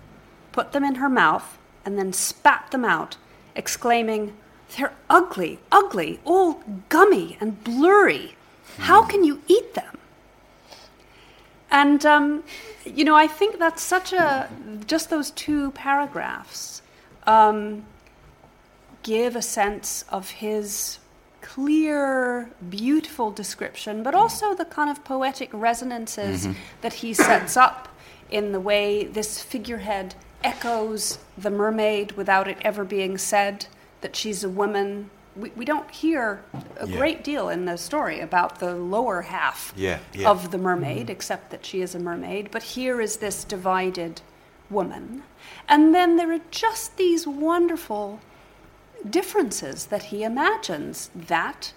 put 0.52 0.72
them 0.72 0.84
in 0.84 0.96
her 0.96 1.08
mouth, 1.08 1.58
and 1.84 1.98
then 1.98 2.12
spat 2.12 2.70
them 2.70 2.84
out, 2.84 3.16
exclaiming, 3.54 4.36
They're 4.76 4.94
ugly, 5.08 5.60
ugly, 5.70 6.20
all 6.24 6.62
gummy 6.88 7.36
and 7.40 7.62
blurry. 7.62 8.36
How 8.78 9.02
hmm. 9.02 9.10
can 9.10 9.24
you 9.24 9.42
eat 9.46 9.74
them? 9.74 9.98
And, 11.70 12.04
um, 12.06 12.44
you 12.84 13.04
know, 13.04 13.16
I 13.16 13.26
think 13.26 13.58
that's 13.58 13.82
such 13.82 14.12
a, 14.12 14.48
just 14.86 15.10
those 15.10 15.30
two 15.32 15.72
paragraphs 15.72 16.82
um, 17.26 17.84
give 19.02 19.36
a 19.36 19.42
sense 19.42 20.04
of 20.10 20.30
his 20.30 20.98
clear, 21.40 22.50
beautiful 22.68 23.30
description, 23.30 24.02
but 24.02 24.14
also 24.14 24.54
the 24.54 24.64
kind 24.64 24.90
of 24.90 25.04
poetic 25.04 25.48
resonances 25.52 26.48
that 26.80 26.94
he 26.94 27.14
sets 27.14 27.56
up 27.56 27.88
in 28.30 28.52
the 28.52 28.60
way 28.60 29.04
this 29.04 29.42
figurehead 29.42 30.14
echoes 30.42 31.18
the 31.38 31.50
mermaid 31.50 32.12
without 32.12 32.48
it 32.48 32.58
ever 32.62 32.84
being 32.84 33.16
said 33.16 33.66
that 34.00 34.16
she's 34.16 34.42
a 34.42 34.48
woman. 34.48 35.10
We, 35.36 35.50
we 35.50 35.64
don't 35.64 35.90
hear 35.90 36.42
a 36.80 36.86
Yeah. 36.86 36.96
great 36.96 37.24
deal 37.24 37.48
in 37.48 37.64
the 37.64 37.76
story 37.76 38.20
about 38.20 38.58
the 38.58 38.74
lower 38.74 39.22
half 39.22 39.72
Yeah, 39.76 39.98
yeah. 40.12 40.30
of 40.30 40.50
the 40.50 40.58
mermaid, 40.58 41.02
mm-hmm. 41.02 41.10
except 41.10 41.50
that 41.50 41.64
she 41.64 41.82
is 41.82 41.94
a 41.94 41.98
mermaid. 41.98 42.50
But 42.50 42.62
here 42.62 43.00
is 43.00 43.18
this 43.18 43.44
divided 43.44 44.22
woman. 44.70 45.22
And 45.68 45.94
then 45.94 46.16
there 46.16 46.32
are 46.32 46.40
just 46.50 46.96
these 46.96 47.26
wonderful 47.26 48.20
differences 49.08 49.86
that 49.86 50.04
he 50.04 50.24
imagines 50.24 51.10
that 51.14 51.72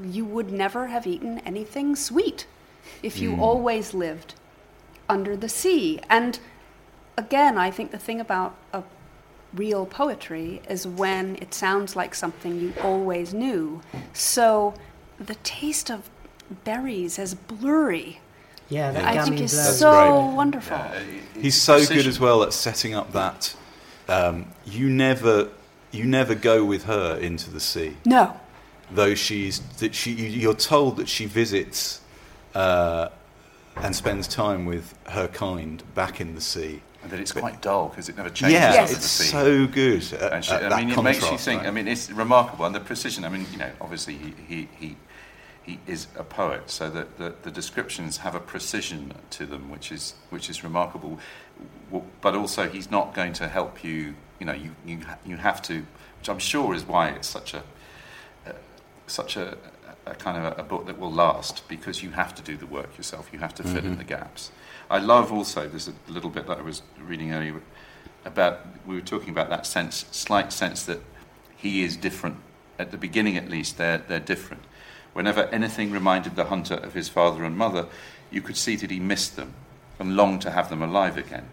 you 0.00 0.24
would 0.24 0.50
never 0.50 0.86
have 0.86 1.06
eaten 1.06 1.40
anything 1.40 1.96
sweet 1.96 2.46
if 3.02 3.18
you 3.18 3.32
mm. 3.32 3.38
always 3.38 3.92
lived 3.92 4.34
under 5.08 5.36
the 5.36 5.48
sea. 5.48 6.00
And 6.08 6.38
again, 7.16 7.58
I 7.58 7.70
think 7.70 7.90
the 7.90 7.98
thing 7.98 8.20
about 8.20 8.56
a 8.72 8.82
real 9.54 9.86
poetry 9.86 10.62
is 10.68 10.86
when 10.86 11.36
it 11.36 11.52
sounds 11.54 11.96
like 11.96 12.14
something 12.14 12.60
you 12.60 12.72
always 12.82 13.34
knew. 13.34 13.80
So 14.12 14.74
the 15.18 15.34
taste 15.36 15.90
of 15.90 16.08
berries 16.64 17.18
is 17.18 17.34
blurry. 17.34 18.20
Yeah, 18.68 18.92
that 18.92 19.04
I 19.04 19.24
think 19.24 19.40
is 19.40 19.52
blur. 19.52 19.62
So 19.72 19.90
great. 20.26 20.36
wonderful. 20.36 20.78
He's 21.34 21.60
so 21.60 21.84
good 21.84 22.06
as 22.06 22.20
well 22.20 22.42
at 22.44 22.52
setting 22.52 22.94
up 22.94 23.12
that 23.12 23.54
um, 24.08 24.46
you 24.64 24.88
never 24.88 25.48
you 25.92 26.04
never 26.04 26.36
go 26.36 26.64
with 26.64 26.84
her 26.84 27.16
into 27.16 27.50
the 27.50 27.58
sea, 27.58 27.96
No. 28.04 28.38
though 28.92 29.16
she's 29.16 29.58
that 29.78 29.92
she 29.94 30.12
you- 30.12 30.28
you're 30.28 30.54
told 30.54 30.96
that 30.98 31.08
she 31.08 31.26
visits 31.26 32.00
uh, 32.54 33.08
and 33.76 33.94
spends 33.96 34.28
time 34.28 34.66
with 34.66 34.94
her 35.08 35.26
kind 35.26 35.82
back 35.96 36.20
in 36.20 36.36
the 36.36 36.40
sea. 36.40 36.82
And 37.02 37.10
that 37.10 37.20
it's 37.20 37.32
quite 37.32 37.62
dull 37.62 37.88
because 37.88 38.08
it 38.08 38.16
never 38.16 38.28
changes 38.28 38.60
Yeah, 38.60 38.84
the 38.84 38.92
it's 38.92 39.06
so 39.06 39.66
good. 39.66 40.12
At, 40.12 40.32
And 40.34 40.44
she, 40.44 40.52
I 40.52 40.84
mean, 40.84 40.90
it 40.90 41.02
makes 41.02 41.30
you 41.30 41.38
think. 41.38 41.62
right? 41.62 41.68
I 41.68 41.70
mean, 41.70 41.88
it's 41.88 42.10
remarkable, 42.10 42.66
and 42.66 42.74
the 42.74 42.80
precision. 42.80 43.24
I 43.24 43.30
mean, 43.30 43.46
you 43.50 43.58
know, 43.58 43.70
obviously 43.80 44.16
he 44.16 44.34
he 44.46 44.68
he, 44.78 44.96
he 45.62 45.78
is 45.86 46.08
a 46.16 46.24
poet, 46.24 46.68
so 46.70 46.90
that 46.90 47.16
the, 47.16 47.34
the 47.42 47.50
descriptions 47.50 48.18
have 48.18 48.34
a 48.34 48.40
precision 48.40 49.14
to 49.30 49.46
them, 49.46 49.70
which 49.70 49.90
is 49.90 50.14
which 50.28 50.50
is 50.50 50.62
remarkable. 50.62 51.18
But 52.20 52.34
also, 52.34 52.68
he's 52.68 52.90
not 52.90 53.14
going 53.14 53.32
to 53.34 53.48
help 53.48 53.82
you. 53.82 54.14
You 54.38 54.46
know, 54.46 54.52
you 54.52 54.72
you 54.84 55.00
you 55.24 55.36
have 55.38 55.62
to, 55.62 55.86
which 56.18 56.28
I'm 56.28 56.38
sure 56.38 56.74
is 56.74 56.84
why 56.84 57.08
it's 57.08 57.28
such 57.28 57.54
a 57.54 57.62
uh, 58.46 58.52
such 59.06 59.36
a, 59.38 59.56
a 60.04 60.14
kind 60.14 60.36
of 60.36 60.58
a, 60.58 60.60
a 60.60 60.64
book 60.64 60.86
that 60.86 60.98
will 60.98 61.12
last 61.12 61.66
because 61.66 62.02
you 62.02 62.10
have 62.10 62.34
to 62.34 62.42
do 62.42 62.58
the 62.58 62.66
work 62.66 62.96
yourself. 62.98 63.30
You 63.32 63.38
have 63.38 63.54
to 63.54 63.62
fill 63.62 63.84
in 63.86 63.96
the 63.96 64.04
gaps. 64.04 64.50
I 64.90 64.98
love 64.98 65.32
also 65.32 65.68
there's 65.68 65.86
a 65.86 65.94
little 66.08 66.30
bit 66.30 66.48
that 66.48 66.58
I 66.58 66.62
was 66.62 66.82
reading 66.98 67.32
earlier 67.32 67.62
about 68.24 68.66
we 68.84 68.96
were 68.96 69.00
talking 69.00 69.30
about 69.30 69.48
that 69.48 69.64
sense, 69.64 70.04
slight 70.10 70.52
sense 70.52 70.84
that 70.86 71.00
he 71.56 71.84
is 71.84 71.96
different. 71.96 72.38
At 72.76 72.90
the 72.90 72.96
beginning, 72.96 73.36
at 73.36 73.48
least, 73.48 73.78
they're 73.78 73.98
they're 73.98 74.18
different. 74.18 74.64
Whenever 75.12 75.44
anything 75.46 75.92
reminded 75.92 76.34
the 76.34 76.46
hunter 76.46 76.74
of 76.74 76.94
his 76.94 77.08
father 77.08 77.44
and 77.44 77.56
mother, 77.56 77.86
you 78.32 78.42
could 78.42 78.56
see 78.56 78.74
that 78.76 78.90
he 78.90 78.98
missed 78.98 79.36
them 79.36 79.54
and 80.00 80.16
longed 80.16 80.42
to 80.42 80.50
have 80.50 80.68
them 80.70 80.82
alive 80.82 81.16
again. 81.16 81.48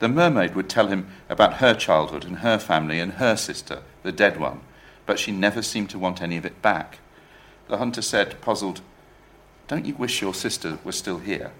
The 0.00 0.08
mermaid 0.08 0.56
would 0.56 0.68
tell 0.68 0.88
him 0.88 1.08
about 1.28 1.54
her 1.54 1.74
childhood 1.74 2.24
and 2.24 2.38
her 2.38 2.58
family 2.58 2.98
and 2.98 3.14
her 3.14 3.36
sister, 3.36 3.82
the 4.02 4.12
dead 4.12 4.40
one, 4.40 4.62
but 5.06 5.20
she 5.20 5.30
never 5.30 5.62
seemed 5.62 5.90
to 5.90 5.98
want 5.98 6.20
any 6.20 6.36
of 6.36 6.44
it 6.44 6.60
back. 6.60 6.98
The 7.68 7.78
hunter 7.78 8.02
said, 8.02 8.40
puzzled, 8.40 8.80
Don't 9.68 9.86
you 9.86 9.94
wish 9.94 10.20
your 10.20 10.34
sister 10.34 10.78
was 10.82 10.98
still 10.98 11.18
here? 11.18 11.52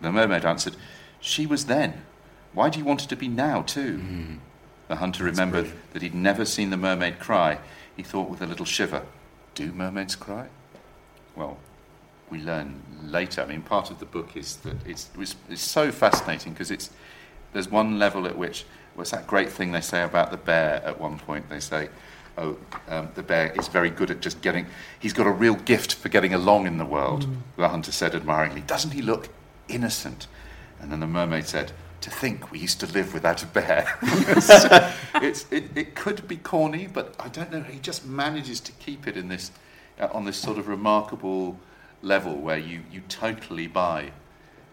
The 0.00 0.12
mermaid 0.12 0.44
answered, 0.44 0.76
She 1.20 1.46
was 1.46 1.66
then. 1.66 2.02
Why 2.52 2.70
do 2.70 2.78
you 2.78 2.84
want 2.84 3.02
her 3.02 3.08
to 3.08 3.16
be 3.16 3.28
now, 3.28 3.62
too? 3.62 4.00
The 4.88 4.96
hunter 4.96 5.24
remembered 5.24 5.72
that 5.92 6.02
he'd 6.02 6.14
never 6.14 6.44
seen 6.44 6.70
the 6.70 6.76
mermaid 6.76 7.18
cry. 7.18 7.58
He 7.96 8.02
thought 8.02 8.28
with 8.28 8.42
a 8.42 8.46
little 8.46 8.66
shiver, 8.66 9.02
Do 9.54 9.72
mermaids 9.72 10.14
cry? 10.14 10.48
Well, 11.34 11.58
we 12.30 12.40
learn 12.40 12.82
later. 13.02 13.42
I 13.42 13.46
mean, 13.46 13.62
part 13.62 13.90
of 13.90 13.98
the 13.98 14.04
book 14.06 14.36
is 14.36 14.56
that 14.58 14.76
it's, 14.86 15.10
it's, 15.18 15.36
it's 15.48 15.62
so 15.62 15.90
fascinating 15.90 16.52
because 16.52 16.70
it's 16.70 16.90
there's 17.54 17.70
one 17.70 17.98
level 17.98 18.26
at 18.26 18.36
which 18.36 18.66
what's 18.94 19.12
that 19.12 19.26
great 19.26 19.50
thing 19.50 19.72
they 19.72 19.80
say 19.80 20.02
about 20.02 20.30
the 20.30 20.36
bear 20.36 20.82
at 20.84 21.00
one 21.00 21.18
point 21.18 21.48
they 21.48 21.60
say 21.60 21.88
oh 22.36 22.56
um, 22.88 23.08
the 23.14 23.22
bear 23.22 23.52
is 23.52 23.68
very 23.68 23.88
good 23.88 24.10
at 24.10 24.20
just 24.20 24.42
getting 24.42 24.66
he's 25.00 25.12
got 25.14 25.26
a 25.26 25.30
real 25.30 25.54
gift 25.54 25.94
for 25.94 26.08
getting 26.10 26.34
along 26.34 26.66
in 26.66 26.76
the 26.76 26.84
world 26.84 27.26
the 27.56 27.68
hunter 27.68 27.92
said 27.92 28.14
admiringly 28.14 28.60
doesn't 28.60 28.90
he 28.90 29.00
look 29.00 29.28
innocent 29.68 30.26
and 30.80 30.92
then 30.92 31.00
the 31.00 31.06
mermaid 31.06 31.46
said 31.46 31.72
to 32.02 32.10
think 32.10 32.50
we 32.50 32.58
used 32.58 32.78
to 32.80 32.86
live 32.86 33.14
without 33.14 33.42
a 33.42 33.46
bear. 33.46 33.98
It, 35.22 35.46
it 35.50 35.94
could 35.94 36.28
be 36.28 36.36
corny, 36.36 36.86
but 36.86 37.14
I 37.18 37.28
don't 37.28 37.50
know. 37.50 37.62
He 37.62 37.78
just 37.78 38.04
manages 38.04 38.60
to 38.60 38.72
keep 38.72 39.06
it 39.06 39.16
in 39.16 39.28
this, 39.28 39.50
uh, 39.98 40.08
on 40.12 40.26
this 40.26 40.36
sort 40.36 40.58
of 40.58 40.68
remarkable 40.68 41.58
level 42.02 42.36
where 42.36 42.58
you, 42.58 42.82
you 42.92 43.00
totally 43.08 43.66
buy 43.66 44.10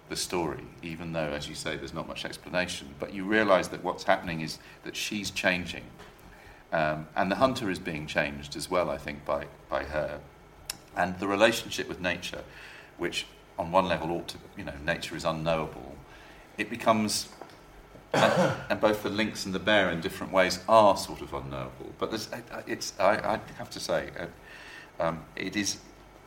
the 0.10 0.16
story, 0.18 0.66
even 0.82 1.14
though, 1.14 1.30
as 1.30 1.48
you 1.48 1.56
say, 1.56 1.78
there's 1.78 1.94
not 1.94 2.08
much 2.08 2.26
explanation. 2.26 2.90
But 3.00 3.14
you 3.14 3.24
realise 3.24 3.68
that 3.68 3.82
what's 3.82 4.04
happening 4.04 4.42
is 4.42 4.58
that 4.84 4.98
she's 4.98 5.32
changing. 5.32 5.84
Um, 6.74 7.08
and 7.16 7.32
the 7.32 7.36
hunter 7.36 7.70
is 7.70 7.80
being 7.80 8.08
changed 8.08 8.58
as 8.58 8.70
well, 8.70 8.90
I 8.90 8.98
think, 8.98 9.24
by, 9.24 9.46
by 9.70 9.86
her. 9.86 10.20
And 10.98 11.18
the 11.20 11.28
relationship 11.28 11.88
with 11.88 12.02
nature, 12.02 12.44
which 12.98 13.26
on 13.62 13.72
one 13.72 13.88
level 13.88 14.12
ought 14.12 14.28
to, 14.28 14.38
you 14.58 14.64
know, 14.64 14.74
nature 14.84 15.16
is 15.16 15.24
unknowable, 15.24 15.96
it 16.58 16.70
becomes, 16.70 17.30
and, 18.12 18.54
and 18.70 18.82
both 18.82 19.04
the 19.04 19.10
lynx 19.10 19.46
and 19.46 19.54
the 19.54 19.60
bear 19.60 19.92
in 19.92 20.02
different 20.02 20.34
ways 20.34 20.60
are 20.68 20.98
sort 20.98 21.22
of 21.22 21.32
unknowable. 21.34 21.94
But 22.00 22.10
there's, 22.10 22.28
it's, 22.66 22.94
I, 23.00 23.36
I 23.36 23.40
have 23.58 23.70
to 23.70 23.80
say, 23.80 24.10
uh, 24.20 25.04
um, 25.04 25.24
it 25.36 25.56
is, 25.56 25.78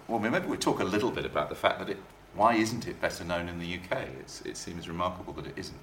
well, 0.07 0.20
maybe 0.20 0.47
we 0.47 0.57
talk 0.57 0.80
a 0.80 0.85
little 0.85 1.11
bit 1.11 1.26
about 1.26 1.49
the 1.49 1.57
fact 1.57 1.80
that 1.80 1.91
it, 1.91 1.99
why 2.35 2.55
isn't 2.55 2.87
it 2.87 3.01
better 3.01 3.24
known 3.24 3.49
in 3.49 3.59
the 3.59 3.74
UK? 3.74 4.07
It's, 4.20 4.41
it 4.43 4.57
seems 4.57 4.89
remarkable 4.89 5.32
that 5.35 5.47
it 5.47 5.55
isn't. 5.57 5.78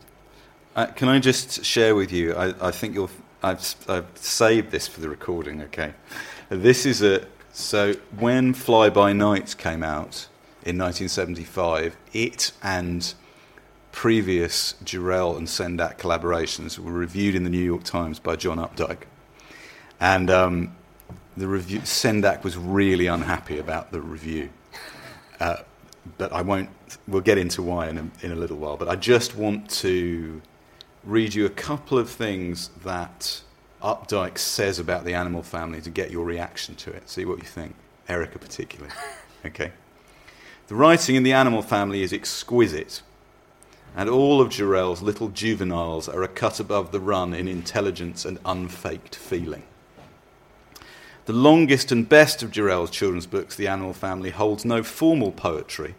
Uh, 0.74 0.86
can 0.86 1.10
I 1.10 1.20
just 1.20 1.66
share 1.66 1.96
with 1.96 2.14
you? 2.14 2.34
I, 2.34 2.68
I 2.68 2.72
think 2.72 2.94
you'll. 2.94 3.10
I've, 3.44 3.76
I've 3.90 4.06
saved 4.16 4.72
this 4.72 4.88
for 4.88 5.02
the 5.02 5.10
recording. 5.10 5.62
Okay, 5.64 5.94
this 6.50 6.86
is 6.86 7.02
a. 7.02 7.26
So 7.52 7.94
when 8.20 8.54
Fly 8.54 8.90
By 8.90 9.12
Night 9.12 9.56
came 9.58 9.84
out 9.84 10.28
in 10.64 10.78
1975, 10.78 11.98
it 12.14 12.52
and 12.62 13.14
previous 13.92 14.74
Jarrell 14.84 15.38
and 15.38 15.48
Sendak 15.48 15.98
collaborations 15.98 16.80
were 16.80 16.92
reviewed 16.92 17.36
in 17.36 17.44
the 17.44 17.50
New 17.50 17.60
York 17.64 17.84
Times 17.84 18.20
by 18.20 18.36
John 18.36 18.58
Updike, 18.58 19.04
and 20.00 20.30
um, 20.30 20.76
the 21.36 21.48
review 21.48 21.80
Sendak 21.80 22.44
was 22.44 22.58
really 22.58 23.08
unhappy 23.08 23.58
about 23.58 23.92
the 23.92 24.02
review. 24.02 24.50
Uh, 25.40 25.58
but 26.18 26.32
I 26.32 26.42
won't. 26.42 26.70
We'll 27.08 27.22
get 27.22 27.38
into 27.38 27.62
why 27.62 27.90
in 27.90 27.98
a, 27.98 28.26
in 28.26 28.32
a 28.32 28.36
little 28.36 28.58
while. 28.58 28.78
But 28.78 28.90
I 28.90 28.96
just 28.96 29.36
want 29.36 29.70
to 29.82 30.42
read 31.04 31.34
you 31.34 31.46
a 31.46 31.50
couple 31.50 31.98
of 31.98 32.10
things 32.10 32.70
that 32.84 33.42
Updike 33.82 34.38
says 34.38 34.80
about 34.80 35.06
the 35.06 35.14
animal 35.14 35.44
family 35.44 35.82
to 35.82 35.90
get 35.90 36.12
your 36.12 36.26
reaction 36.26 36.76
to 36.76 36.92
it. 36.92 37.10
See 37.10 37.26
what 37.26 37.40
you 37.40 37.46
think, 37.46 37.76
Erica 38.08 38.40
particularly. 38.40 38.94
Okay. 39.44 39.72
The 40.72 40.78
writing 40.78 41.18
in 41.18 41.24
the 41.24 41.34
animal 41.34 41.62
family 41.62 42.02
is 42.02 42.14
exquisite, 42.14 43.02
and 43.94 44.08
all 44.08 44.40
of 44.40 44.48
Jarrell's 44.48 45.02
little 45.02 45.28
juveniles 45.28 46.08
are 46.08 46.24
a 46.24 46.30
cut 46.30 46.62
above 46.62 46.94
the 46.94 47.00
run 47.02 47.34
in 47.34 47.50
intelligence 47.50 48.24
and 48.24 48.40
unfaked 48.46 49.14
feeling. 49.14 49.64
The 51.26 51.34
longest 51.34 51.92
and 51.92 52.08
best 52.08 52.42
of 52.42 52.52
Jarrell's 52.52 52.90
children's 52.90 53.26
books, 53.26 53.58
The 53.58 53.68
Animal 53.68 53.92
Family, 53.92 54.30
holds 54.30 54.64
no 54.64 54.82
formal 54.82 55.34
poetry, 55.34 55.96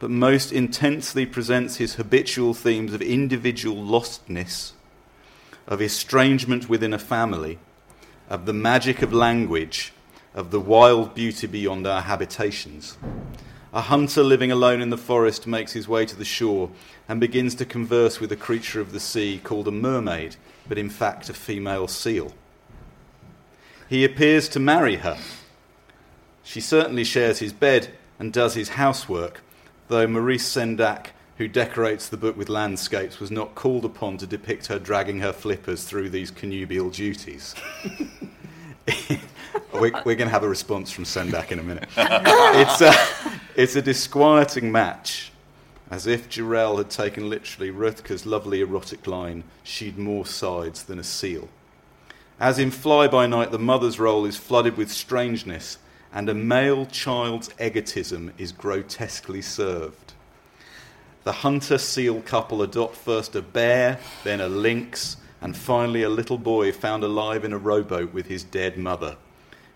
but 0.00 0.10
most 0.10 0.50
intensely 0.50 1.24
presents 1.24 1.76
his 1.76 1.94
habitual 1.94 2.54
themes 2.54 2.92
of 2.92 3.00
individual 3.00 3.76
lostness, 3.76 4.72
of 5.68 5.80
estrangement 5.80 6.68
within 6.68 6.92
a 6.92 6.98
family, 6.98 7.60
of 8.28 8.44
the 8.44 8.52
magic 8.52 9.02
of 9.02 9.12
language, 9.12 9.92
of 10.34 10.50
the 10.50 10.58
wild 10.58 11.14
beauty 11.14 11.46
beyond 11.46 11.86
our 11.86 12.02
habitations. 12.02 12.98
A 13.72 13.82
hunter 13.82 14.22
living 14.22 14.50
alone 14.50 14.80
in 14.80 14.88
the 14.88 14.96
forest 14.96 15.46
makes 15.46 15.72
his 15.72 15.86
way 15.86 16.06
to 16.06 16.16
the 16.16 16.24
shore 16.24 16.70
and 17.06 17.20
begins 17.20 17.54
to 17.56 17.66
converse 17.66 18.18
with 18.18 18.32
a 18.32 18.36
creature 18.36 18.80
of 18.80 18.92
the 18.92 19.00
sea 19.00 19.40
called 19.42 19.68
a 19.68 19.72
mermaid, 19.72 20.36
but 20.68 20.78
in 20.78 20.88
fact 20.88 21.28
a 21.28 21.34
female 21.34 21.86
seal. 21.86 22.32
He 23.88 24.04
appears 24.04 24.48
to 24.50 24.60
marry 24.60 24.96
her. 24.96 25.18
She 26.42 26.60
certainly 26.60 27.04
shares 27.04 27.40
his 27.40 27.52
bed 27.52 27.90
and 28.18 28.32
does 28.32 28.54
his 28.54 28.70
housework, 28.70 29.42
though 29.88 30.06
Maurice 30.06 30.48
Sendak, 30.48 31.08
who 31.36 31.46
decorates 31.46 32.08
the 32.08 32.16
book 32.16 32.36
with 32.36 32.48
landscapes, 32.48 33.20
was 33.20 33.30
not 33.30 33.54
called 33.54 33.84
upon 33.84 34.16
to 34.18 34.26
depict 34.26 34.66
her 34.68 34.78
dragging 34.78 35.20
her 35.20 35.32
flippers 35.32 35.84
through 35.84 36.08
these 36.08 36.30
connubial 36.30 36.88
duties. 36.88 37.54
we're, 39.80 39.92
we're 40.04 40.16
going 40.16 40.28
to 40.28 40.32
have 40.32 40.42
a 40.42 40.48
response 40.48 40.90
from 40.90 41.04
Sendak 41.04 41.50
in 41.50 41.58
a 41.58 41.62
minute. 41.62 41.88
it's, 41.96 42.80
a, 42.80 42.92
it's 43.56 43.76
a 43.76 43.82
disquieting 43.82 44.70
match, 44.70 45.32
as 45.90 46.06
if 46.06 46.28
Jarrell 46.28 46.78
had 46.78 46.90
taken 46.90 47.28
literally 47.28 47.70
Roethke's 47.70 48.26
lovely 48.26 48.60
erotic 48.60 49.06
line, 49.06 49.44
she'd 49.62 49.98
more 49.98 50.26
sides 50.26 50.84
than 50.84 50.98
a 50.98 51.04
seal. 51.04 51.48
As 52.40 52.58
in 52.58 52.70
Fly 52.70 53.08
By 53.08 53.26
Night, 53.26 53.50
the 53.50 53.58
mother's 53.58 53.98
role 53.98 54.24
is 54.24 54.36
flooded 54.36 54.76
with 54.76 54.90
strangeness, 54.90 55.78
and 56.12 56.28
a 56.28 56.34
male 56.34 56.86
child's 56.86 57.50
egotism 57.60 58.32
is 58.38 58.52
grotesquely 58.52 59.42
served. 59.42 60.12
The 61.24 61.32
hunter 61.32 61.78
seal 61.78 62.22
couple 62.22 62.62
adopt 62.62 62.96
first 62.96 63.34
a 63.36 63.42
bear, 63.42 63.98
then 64.24 64.40
a 64.40 64.48
lynx, 64.48 65.16
and 65.40 65.56
finally 65.56 66.02
a 66.02 66.08
little 66.08 66.38
boy 66.38 66.72
found 66.72 67.04
alive 67.04 67.44
in 67.44 67.52
a 67.52 67.58
rowboat 67.58 68.12
with 68.12 68.26
his 68.26 68.42
dead 68.42 68.78
mother. 68.78 69.16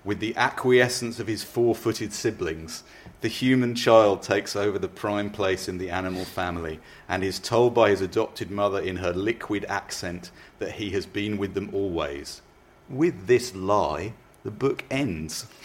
With 0.05 0.19
the 0.19 0.35
acquiescence 0.37 1.21
of 1.21 1.29
his 1.29 1.45
four 1.45 1.77
footed 1.77 2.13
siblings, 2.13 2.83
the 3.21 3.29
human 3.29 3.77
child 3.77 4.23
takes 4.23 4.57
over 4.57 4.77
the 4.77 4.89
prime 4.89 5.31
place 5.31 5.69
in 5.69 5.79
the 5.79 5.91
animal 5.91 6.25
family 6.25 6.81
and 7.09 7.23
is 7.23 7.39
told 7.39 7.73
by 7.73 7.91
his 7.91 8.01
adopted 8.01 8.51
mother 8.51 8.81
in 8.81 8.97
her 8.97 9.13
liquid 9.13 9.65
accent 9.69 10.33
that 10.59 10.73
he 10.73 10.91
has 10.91 11.07
been 11.07 11.39
with 11.39 11.55
them 11.55 11.71
always. 11.73 12.43
With 12.89 13.29
this 13.29 13.55
lie, 13.55 14.15
the 14.43 14.51
book 14.51 14.83
ends. 14.91 15.47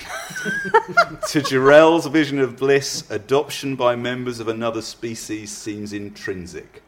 to 1.30 1.42
Jarrell's 1.42 2.06
vision 2.06 2.38
of 2.38 2.58
bliss, 2.58 3.10
adoption 3.10 3.76
by 3.76 3.96
members 3.96 4.40
of 4.40 4.48
another 4.48 4.84
species 4.84 5.52
seems 5.52 5.94
intrinsic. 5.94 6.84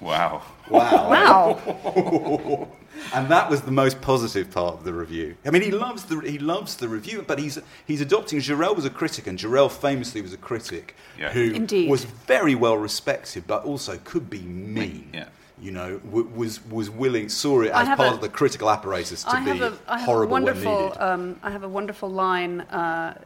Wow. 0.00 0.42
Wow. 0.68 1.58
Wow. 1.66 2.68
And 3.14 3.28
that 3.30 3.50
was 3.50 3.62
the 3.62 3.70
most 3.70 4.00
positive 4.00 4.50
part 4.50 4.74
of 4.74 4.84
the 4.84 4.92
review. 4.92 5.36
I 5.44 5.50
mean, 5.50 5.62
he 5.62 5.70
loves 5.70 6.04
the 6.04 6.20
he 6.20 6.38
loves 6.38 6.76
the 6.76 6.88
review, 6.88 7.24
but 7.26 7.38
he's 7.38 7.58
he's 7.86 8.00
adopting. 8.00 8.38
Jarrell 8.40 8.74
was 8.76 8.84
a 8.84 8.90
critic, 8.90 9.26
and 9.26 9.38
Jarrell 9.38 9.70
famously 9.70 10.20
was 10.22 10.32
a 10.32 10.36
critic 10.36 10.94
Yeah. 11.18 11.30
who 11.30 11.50
Indeed. 11.50 11.90
was 11.90 12.04
very 12.04 12.54
well 12.54 12.76
respected, 12.76 13.46
but 13.46 13.64
also 13.64 13.98
could 14.04 14.28
be 14.30 14.40
mean. 14.40 15.10
Yeah. 15.14 15.26
You 15.60 15.72
know, 15.72 15.98
w- 15.98 16.28
was 16.34 16.64
was 16.66 16.88
willing 16.88 17.28
saw 17.28 17.62
it 17.62 17.70
as 17.72 17.86
part 17.88 18.00
a- 18.12 18.14
of 18.14 18.20
the 18.20 18.28
critical 18.28 18.70
apparatus 18.70 19.24
to 19.24 19.30
I 19.30 19.44
be 19.44 19.50
have 19.50 19.60
a, 19.60 19.78
I 19.88 19.98
have 19.98 20.02
a 20.08 20.12
horrible 20.12 20.32
when 20.32 20.42
wonderful, 20.44 20.82
needed. 20.84 21.02
um, 21.02 21.40
I 21.42 21.50
have 21.50 21.64
a 21.64 21.68
wonderful 21.68 22.08
line 22.08 22.60
uh, 22.62 23.18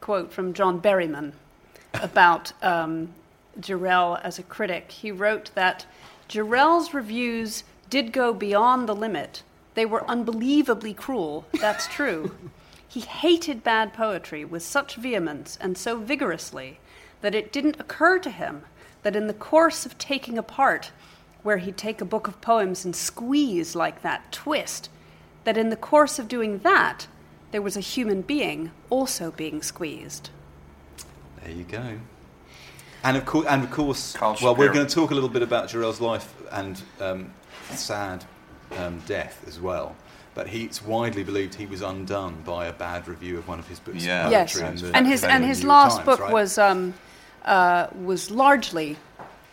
quote 0.00 0.32
from 0.32 0.52
John 0.52 0.80
Berryman 0.80 1.32
about 1.94 2.52
um, 2.62 3.08
Jarrell 3.60 4.20
as 4.22 4.38
a 4.38 4.42
critic. 4.42 4.92
He 4.92 5.10
wrote 5.10 5.50
that 5.54 5.86
Jarrell's 6.28 6.92
reviews 6.92 7.64
did 7.90 8.12
go 8.12 8.32
beyond 8.32 8.88
the 8.88 8.94
limit. 8.94 9.42
They 9.74 9.86
were 9.86 10.08
unbelievably 10.08 10.94
cruel. 10.94 11.46
That's 11.60 11.86
true. 11.86 12.34
he 12.88 13.00
hated 13.00 13.62
bad 13.62 13.92
poetry 13.92 14.44
with 14.44 14.62
such 14.62 14.96
vehemence 14.96 15.58
and 15.60 15.76
so 15.76 15.98
vigorously 15.98 16.78
that 17.20 17.34
it 17.34 17.52
didn't 17.52 17.80
occur 17.80 18.18
to 18.18 18.30
him 18.30 18.62
that 19.02 19.16
in 19.16 19.26
the 19.26 19.34
course 19.34 19.86
of 19.86 19.98
taking 19.98 20.38
apart, 20.38 20.90
where 21.42 21.58
he'd 21.58 21.76
take 21.76 22.00
a 22.00 22.04
book 22.04 22.26
of 22.26 22.40
poems 22.40 22.84
and 22.84 22.94
squeeze 22.96 23.74
like 23.74 24.02
that, 24.02 24.32
twist, 24.32 24.90
that 25.44 25.56
in 25.56 25.70
the 25.70 25.76
course 25.76 26.18
of 26.18 26.28
doing 26.28 26.58
that, 26.58 27.06
there 27.52 27.62
was 27.62 27.76
a 27.76 27.80
human 27.80 28.22
being 28.22 28.70
also 28.90 29.30
being 29.30 29.62
squeezed. 29.62 30.30
There 31.42 31.52
you 31.52 31.64
go. 31.64 31.98
And 33.04 33.16
of 33.16 33.24
course, 33.24 33.46
and 33.46 33.62
of 33.64 33.70
course, 33.70 34.14
Carl 34.14 34.36
well, 34.42 34.56
we're 34.56 34.72
going 34.72 34.86
to 34.86 34.94
talk 34.94 35.10
a 35.10 35.14
little 35.14 35.28
bit 35.28 35.42
about 35.42 35.68
Jarrell's 35.68 36.00
life 36.00 36.34
and 36.50 36.82
um, 37.00 37.32
sad 37.76 38.24
um, 38.76 39.00
death 39.06 39.44
as 39.46 39.60
well. 39.60 39.96
But 40.34 40.46
he, 40.48 40.64
it's 40.64 40.84
widely 40.84 41.24
believed 41.24 41.54
he 41.54 41.66
was 41.66 41.82
undone 41.82 42.42
by 42.44 42.66
a 42.66 42.72
bad 42.72 43.08
review 43.08 43.38
of 43.38 43.48
one 43.48 43.58
of 43.58 43.66
his 43.66 43.80
books. 43.80 44.04
Yeah. 44.04 44.26
of 44.26 44.32
yes, 44.32 44.54
the- 44.54 44.90
and 44.94 45.06
his 45.06 45.24
and 45.24 45.44
his 45.44 45.62
New 45.62 45.68
last 45.68 45.96
Times, 45.96 46.06
book 46.06 46.20
right? 46.20 46.32
was 46.32 46.58
um, 46.58 46.94
uh, 47.44 47.88
was 48.00 48.30
largely 48.30 48.96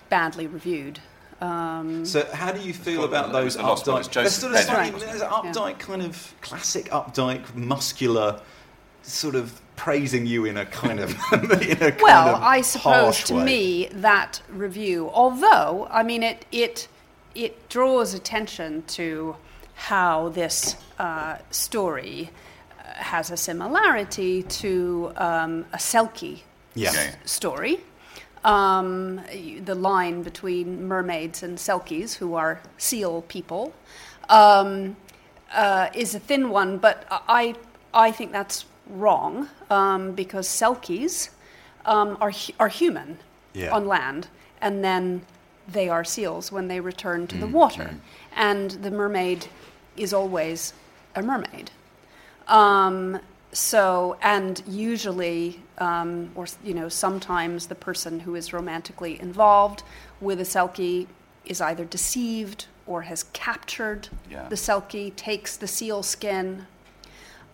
badly 0.09 0.45
reviewed. 0.47 0.99
Um, 1.41 2.05
So, 2.05 2.25
how 2.33 2.51
do 2.51 2.61
you 2.61 2.73
feel 2.73 3.03
about 3.03 3.31
those 3.33 3.55
the 3.55 3.63
Updike? 3.63 3.99
it's 3.99 4.07
There's 4.07 4.07
Joseph 4.07 4.41
sort 4.41 4.53
of 4.53 4.59
slightly, 4.59 4.99
there's 5.01 5.21
it? 5.21 5.27
Updike 5.27 5.79
kind 5.79 6.01
of 6.01 6.33
classic 6.41 6.85
Updike, 6.91 7.53
muscular, 7.55 8.39
sort 9.01 9.35
of 9.35 9.59
praising 9.75 10.25
you 10.25 10.45
in 10.45 10.55
a 10.57 10.65
kind 10.65 10.99
of 10.99 11.09
in 11.33 11.71
a 11.83 11.91
kind 11.91 12.01
well, 12.01 12.35
of 12.35 12.41
I 12.41 12.61
suppose 12.61 13.23
to 13.25 13.35
way. 13.35 13.43
me 13.43 13.87
that 13.91 14.41
review, 14.49 15.09
although 15.13 15.87
I 15.91 16.03
mean 16.03 16.23
it, 16.23 16.45
it 16.51 16.87
it 17.35 17.69
draws 17.69 18.13
attention 18.13 18.83
to 18.87 19.35
how 19.75 20.29
this 20.29 20.75
uh, 20.99 21.37
story 21.51 22.29
uh, 22.79 22.83
has 22.93 23.29
a 23.31 23.37
similarity 23.37 24.43
to 24.43 25.11
um, 25.17 25.65
a 25.73 25.77
Selkie 25.77 26.41
Yeah. 26.75 26.93
Yeah. 26.93 27.15
story. 27.25 27.79
um, 28.43 29.21
the 29.65 29.73
line 29.75 30.21
between 30.21 30.87
mermaids 30.87 31.41
and 31.43 31.57
selkies, 31.57 32.13
who 32.15 32.35
are 32.35 32.61
seal 32.77 33.23
people, 33.23 33.73
um, 34.29 34.95
uh, 35.51 35.89
is 35.95 36.13
a 36.15 36.19
thin 36.19 36.49
one, 36.51 36.77
but 36.77 37.05
I, 37.09 37.55
I 37.91 38.11
think 38.11 38.31
that's 38.31 38.65
wrong 38.87 39.49
um, 39.71 40.11
because 40.11 40.47
selkies 40.47 41.29
um, 41.85 42.17
are, 42.21 42.31
are 42.59 42.67
human 42.69 43.17
Yeah. 43.53 43.73
on 43.73 43.87
land, 43.87 44.27
and 44.61 44.83
then 44.83 45.21
they 45.67 45.89
are 45.89 46.03
seals 46.03 46.51
when 46.51 46.67
they 46.67 46.79
return 46.79 47.27
to 47.27 47.37
the 47.37 47.47
Mm, 47.47 47.51
water. 47.51 47.95
And 48.35 48.71
the 48.71 48.91
mermaid 48.91 49.47
is 49.97 50.13
always 50.13 50.73
a 51.15 51.21
mermaid. 51.21 51.71
Um, 52.47 53.19
so, 53.51 54.17
and 54.21 54.61
usually, 54.67 55.61
um, 55.77 56.31
or 56.35 56.45
you 56.63 56.73
know, 56.73 56.89
sometimes 56.89 57.67
the 57.67 57.75
person 57.75 58.19
who 58.19 58.35
is 58.35 58.51
romantically 58.53 59.19
involved 59.19 59.83
with 60.21 60.39
a 60.39 60.43
selkie 60.43 61.07
is 61.45 61.61
either 61.61 61.85
deceived 61.85 62.65
or 62.85 63.03
has 63.03 63.23
captured 63.33 64.09
Yeah. 64.29 64.47
the 64.49 64.55
selkie, 64.55 65.15
takes 65.15 65.57
the 65.57 65.67
seal 65.67 66.03
skin, 66.03 66.67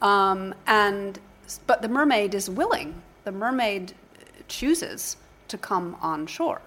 um, 0.01 0.53
and 0.65 1.19
but 1.67 1.81
the 1.81 1.87
mermaid 1.89 2.33
is 2.33 2.49
willing. 2.49 3.01
The 3.23 3.31
mermaid 3.31 3.93
chooses 4.47 5.17
to 5.49 5.57
come 5.57 5.95
on 6.01 6.25
shore. 6.27 6.61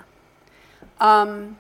Um, 1.00 1.56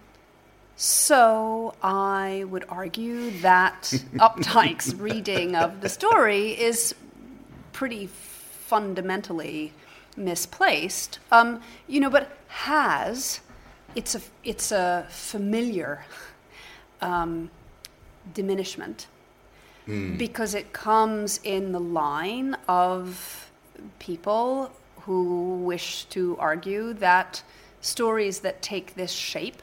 so 0.76 1.74
I 1.82 2.44
would 2.48 2.64
argue 2.68 3.30
that 3.40 3.82
Updike's 4.14 4.94
reading 4.94 5.54
of 5.54 5.80
the 5.80 5.88
story 5.88 6.50
is 6.60 6.94
pretty 7.72 8.06
fundamentally 8.06 9.72
misplaced. 10.16 11.18
Um, 11.30 11.60
you 11.86 12.00
know, 12.00 12.10
but 12.10 12.36
has 12.48 13.40
it's 13.94 14.14
a 14.14 14.20
it's 14.42 14.72
a 14.72 15.06
familiar 15.10 16.04
um, 17.00 17.50
diminishment 18.32 19.06
because 20.16 20.54
it 20.54 20.72
comes 20.72 21.40
in 21.44 21.72
the 21.72 21.80
line 21.80 22.56
of 22.68 23.50
people 23.98 24.72
who 25.02 25.56
wish 25.56 26.04
to 26.06 26.36
argue 26.38 26.94
that 26.94 27.42
stories 27.94 28.40
that 28.40 28.62
take 28.62 28.94
this 28.94 29.12
shape, 29.12 29.62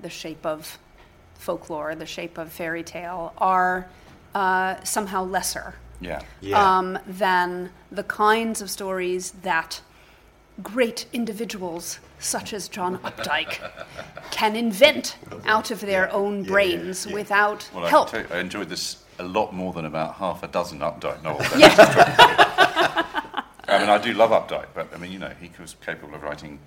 the 0.00 0.08
shape 0.08 0.46
of 0.46 0.78
folklore, 1.34 1.94
the 1.96 2.06
shape 2.06 2.38
of 2.38 2.52
fairy 2.52 2.82
tale, 2.84 3.32
are 3.38 3.88
uh, 4.34 4.76
somehow 4.84 5.24
lesser 5.24 5.74
Yeah. 6.00 6.20
Yeah. 6.40 6.78
um, 6.78 6.98
than 7.06 7.70
the 7.90 8.04
kinds 8.04 8.62
of 8.62 8.70
stories 8.70 9.32
that 9.42 9.80
great 10.62 11.06
individuals 11.12 11.98
such 12.20 12.52
as 12.52 12.68
John 12.68 12.98
Updike 12.98 13.58
can 14.30 14.54
invent 14.54 15.16
out 15.44 15.70
of 15.72 15.80
their 15.80 16.12
own 16.12 16.44
brains 16.44 17.06
without 17.06 17.68
Well, 17.74 17.86
I, 17.86 17.90
help. 17.90 18.10
can 18.10 18.22
tell 18.26 18.30
you, 18.30 18.36
I 18.36 18.40
enjoyed 18.40 18.68
this 18.68 19.02
a 19.18 19.24
lot 19.24 19.52
more 19.52 19.72
than 19.72 19.86
about 19.86 20.14
half 20.14 20.42
a 20.44 20.48
dozen 20.48 20.78
Updike 20.80 21.22
novels. 21.22 21.48
Yeah. 21.56 21.74
I 23.68 23.78
mean, 23.78 23.88
I 23.88 23.98
do 23.98 24.12
love 24.14 24.30
Updike, 24.30 24.66
but 24.74 24.88
I 24.94 24.98
mean, 24.98 25.12
you 25.12 25.18
know, 25.18 25.32
he 25.40 25.50
was 25.60 25.74
capable 25.84 26.14
of 26.14 26.22
writing. 26.22 26.58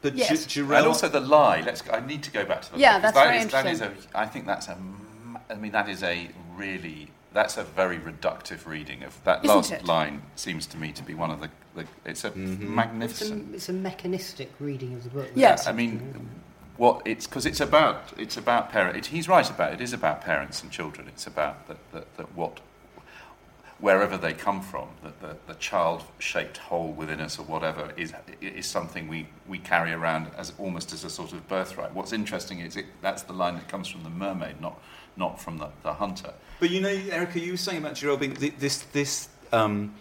But 0.00 0.14
Yes. 0.14 0.46
Gi- 0.46 0.60
And 0.60 0.72
also 0.86 1.08
the 1.08 1.20
lie. 1.20 1.60
Let's. 1.62 1.82
I 1.92 2.00
need 2.00 2.22
to 2.24 2.30
go 2.30 2.44
back 2.44 2.62
to 2.62 2.72
the 2.72 2.78
Yeah, 2.78 2.94
lie, 2.96 3.00
'cause 3.00 3.02
that's 3.02 3.14
that 3.14 3.24
very 3.24 3.38
is- 3.38 3.50
that 3.52 3.66
is 3.66 3.80
interesting. 3.80 4.10
a. 4.14 4.18
I 4.18 4.26
think 4.26 4.46
that's 4.46 4.68
a. 4.68 4.72
m- 4.72 5.38
I 5.50 5.54
mean, 5.54 5.72
that 5.72 5.88
is 5.88 6.02
a 6.02 6.30
really. 6.54 7.10
That's 7.32 7.56
a 7.58 7.64
very 7.64 7.98
reductive 7.98 8.66
reading 8.66 9.02
of 9.02 9.22
that 9.24 9.44
Isn't 9.44 9.54
last 9.56 9.72
it? 9.72 9.84
line. 9.84 10.22
Seems 10.36 10.66
to 10.68 10.76
me 10.78 10.92
to 10.92 11.02
be 11.02 11.14
one 11.14 11.30
of 11.30 11.40
the. 11.40 11.50
the 11.74 11.84
it's 12.04 12.24
a 12.24 12.28
It's 12.28 12.36
a, 12.36 12.38
magnificent. 12.64 13.54
it's 13.54 13.68
a 13.68 13.72
mechanistic 13.72 14.50
reading 14.60 14.94
of 14.94 15.04
the 15.04 15.10
book. 15.10 15.28
Yes. 15.34 15.66
I 15.66 15.72
mean, 15.72 16.30
what 16.76 17.02
it's 17.04 17.26
because 17.26 17.44
it's 17.44 17.60
about 17.60 18.12
it's 18.16 18.36
about 18.36 18.70
parent. 18.70 18.96
It, 18.96 19.06
he's 19.06 19.28
right 19.28 19.48
about 19.50 19.72
it. 19.72 19.80
It 19.80 19.84
is 19.84 19.92
about 19.92 20.20
parents 20.22 20.62
and 20.62 20.70
children. 20.70 21.08
It's 21.08 21.26
about 21.26 21.66
that 21.68 21.78
that, 21.92 22.16
that 22.16 22.34
what 22.34 22.60
wherever 23.80 24.16
they 24.16 24.32
come 24.32 24.60
from, 24.60 24.88
that 25.02 25.20
the, 25.20 25.36
the 25.46 25.54
child-shaped 25.54 26.58
hole 26.58 26.92
within 26.92 27.20
us 27.20 27.38
or 27.38 27.42
whatever 27.44 27.92
is 27.96 28.12
is 28.40 28.66
something 28.66 29.08
we, 29.08 29.28
we 29.46 29.58
carry 29.58 29.92
around 29.92 30.30
as 30.36 30.52
almost 30.58 30.92
as 30.92 31.04
a 31.04 31.10
sort 31.10 31.32
of 31.32 31.46
birthright. 31.48 31.92
What's 31.94 32.12
interesting 32.12 32.60
is 32.60 32.76
it, 32.76 32.86
that's 33.02 33.22
the 33.22 33.32
line 33.32 33.54
that 33.54 33.68
comes 33.68 33.88
from 33.88 34.02
the 34.02 34.10
mermaid, 34.10 34.60
not 34.60 34.80
not 35.16 35.40
from 35.40 35.58
the, 35.58 35.68
the 35.82 35.94
hunter. 35.94 36.32
But 36.60 36.70
you 36.70 36.80
know, 36.80 36.88
Erica, 36.88 37.40
you 37.40 37.52
were 37.52 37.56
saying 37.56 37.78
about 37.78 37.94
Jarrell 37.94 38.18
being 38.18 38.34
this 38.58 38.82
this 38.92 39.28
um, 39.52 39.94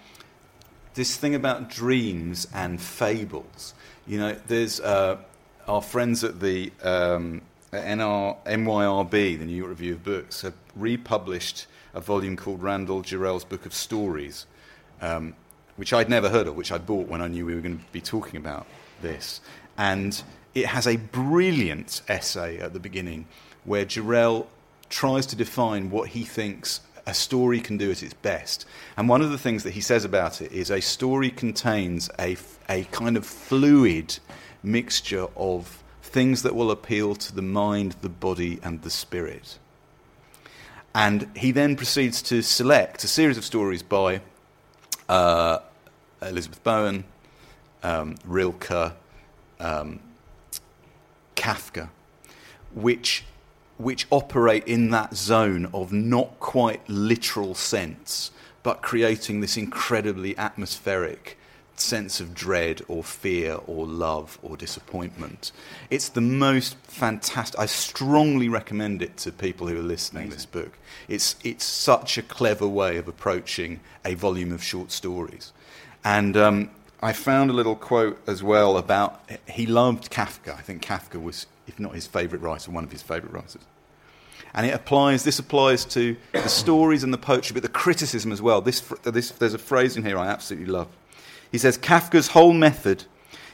this 0.93 1.15
thing 1.15 1.35
about 1.35 1.69
dreams 1.69 2.47
and 2.53 2.81
fables. 2.81 3.73
You 4.05 4.19
know, 4.19 4.35
there's 4.47 4.79
uh, 4.79 5.17
our 5.67 5.81
friends 5.81 6.23
at 6.23 6.39
the 6.39 6.71
um, 6.81 7.41
NR, 7.71 8.37
NYRB, 8.45 9.39
the 9.39 9.45
New 9.45 9.55
York 9.55 9.69
Review 9.69 9.93
of 9.93 10.03
Books, 10.03 10.41
have 10.41 10.53
republished 10.75 11.67
a 11.97 11.99
volume 11.99 12.37
called 12.37 12.61
Randall 12.61 13.01
Jarrell's 13.01 13.43
Book 13.43 13.65
of 13.65 13.73
Stories, 13.73 14.45
um, 15.01 15.33
which 15.77 15.93
I'd 15.93 16.09
never 16.09 16.29
heard 16.29 16.45
of, 16.45 16.55
which 16.55 16.71
I 16.71 16.77
bought 16.77 17.07
when 17.07 17.21
I 17.21 17.27
knew 17.27 17.43
we 17.43 17.55
were 17.55 17.61
going 17.61 17.79
to 17.79 17.91
be 17.91 18.01
talking 18.01 18.37
about 18.37 18.67
this. 19.01 19.41
And 19.79 20.21
it 20.53 20.67
has 20.67 20.85
a 20.85 20.97
brilliant 20.97 22.03
essay 22.07 22.59
at 22.59 22.73
the 22.73 22.79
beginning 22.79 23.25
where 23.63 23.83
Jarrell 23.83 24.45
tries 24.89 25.25
to 25.27 25.35
define 25.35 25.89
what 25.89 26.09
he 26.09 26.23
thinks 26.23 26.81
a 27.07 27.15
story 27.15 27.59
can 27.59 27.77
do 27.77 27.89
at 27.89 28.03
its 28.03 28.13
best. 28.13 28.67
And 28.95 29.09
one 29.09 29.23
of 29.23 29.31
the 29.31 29.37
things 29.39 29.63
that 29.63 29.71
he 29.71 29.81
says 29.81 30.05
about 30.05 30.39
it 30.39 30.51
is 30.51 30.69
a 30.69 30.81
story 30.81 31.31
contains 31.31 32.11
a, 32.19 32.37
a 32.69 32.83
kind 32.85 33.17
of 33.17 33.25
fluid 33.25 34.19
mixture 34.61 35.27
of 35.35 35.83
things 36.03 36.43
that 36.43 36.55
will 36.55 36.69
appeal 36.69 37.15
to 37.15 37.33
the 37.33 37.41
mind, 37.41 37.95
the 38.01 38.09
body, 38.09 38.59
and 38.61 38.83
the 38.83 38.91
spirit. 38.91 39.57
And 40.93 41.29
he 41.35 41.51
then 41.51 41.75
proceeds 41.75 42.21
to 42.23 42.41
select 42.41 43.03
a 43.03 43.07
series 43.07 43.37
of 43.37 43.45
stories 43.45 43.83
by 43.83 44.21
uh, 45.07 45.59
Elizabeth 46.21 46.63
Bowen, 46.63 47.03
um, 47.83 48.15
Rilke, 48.25 48.93
um, 49.59 49.99
Kafka, 51.35 51.89
which, 52.73 53.23
which 53.77 54.07
operate 54.09 54.65
in 54.65 54.89
that 54.89 55.15
zone 55.15 55.67
of 55.73 55.91
not 55.93 56.39
quite 56.39 56.87
literal 56.89 57.53
sense, 57.53 58.31
but 58.63 58.81
creating 58.81 59.41
this 59.41 59.55
incredibly 59.55 60.37
atmospheric 60.37 61.37
sense 61.79 62.19
of 62.19 62.33
dread 62.33 62.81
or 62.87 63.03
fear 63.03 63.59
or 63.67 63.85
love 63.85 64.39
or 64.41 64.57
disappointment. 64.57 65.51
It's 65.89 66.09
the 66.09 66.21
most 66.21 66.75
fantastic. 66.83 67.59
I 67.59 67.65
strongly 67.65 68.49
recommend 68.49 69.01
it 69.01 69.17
to 69.17 69.31
people 69.31 69.67
who 69.67 69.79
are 69.79 69.83
listening. 69.83 70.29
This 70.29 70.45
book. 70.45 70.77
It's 71.07 71.35
it's 71.43 71.65
such 71.65 72.17
a 72.17 72.21
clever 72.21 72.67
way 72.67 72.97
of 72.97 73.07
approaching 73.07 73.79
a 74.03 74.15
volume 74.15 74.51
of 74.51 74.63
short 74.63 74.91
stories, 74.91 75.53
and 76.03 76.35
um, 76.35 76.69
I 77.01 77.13
found 77.13 77.49
a 77.49 77.53
little 77.53 77.75
quote 77.75 78.19
as 78.27 78.41
well 78.41 78.77
about 78.77 79.21
he 79.47 79.65
loved 79.65 80.11
Kafka. 80.11 80.57
I 80.57 80.61
think 80.61 80.83
Kafka 80.83 81.21
was, 81.21 81.45
if 81.67 81.79
not 81.79 81.93
his 81.93 82.07
favourite 82.07 82.41
writer, 82.41 82.71
one 82.71 82.83
of 82.83 82.91
his 82.91 83.03
favourite 83.03 83.33
writers. 83.33 83.65
And 84.53 84.65
it 84.65 84.73
applies. 84.73 85.23
This 85.23 85.37
applies 85.37 85.85
to 85.85 86.15
the 86.33 86.47
stories 86.47 87.03
and 87.03 87.13
the 87.13 87.17
poetry, 87.17 87.53
but 87.53 87.61
the 87.61 87.69
criticism 87.69 88.31
as 88.31 88.41
well. 88.41 88.61
This, 88.61 88.81
this, 89.03 89.31
there's 89.31 89.53
a 89.53 89.59
phrase 89.59 89.97
in 89.97 90.03
here 90.03 90.17
I 90.17 90.27
absolutely 90.27 90.71
love. 90.71 90.87
He 91.51 91.57
says 91.57 91.77
Kafka's 91.77 92.29
whole 92.29 92.53
method 92.53 93.05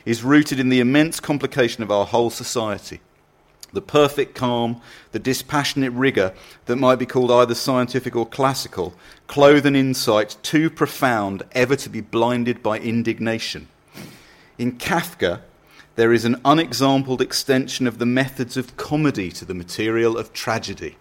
is 0.05 0.23
rooted 0.23 0.59
in 0.59 0.69
the 0.69 0.79
immense 0.79 1.19
complication 1.19 1.83
of 1.83 1.91
our 1.91 2.05
whole 2.05 2.29
society. 2.29 3.01
The 3.71 3.81
perfect 3.81 4.35
calm, 4.35 4.81
the 5.11 5.19
dispassionate 5.19 5.93
rigour 5.93 6.33
that 6.65 6.75
might 6.75 6.99
be 6.99 7.07
called 7.07 7.31
either 7.31 7.55
scientific 7.55 8.15
or 8.15 8.25
classical, 8.25 8.93
clothe 9.27 9.65
an 9.65 9.75
insight 9.75 10.37
too 10.43 10.69
profound 10.69 11.43
ever 11.53 11.75
to 11.77 11.89
be 11.89 12.01
blinded 12.01 12.61
by 12.61 12.77
indignation. 12.77 13.67
In 14.59 14.73
Kafka, 14.73 15.41
there 15.95 16.13
is 16.13 16.25
an 16.25 16.39
unexampled 16.45 17.21
extension 17.21 17.87
of 17.87 17.97
the 17.97 18.05
methods 18.05 18.57
of 18.57 18.77
comedy 18.77 19.31
to 19.31 19.45
the 19.45 19.53
material 19.53 20.17
of 20.17 20.33
tragedy. 20.33 20.97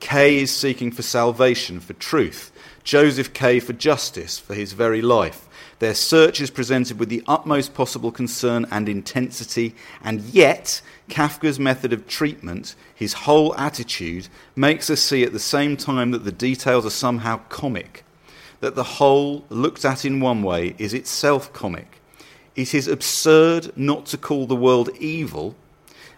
K 0.00 0.38
is 0.38 0.54
seeking 0.54 0.90
for 0.90 1.02
salvation, 1.02 1.80
for 1.80 1.94
truth. 1.94 2.52
Joseph 2.84 3.32
K 3.32 3.58
for 3.60 3.72
justice, 3.72 4.38
for 4.38 4.54
his 4.54 4.72
very 4.74 5.00
life. 5.00 5.48
Their 5.78 5.94
search 5.94 6.40
is 6.40 6.50
presented 6.50 6.98
with 6.98 7.10
the 7.10 7.22
utmost 7.26 7.74
possible 7.74 8.10
concern 8.10 8.66
and 8.70 8.88
intensity, 8.88 9.74
and 10.02 10.22
yet 10.22 10.80
Kafka's 11.10 11.58
method 11.58 11.92
of 11.92 12.06
treatment, 12.06 12.74
his 12.94 13.12
whole 13.12 13.54
attitude, 13.56 14.28
makes 14.54 14.88
us 14.88 15.02
see 15.02 15.22
at 15.22 15.34
the 15.34 15.38
same 15.38 15.76
time 15.76 16.12
that 16.12 16.24
the 16.24 16.32
details 16.32 16.86
are 16.86 16.90
somehow 16.90 17.40
comic, 17.50 18.04
that 18.60 18.74
the 18.74 18.84
whole, 18.84 19.44
looked 19.50 19.84
at 19.84 20.06
in 20.06 20.18
one 20.18 20.42
way, 20.42 20.74
is 20.78 20.94
itself 20.94 21.52
comic. 21.52 22.00
It 22.54 22.72
is 22.74 22.88
absurd 22.88 23.76
not 23.76 24.06
to 24.06 24.16
call 24.16 24.46
the 24.46 24.56
world 24.56 24.88
evil, 24.98 25.56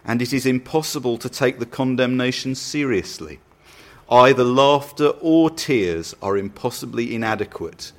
and 0.05 0.21
it 0.21 0.31
is 0.31 0.45
impossible 0.45 1.17
to 1.17 1.27
take 1.27 1.59
the 1.59 1.65
condemnation 1.65 2.55
seriously. 2.55 3.41
Either 4.09 4.45
laughter 4.45 5.09
or 5.19 5.49
tears 5.49 6.15
are 6.21 6.37
impossibly 6.37 7.13
inadequate. 7.13 7.91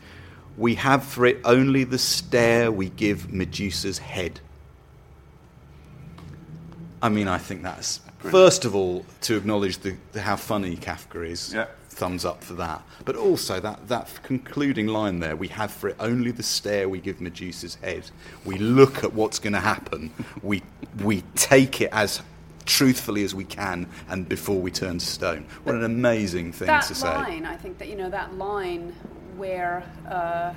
We 0.60 0.74
have 0.74 1.04
for 1.04 1.24
it 1.24 1.40
only 1.46 1.84
the 1.84 1.96
stare 1.96 2.70
we 2.70 2.90
give 2.90 3.32
Medusa's 3.32 3.96
head. 3.96 4.40
I 7.00 7.08
mean, 7.08 7.28
I 7.28 7.38
think 7.38 7.62
that's 7.62 8.00
first 8.18 8.66
of 8.66 8.74
all 8.74 9.06
to 9.22 9.38
acknowledge 9.38 9.78
the, 9.78 9.96
the 10.12 10.20
how 10.20 10.36
funny 10.36 10.76
Kafka 10.76 11.26
is. 11.26 11.54
Yeah. 11.54 11.66
Thumbs 11.88 12.26
up 12.26 12.44
for 12.44 12.52
that. 12.54 12.82
But 13.06 13.16
also 13.16 13.58
that, 13.58 13.88
that 13.88 14.20
concluding 14.22 14.86
line 14.86 15.20
there, 15.20 15.34
we 15.34 15.48
have 15.48 15.70
for 15.70 15.88
it 15.88 15.96
only 15.98 16.30
the 16.30 16.42
stare 16.42 16.90
we 16.90 17.00
give 17.00 17.22
Medusa's 17.22 17.76
head. 17.76 18.10
We 18.44 18.58
look 18.58 19.02
at 19.02 19.14
what's 19.14 19.38
going 19.38 19.54
to 19.54 19.60
happen. 19.60 20.12
We, 20.42 20.62
we 21.02 21.22
take 21.36 21.80
it 21.80 21.88
as 21.90 22.20
truthfully 22.66 23.24
as 23.24 23.34
we 23.34 23.44
can 23.44 23.86
and 24.08 24.28
before 24.28 24.60
we 24.60 24.70
turn 24.70 24.98
to 24.98 25.06
stone. 25.06 25.46
What 25.64 25.74
an 25.74 25.84
amazing 25.84 26.52
thing 26.52 26.66
that 26.66 26.82
to 26.84 26.94
say. 26.94 27.08
That 27.08 27.28
line, 27.28 27.46
I 27.46 27.56
think 27.56 27.78
that 27.78 27.88
you 27.88 27.96
know 27.96 28.10
that 28.10 28.34
line 28.34 28.94
where 29.40 29.82
uh, 30.08 30.52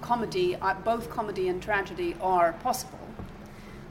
comedy, 0.00 0.56
uh, 0.56 0.74
both 0.82 1.10
comedy 1.10 1.48
and 1.48 1.62
tragedy, 1.62 2.16
are 2.20 2.54
possible, 2.54 3.06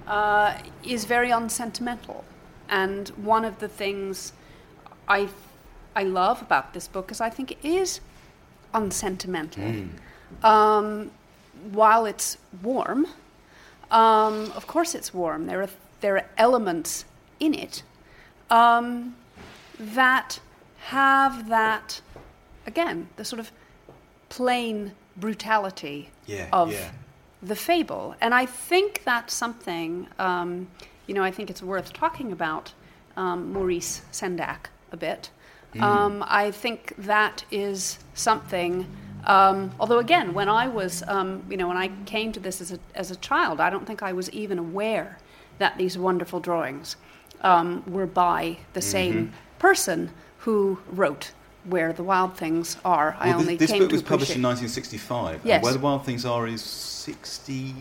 uh, 0.07 0.57
is 0.83 1.05
very 1.05 1.31
unsentimental. 1.31 2.25
And 2.67 3.09
one 3.09 3.45
of 3.45 3.59
the 3.59 3.67
things 3.69 4.33
I 5.07 5.29
I 5.95 6.03
love 6.03 6.41
about 6.41 6.73
this 6.73 6.87
book 6.87 7.11
is 7.11 7.21
I 7.21 7.29
think 7.29 7.51
it 7.51 7.57
is 7.63 8.01
unsentimental. 8.73 9.63
Um, 10.43 11.11
while 11.71 12.05
it's 12.05 12.37
warm, 12.61 13.07
um, 13.89 14.51
of 14.51 14.67
course 14.67 14.93
it's 14.93 15.13
warm. 15.13 15.45
There 15.47 15.61
are 15.61 15.69
there 16.01 16.15
are 16.17 16.25
elements 16.37 17.05
in 17.39 17.53
it 17.53 17.83
um, 18.49 19.15
that 19.79 20.39
have 20.89 21.49
that 21.49 22.01
again 22.65 23.07
the 23.15 23.25
sort 23.25 23.39
of 23.39 23.51
plain 24.29 24.93
brutality 25.15 26.09
Yeah, 26.25 26.47
of 26.51 26.71
yeah. 26.71 26.91
the 27.41 27.55
fable, 27.55 28.15
and 28.21 28.33
I 28.33 28.45
think 28.45 29.03
that's 29.03 29.33
something. 29.33 30.07
Um, 30.19 30.67
you 31.07 31.13
know, 31.13 31.23
I 31.23 31.31
think 31.31 31.49
it's 31.49 31.63
worth 31.63 31.93
talking 31.93 32.31
about 32.31 32.73
um, 33.15 33.53
Maurice 33.53 34.01
Sendak 34.11 34.67
a 34.91 34.97
bit. 34.97 35.29
Um, 35.79 36.23
I 36.27 36.49
think 36.51 36.95
that 36.97 37.45
is 37.51 37.99
something. 38.15 38.87
Um, 39.25 39.71
although 39.79 39.99
again, 39.99 40.33
when 40.33 40.49
I 40.49 40.67
was, 40.67 41.03
um, 41.07 41.43
you 41.49 41.57
know, 41.57 41.67
when 41.67 41.77
I 41.77 41.89
came 42.05 42.31
to 42.31 42.39
this 42.39 42.61
as 42.61 42.71
a 42.71 42.79
as 42.95 43.11
a 43.11 43.15
child, 43.17 43.59
I 43.59 43.69
don't 43.69 43.85
think 43.85 44.01
I 44.01 44.11
was 44.13 44.29
even 44.31 44.57
aware 44.57 45.19
that 45.59 45.77
these 45.77 45.97
wonderful 45.97 46.39
drawings 46.39 46.95
um, 47.41 47.83
were 47.85 48.07
by 48.07 48.57
the 48.73 48.81
same 48.81 49.33
person 49.59 50.09
who 50.39 50.79
wrote 50.91 51.31
Where 51.69 51.93
the 51.93 52.03
Wild 52.03 52.35
Things 52.37 52.77
Are. 52.85 53.15
I 53.19 53.27
Well, 53.29 53.37
thi- 53.39 53.41
only 53.43 53.55
this 53.57 53.71
came 53.71 53.83
book 53.83 53.91
was 53.91 54.01
published 54.01 54.35
in 54.35 54.41
1965. 54.41 55.41
Yes. 55.43 55.55
And 55.55 55.63
Where 55.63 55.73
the 55.73 55.79
Wild 55.79 56.05
Things 56.05 56.25
Are 56.25 56.47
is 56.47 56.61
60. 56.61 57.75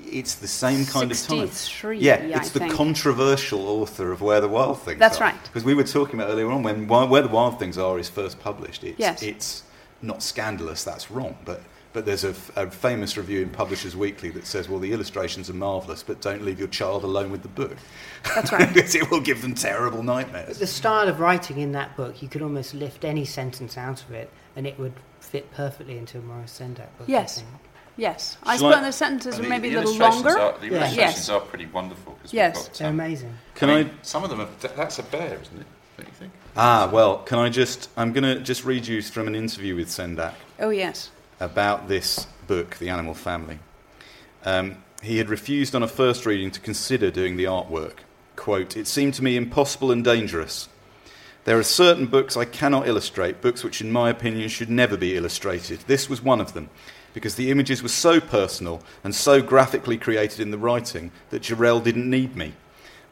It's 0.00 0.34
the 0.36 0.48
same 0.48 0.84
kind 0.84 1.10
of 1.10 1.18
time. 1.20 1.48
63, 1.48 1.98
Yeah, 1.98 2.14
I 2.14 2.18
it's 2.38 2.50
the 2.50 2.60
think. 2.60 2.72
controversial 2.74 3.66
author 3.68 4.12
of 4.12 4.20
Where 4.20 4.40
the 4.40 4.48
Wild 4.48 4.80
Things 4.80 4.96
Are 4.96 4.98
That's 5.00 5.18
Are. 5.18 5.24
right. 5.24 5.42
Because 5.44 5.64
we 5.64 5.74
were 5.74 5.84
talking 5.84 6.20
about 6.20 6.30
earlier 6.30 6.50
on 6.50 6.62
when 6.62 6.86
Where 6.86 7.22
the 7.22 7.28
Wild 7.28 7.58
Things 7.58 7.78
Are 7.78 7.98
is 7.98 8.08
first 8.08 8.40
published. 8.40 8.84
It's, 8.84 8.98
Yes. 8.98 9.22
it's 9.22 9.62
not 10.02 10.22
scandalous, 10.22 10.84
that's 10.84 11.10
wrong. 11.10 11.36
But, 11.44 11.62
but 11.94 12.04
there's 12.04 12.24
a, 12.24 12.30
f- 12.30 12.50
a 12.56 12.70
famous 12.70 13.16
review 13.16 13.40
in 13.40 13.48
Publishers 13.48 13.96
Weekly 13.96 14.28
that 14.30 14.46
says, 14.46 14.68
well, 14.68 14.80
the 14.80 14.92
illustrations 14.92 15.48
are 15.48 15.54
marvellous, 15.54 16.02
but 16.02 16.20
don't 16.20 16.42
leave 16.44 16.58
your 16.58 16.68
child 16.68 17.04
alone 17.04 17.30
with 17.30 17.40
the 17.42 17.48
book. 17.48 17.76
That's 18.34 18.52
right. 18.52 18.68
because 18.74 18.94
it 18.94 19.10
will 19.10 19.20
give 19.20 19.40
them 19.40 19.54
terrible 19.54 20.02
nightmares. 20.02 20.58
The 20.58 20.66
style 20.66 21.08
of 21.08 21.20
writing 21.20 21.60
in 21.60 21.72
that 21.72 21.96
book, 21.96 22.20
you 22.20 22.28
could 22.28 22.42
almost 22.42 22.74
lift 22.74 23.04
any 23.04 23.24
sentence 23.24 23.78
out 23.78 24.02
of 24.02 24.10
it, 24.12 24.30
and 24.56 24.66
it 24.66 24.78
would 24.78 24.92
fit 25.20 25.50
perfectly 25.54 25.96
into 25.96 26.18
a 26.18 26.20
Morris 26.20 26.58
Sendak 26.60 26.88
book. 26.98 27.06
Yes. 27.06 27.38
I 27.38 27.40
think. 27.42 27.60
Yes, 27.96 28.36
I 28.42 28.56
Shall 28.56 28.66
I- 28.66 28.70
suppose 28.72 28.86
the 28.86 28.92
sentences 28.92 29.34
And 29.36 29.40
are 29.40 29.42
the- 29.44 29.48
maybe 29.50 29.70
the 29.70 29.76
a 29.76 29.84
little 29.84 29.96
longer. 29.98 30.36
Are, 30.36 30.58
the 30.58 30.66
Yeah. 30.66 30.72
illustrations 30.78 30.96
Yes. 31.16 31.28
are 31.28 31.40
pretty 31.40 31.66
wonderful. 31.66 32.14
'cause 32.14 32.32
we've 32.32 32.34
Yes. 32.34 32.66
got, 32.66 32.74
They're 32.74 32.90
amazing. 32.90 33.34
Can 33.54 33.70
I 33.70 33.76
mean, 33.76 33.86
I 33.86 33.90
Some 34.02 34.24
of 34.24 34.30
them 34.30 34.40
are. 34.40 34.48
That's 34.76 34.98
a 34.98 35.04
bear, 35.04 35.38
isn't 35.40 35.60
it? 35.60 35.66
Don't 35.96 36.08
you 36.08 36.14
think? 36.18 36.32
Ah, 36.56 36.90
well, 36.92 37.18
can 37.18 37.38
I 37.38 37.48
just. 37.50 37.88
I'm 37.96 38.12
going 38.12 38.24
to 38.24 38.40
just 38.40 38.64
read 38.64 38.84
you 38.84 39.00
from 39.00 39.28
an 39.28 39.36
interview 39.36 39.76
with 39.76 39.86
Sendak 39.88 40.32
Oh 40.58 40.70
yes. 40.70 41.10
About 41.40 41.88
this 41.88 42.26
book, 42.46 42.76
The 42.76 42.88
Animal 42.88 43.14
Family. 43.14 43.58
Um, 44.44 44.76
he 45.02 45.18
had 45.18 45.28
refused 45.28 45.74
on 45.74 45.82
a 45.82 45.88
first 45.88 46.26
reading 46.26 46.52
to 46.52 46.60
consider 46.60 47.10
doing 47.10 47.36
the 47.36 47.44
artwork. 47.44 47.98
Quote, 48.36 48.76
It 48.76 48.86
seemed 48.86 49.14
to 49.14 49.24
me 49.24 49.36
impossible 49.36 49.90
and 49.90 50.04
dangerous. 50.04 50.68
There 51.44 51.58
are 51.58 51.64
certain 51.64 52.06
books 52.06 52.36
I 52.36 52.44
cannot 52.44 52.86
illustrate, 52.86 53.42
books 53.42 53.64
which, 53.64 53.80
in 53.80 53.90
my 53.90 54.10
opinion, 54.10 54.48
should 54.48 54.70
never 54.70 54.96
be 54.96 55.16
illustrated. 55.16 55.80
This 55.80 56.08
was 56.08 56.22
one 56.22 56.40
of 56.40 56.54
them, 56.54 56.70
because 57.12 57.34
the 57.34 57.50
images 57.50 57.82
were 57.82 57.88
so 57.88 58.20
personal 58.20 58.82
and 59.02 59.14
so 59.14 59.42
graphically 59.42 59.98
created 59.98 60.40
in 60.40 60.52
the 60.52 60.58
writing 60.58 61.10
that 61.30 61.42
Jarrell 61.42 61.82
didn't 61.82 62.08
need 62.08 62.36
me. 62.36 62.54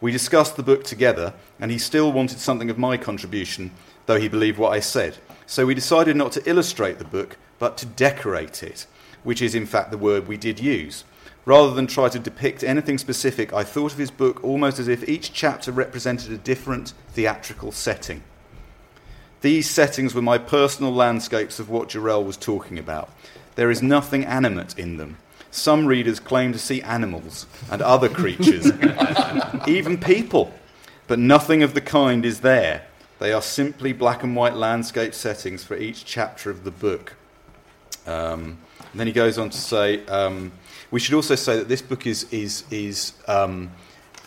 We 0.01 0.13
discussed 0.13 0.57
the 0.57 0.63
book 0.63 0.85
together, 0.85 1.35
and 1.61 1.71
he 1.71 1.79
still 1.79 2.13
wanted 2.13 2.39
something 2.39 2.71
of 2.71 2.79
my 2.79 2.97
contribution, 2.97 3.73
though 4.07 4.19
he 4.19 4.29
believed 4.29 4.59
what 4.59 4.73
I 4.73 4.81
said. 4.81 5.19
So 5.47 5.67
we 5.67 5.75
decided 5.75 6.17
not 6.17 6.33
to 6.33 6.49
illustrate 6.49 6.99
the 6.99 7.05
book, 7.05 7.37
but 7.63 7.77
to 7.77 7.87
decorate 7.87 8.61
it, 8.65 8.89
which 9.23 9.41
is 9.41 9.55
in 9.55 9.67
fact 9.67 9.93
the 9.93 9.97
word 9.97 10.27
we 10.27 10.37
did 10.37 10.59
use. 10.59 11.05
Rather 11.45 11.73
than 11.73 11.87
try 11.87 12.09
to 12.09 12.19
depict 12.19 12.65
anything 12.65 12.99
specific, 12.99 13.53
I 13.53 13.63
thought 13.63 13.93
of 13.93 13.99
his 13.99 14.11
book 14.11 14.43
almost 14.43 14.81
as 14.81 14.89
if 14.89 15.09
each 15.09 15.33
chapter 15.33 15.71
represented 15.71 16.33
a 16.33 16.39
different 16.39 16.93
theatrical 17.11 17.71
setting. 17.71 18.25
These 19.43 19.71
settings 19.71 20.13
were 20.13 20.23
my 20.23 20.39
personal 20.39 20.93
landscapes 20.93 21.61
of 21.61 21.71
what 21.71 21.91
Jarrell 21.91 22.27
was 22.27 22.37
talking 22.37 22.81
about. 22.81 23.13
There 23.55 23.71
is 23.71 23.81
nothing 23.81 24.25
animate 24.25 24.77
in 24.77 24.97
them. 24.97 25.19
Some 25.53 25.87
readers 25.87 26.19
claim 26.19 26.53
to 26.55 26.59
see 26.59 26.83
animals 26.83 27.47
and 27.71 27.81
other 27.81 28.09
creatures, 28.09 28.73
even 29.69 29.99
people, 29.99 30.53
but 31.07 31.21
nothing 31.21 31.63
of 31.63 31.75
the 31.75 31.81
kind 31.81 32.25
is 32.25 32.41
there. 32.41 32.87
They 33.21 33.33
are 33.33 33.41
simply 33.41 33.93
black 33.93 34.25
and 34.25 34.35
white 34.35 34.57
landscape 34.57 35.15
settings 35.15 35.63
for 35.63 35.77
each 35.77 36.05
chapter 36.05 36.51
of 36.51 36.65
the 36.65 36.73
book. 36.73 37.15
Um, 38.07 38.59
and 38.91 39.01
then 39.01 39.07
he 39.07 39.13
goes 39.13 39.39
on 39.39 39.51
to 39.51 39.59
say, 39.59 40.05
um, 40.07 40.53
we 40.91 41.01
should 41.01 41.15
also 41.15 41.35
say 41.35 41.57
that 41.57 41.69
this 41.69 41.83
book 41.83 42.07
is 42.07 42.31
is 42.33 42.65
is 42.71 43.15
um, 43.27 43.71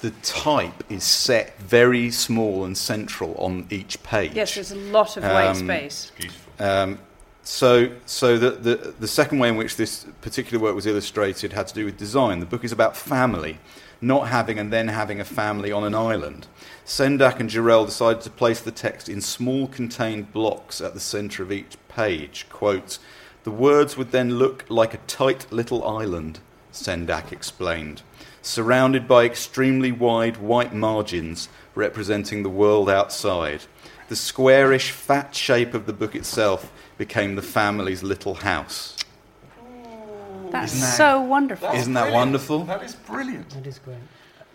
the 0.01 0.11
type 0.21 0.83
is 0.89 1.03
set 1.03 1.57
very 1.59 2.11
small 2.11 2.65
and 2.65 2.77
central 2.77 3.35
on 3.35 3.67
each 3.69 4.01
page. 4.03 4.33
Yes, 4.33 4.55
there's 4.55 4.71
a 4.71 4.75
lot 4.75 5.17
of 5.17 5.23
white 5.23 5.47
Um, 5.47 5.55
space. 5.55 6.11
Beautiful. 6.17 6.65
Um, 6.65 6.99
so, 7.43 7.91
so 8.05 8.39
the, 8.39 8.51
the, 8.51 8.93
the 8.99 9.07
second 9.07 9.37
way 9.37 9.49
in 9.49 9.55
which 9.55 9.75
this 9.75 10.05
particular 10.21 10.61
work 10.61 10.73
was 10.73 10.87
illustrated 10.87 11.53
had 11.53 11.67
to 11.67 11.75
do 11.75 11.85
with 11.85 11.97
design. 11.97 12.39
The 12.39 12.45
book 12.47 12.63
is 12.63 12.71
about 12.71 12.97
family, 12.97 13.59
not 14.01 14.29
having 14.29 14.57
and 14.57 14.73
then 14.73 14.87
having 14.87 15.19
a 15.19 15.25
family 15.25 15.71
on 15.71 15.83
an 15.83 15.93
island. 15.93 16.47
Sendak 16.85 17.39
and 17.39 17.49
Jarrell 17.49 17.85
decided 17.85 18.21
to 18.23 18.31
place 18.31 18.61
the 18.61 18.71
text 18.71 19.09
in 19.09 19.21
small 19.21 19.67
contained 19.67 20.33
blocks 20.33 20.81
at 20.81 20.95
the 20.95 20.99
centre 20.99 21.43
of 21.43 21.51
each 21.51 21.77
page. 21.87 22.47
Quote, 22.49 22.97
the 23.45 23.51
words 23.51 23.95
would 23.95 24.09
then 24.09 24.39
look 24.39 24.65
like 24.69 24.95
a 24.95 25.05
tight 25.05 25.45
little 25.51 25.87
island, 25.87 26.39
Sendak 26.73 27.31
explained, 27.31 28.01
surrounded 28.41 29.07
by 29.07 29.23
extremely 29.23 29.91
wide 29.91 30.37
white 30.37 30.73
margins 30.73 31.47
representing 31.75 32.41
the 32.41 32.49
world 32.49 32.89
outside. 32.89 33.61
The 34.09 34.15
squarish, 34.15 34.89
fat 34.89 35.35
shape 35.35 35.75
of 35.75 35.85
the 35.85 35.93
book 35.93 36.15
itself 36.15 36.71
became 36.97 37.35
the 37.35 37.43
family's 37.43 38.01
little 38.01 38.33
house. 38.33 38.95
That's 40.49 40.79
that- 40.79 40.97
so 40.97 41.21
wonderful. 41.21 41.69
Isn't 41.69 41.93
that 41.93 42.01
brilliant. 42.01 42.15
wonderful? 42.15 42.63
That 42.65 42.81
is 42.83 42.95
brilliant. 42.95 43.49
That 43.51 43.67
is 43.67 43.77
great. 43.77 43.97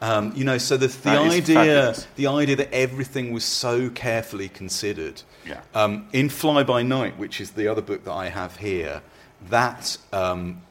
Um, 0.02 0.32
you 0.34 0.44
know, 0.44 0.56
so 0.56 0.76
the, 0.76 0.86
the 0.86 1.10
idea, 1.10 1.54
fabulous. 1.54 2.06
the 2.16 2.26
idea 2.26 2.56
that 2.56 2.72
everything 2.72 3.32
was 3.32 3.44
so 3.44 3.90
carefully 3.90 4.48
considered. 4.48 5.22
Yeah. 5.46 5.60
Um, 5.74 6.08
in 6.12 6.30
Fly 6.30 6.62
by 6.62 6.82
Night, 6.82 7.18
which 7.18 7.40
is 7.40 7.50
the 7.50 7.68
other 7.68 7.82
book 7.82 8.04
that 8.04 8.12
I 8.12 8.28
have 8.30 8.56
here, 8.56 9.02
that 9.50 9.98
um, 10.12 10.62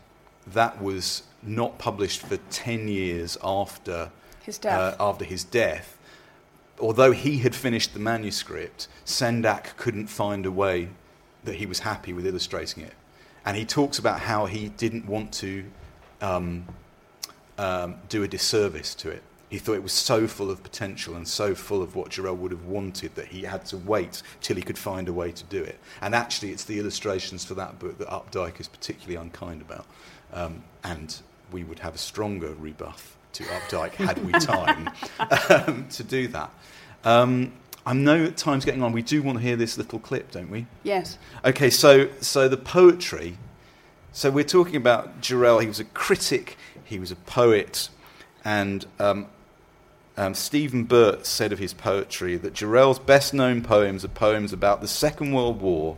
that 0.47 0.81
was 0.81 1.23
not 1.43 1.77
published 1.77 2.21
for 2.21 2.37
ten 2.49 2.87
years 2.87 3.37
after 3.43 4.11
His 4.41 4.57
death. 4.57 4.99
Uh, 4.99 5.09
after 5.09 5.25
his 5.25 5.43
death. 5.43 5.97
Although 6.79 7.11
he 7.11 7.39
had 7.39 7.53
finished 7.53 7.93
the 7.93 7.99
manuscript, 7.99 8.87
Sendak 9.05 9.75
couldn't 9.75 10.07
find 10.07 10.45
a 10.45 10.51
way 10.51 10.89
that 11.43 11.55
he 11.55 11.65
was 11.65 11.79
happy 11.79 12.13
with 12.13 12.25
illustrating 12.25 12.83
it, 12.83 12.93
and 13.45 13.57
he 13.57 13.65
talks 13.65 13.99
about 13.99 14.21
how 14.21 14.45
he 14.47 14.69
didn't 14.69 15.05
want 15.05 15.33
to 15.33 15.65
um, 17.59 17.97
do 18.07 18.23
a 18.23 18.27
disservice 18.27 18.95
to 18.95 19.09
it. 19.09 19.21
He 19.49 19.57
thought 19.57 19.73
it 19.73 19.83
was 19.83 19.91
so 19.91 20.27
full 20.27 20.49
of 20.49 20.63
potential 20.63 21.15
and 21.15 21.27
so 21.27 21.53
full 21.53 21.81
of 21.81 21.95
what 21.95 22.11
Jarrell 22.11 22.37
would 22.37 22.51
have 22.51 22.65
wanted 22.65 23.15
that 23.15 23.27
he 23.27 23.41
had 23.41 23.65
to 23.65 23.77
wait 23.77 24.21
till 24.41 24.55
he 24.55 24.61
could 24.61 24.77
find 24.77 25.09
a 25.09 25.13
way 25.13 25.31
to 25.31 25.43
do 25.45 25.61
it. 25.61 25.77
And 26.01 26.15
actually, 26.15 26.51
it's 26.51 26.63
the 26.63 26.79
illustrations 26.79 27.43
for 27.43 27.55
that 27.55 27.77
book 27.77 27.97
that 27.97 28.07
Updike 28.07 28.59
is 28.61 28.67
particularly 28.67 29.15
unkind 29.15 29.61
about. 29.61 29.85
Um, 30.31 30.63
and 30.83 31.19
we 31.51 31.63
would 31.63 31.79
have 31.79 31.95
a 31.95 31.97
stronger 31.97 32.53
rebuff 32.59 33.17
to 33.33 33.43
Updike 33.43 33.93
had 33.95 34.23
we 34.23 34.31
time 34.39 34.89
um, 35.49 35.87
to 35.89 36.03
do 36.03 36.27
that. 36.29 36.51
Um, 37.03 37.51
I 37.85 37.93
know 37.93 38.29
time's 38.29 38.65
getting 38.65 38.83
on. 38.83 38.91
We 38.93 39.01
do 39.01 39.21
want 39.21 39.39
to 39.39 39.43
hear 39.43 39.55
this 39.55 39.77
little 39.77 39.99
clip, 39.99 40.31
don't 40.31 40.51
we? 40.51 40.67
yes. 40.83 41.17
Okay, 41.43 41.69
so 41.69 42.09
so 42.21 42.47
the 42.47 42.57
poetry. 42.57 43.37
So 44.11 44.31
we're 44.31 44.43
talking 44.43 44.75
about 44.75 45.21
Jarrell. 45.21 45.61
He 45.61 45.67
was 45.67 45.79
a 45.79 45.83
critic. 45.85 46.57
He 46.89 46.97
was 46.97 47.11
a 47.11 47.15
poet, 47.15 47.89
and 48.43 48.83
um, 48.97 49.27
um, 50.17 50.33
Stephen 50.33 50.85
Burt 50.85 51.27
said 51.27 51.53
of 51.53 51.59
his 51.59 51.71
poetry 51.71 52.35
that 52.37 52.53
Jarrell's 52.55 52.97
best 52.97 53.31
known 53.31 53.61
poems 53.61 54.03
are 54.03 54.09
poems 54.09 54.51
about 54.51 54.81
the 54.81 54.87
Second 54.87 55.33
World 55.33 55.61
War, 55.61 55.97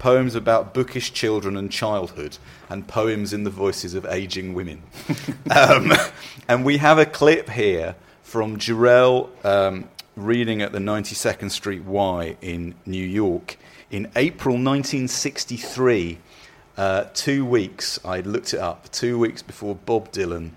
poems 0.00 0.34
about 0.34 0.74
bookish 0.74 1.12
children 1.12 1.56
and 1.56 1.70
childhood, 1.70 2.38
and 2.68 2.88
poems 2.88 3.32
in 3.32 3.44
the 3.44 3.50
voices 3.50 3.94
of 3.94 4.04
aging 4.06 4.52
women. 4.52 4.82
um, 5.56 5.92
and 6.48 6.64
we 6.64 6.78
have 6.78 6.98
a 6.98 7.06
clip 7.06 7.48
here 7.48 7.94
from 8.24 8.58
Jarrell 8.58 9.28
um, 9.44 9.88
reading 10.16 10.60
at 10.60 10.72
the 10.72 10.80
92nd 10.80 11.52
Street 11.52 11.84
Y 11.84 12.36
in 12.42 12.74
New 12.84 13.06
York 13.06 13.56
in 13.92 14.10
April 14.16 14.54
1963. 14.54 16.18
Uh, 16.76 17.04
two 17.14 17.44
weeks, 17.44 18.00
I 18.04 18.20
looked 18.20 18.54
it 18.54 18.60
up, 18.60 18.90
two 18.92 19.18
weeks 19.18 19.42
before 19.42 19.74
Bob 19.74 20.10
Dylan 20.10 20.52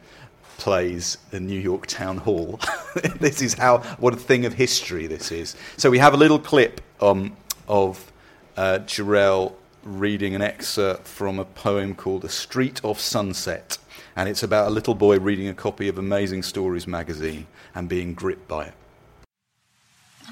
plays 0.57 1.17
the 1.31 1.39
New 1.39 1.59
York 1.59 1.87
Town 1.87 2.17
Hall. 2.17 2.59
this 3.19 3.41
is 3.41 3.53
how, 3.53 3.79
what 3.99 4.13
a 4.13 4.17
thing 4.17 4.45
of 4.45 4.53
history 4.53 5.07
this 5.07 5.31
is. 5.31 5.55
So 5.77 5.89
we 5.89 5.99
have 5.99 6.13
a 6.13 6.17
little 6.17 6.39
clip 6.39 6.81
um, 7.01 7.35
of 7.67 8.11
uh, 8.55 8.79
Jarrell 8.85 9.53
reading 9.83 10.33
an 10.33 10.41
excerpt 10.41 11.07
from 11.07 11.39
a 11.39 11.45
poem 11.45 11.93
called 11.93 12.23
A 12.25 12.29
Street 12.29 12.81
of 12.83 12.99
Sunset. 12.99 13.77
And 14.15 14.29
it's 14.29 14.43
about 14.43 14.67
a 14.67 14.71
little 14.71 14.95
boy 14.95 15.19
reading 15.19 15.49
a 15.49 15.53
copy 15.53 15.89
of 15.89 15.97
Amazing 15.97 16.43
Stories 16.43 16.87
magazine 16.87 17.47
and 17.75 17.89
being 17.89 18.13
gripped 18.13 18.47
by 18.47 18.67
it. 18.67 18.73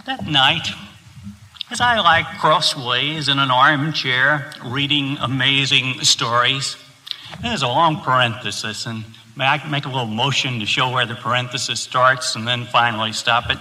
That 0.06 0.26
night, 0.26 0.68
as 1.72 1.82
I 1.82 2.00
lie 2.00 2.24
crossways 2.40 3.30
in 3.30 3.40
an 3.40 3.50
armchair 3.50 4.52
reading 4.66 5.18
amazing 5.20 6.02
stories, 6.02 6.78
there's 7.42 7.62
a 7.62 7.68
long 7.68 8.02
parenthesis, 8.02 8.86
and 8.86 9.04
may 9.36 9.46
I 9.46 9.68
make 9.70 9.86
a 9.86 9.88
little 9.88 10.06
motion 10.06 10.60
to 10.60 10.66
show 10.66 10.92
where 10.92 11.06
the 11.06 11.16
parenthesis 11.16 11.80
starts 11.80 12.36
and 12.36 12.48
then 12.48 12.66
finally 12.66 13.14
stop 13.14 13.50
it? 13.50 13.58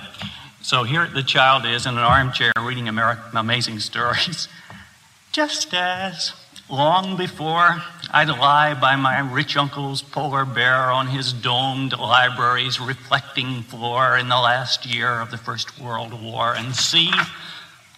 So 0.62 0.82
here 0.82 1.06
the 1.06 1.22
child 1.22 1.64
is 1.64 1.86
in 1.86 1.96
an 1.96 2.04
armchair 2.04 2.52
reading 2.60 2.84
Ameri- 2.86 3.18
amazing 3.34 3.80
stories. 3.80 4.48
Just 5.32 5.72
as 5.72 6.32
long 6.68 7.16
before 7.16 7.82
I'd 8.10 8.28
lie 8.28 8.74
by 8.74 8.96
my 8.96 9.20
rich 9.20 9.56
uncle's 9.56 10.02
polar 10.02 10.44
bear 10.44 10.90
on 10.90 11.06
his 11.06 11.32
domed 11.32 11.96
library's 11.98 12.78
reflecting 12.78 13.62
floor 13.62 14.18
in 14.18 14.28
the 14.28 14.38
last 14.38 14.84
year 14.84 15.20
of 15.20 15.30
the 15.30 15.38
First 15.38 15.80
World 15.80 16.20
War 16.22 16.54
and 16.54 16.74
see 16.74 17.10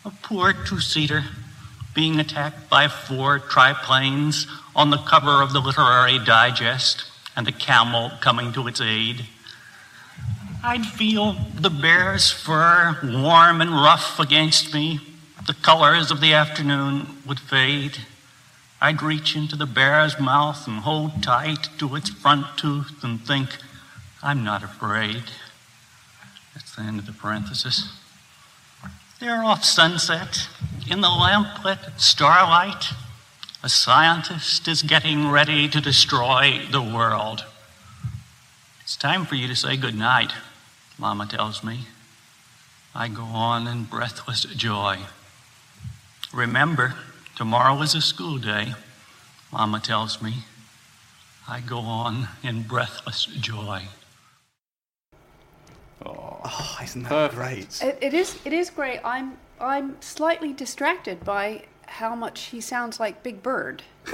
a 0.05 0.11
poor 0.23 0.53
two 0.53 0.81
seater 0.81 1.25
being 1.95 2.21
attacked 2.21 2.69
by 2.69 2.89
four 2.89 3.39
triplanes 3.39 4.47
on 4.77 4.91
the 4.91 4.99
cover 4.99 5.43
of 5.43 5.53
the 5.53 5.61
Literary 5.61 6.19
Digest 6.19 7.05
and 7.37 7.47
the 7.47 7.53
camel 7.53 8.11
coming 8.21 8.53
to 8.53 8.67
its 8.67 8.81
aid. 8.81 9.25
I'd 10.63 10.85
feel 10.85 11.37
the 11.59 11.71
bear's 11.71 12.31
fur 12.31 12.99
warm 13.03 13.61
and 13.61 13.71
rough 13.71 14.19
against 14.19 14.75
me. 14.75 15.01
The 15.47 15.55
colors 15.55 16.11
of 16.11 16.21
the 16.21 16.35
afternoon 16.35 17.07
would 17.27 17.41
fade. 17.41 17.99
I'd 18.81 19.03
reach 19.03 19.37
into 19.37 19.57
the 19.57 19.67
bear's 19.67 20.19
mouth 20.19 20.67
and 20.67 20.81
hold 20.81 21.23
tight 21.23 21.69
to 21.79 21.97
its 21.97 22.11
front 22.11 22.59
tooth 22.59 23.03
and 23.03 23.21
think, 23.21 23.57
I'm 24.23 24.45
not 24.45 24.63
afraid. 24.63 25.25
That's 26.55 26.75
the 26.75 26.83
end 26.83 26.99
of 26.99 27.07
the 27.07 27.13
parenthesis. 27.13 27.91
There 29.25 29.43
off 29.43 29.65
sunset, 29.65 30.51
in 30.87 31.01
the 31.01 31.09
lamplit 31.09 31.79
starlight, 31.97 32.93
a 33.63 33.71
scientist 33.71 34.69
is 34.69 34.83
getting 34.83 35.31
ready 35.31 35.67
to 35.67 35.81
destroy 35.81 36.61
the 36.71 36.83
world. 36.83 37.47
It's 38.83 38.97
time 38.97 39.25
for 39.25 39.35
you 39.35 39.49
to 39.49 39.57
say 39.57 39.79
good 39.79 39.95
night, 39.95 40.33
Mama 40.99 41.25
tells 41.25 41.65
me. 41.65 41.87
I 42.95 43.09
go 43.09 43.23
on 43.23 43.67
in 43.67 43.85
breathless 43.85 44.43
joy. 44.43 44.99
Remember, 46.31 46.95
tomorrow 47.35 47.81
is 47.81 47.95
a 47.95 48.03
school 48.03 48.37
day, 48.37 48.75
Mama 49.51 49.81
tells 49.81 50.21
me. 50.21 50.45
I 51.49 51.61
go 51.61 51.79
on 51.79 52.29
in 52.43 52.65
breathless 52.65 53.25
joy. 53.25 53.85
Oh, 56.05 56.79
isn't 56.83 57.03
that 57.05 57.09
Perfect. 57.33 57.35
great? 57.35 57.83
It, 57.83 57.99
it 58.01 58.15
is. 58.15 58.39
It 58.45 58.53
is 58.53 58.71
great. 58.71 59.01
I'm. 59.05 59.37
I'm 59.61 59.97
slightly 60.01 60.53
distracted 60.53 61.25
by 61.25 61.65
how 61.87 62.15
much 62.15 62.47
he 62.47 62.61
sounds 62.61 62.99
like 63.01 63.23
Big 63.23 63.43
Bird. 63.43 63.83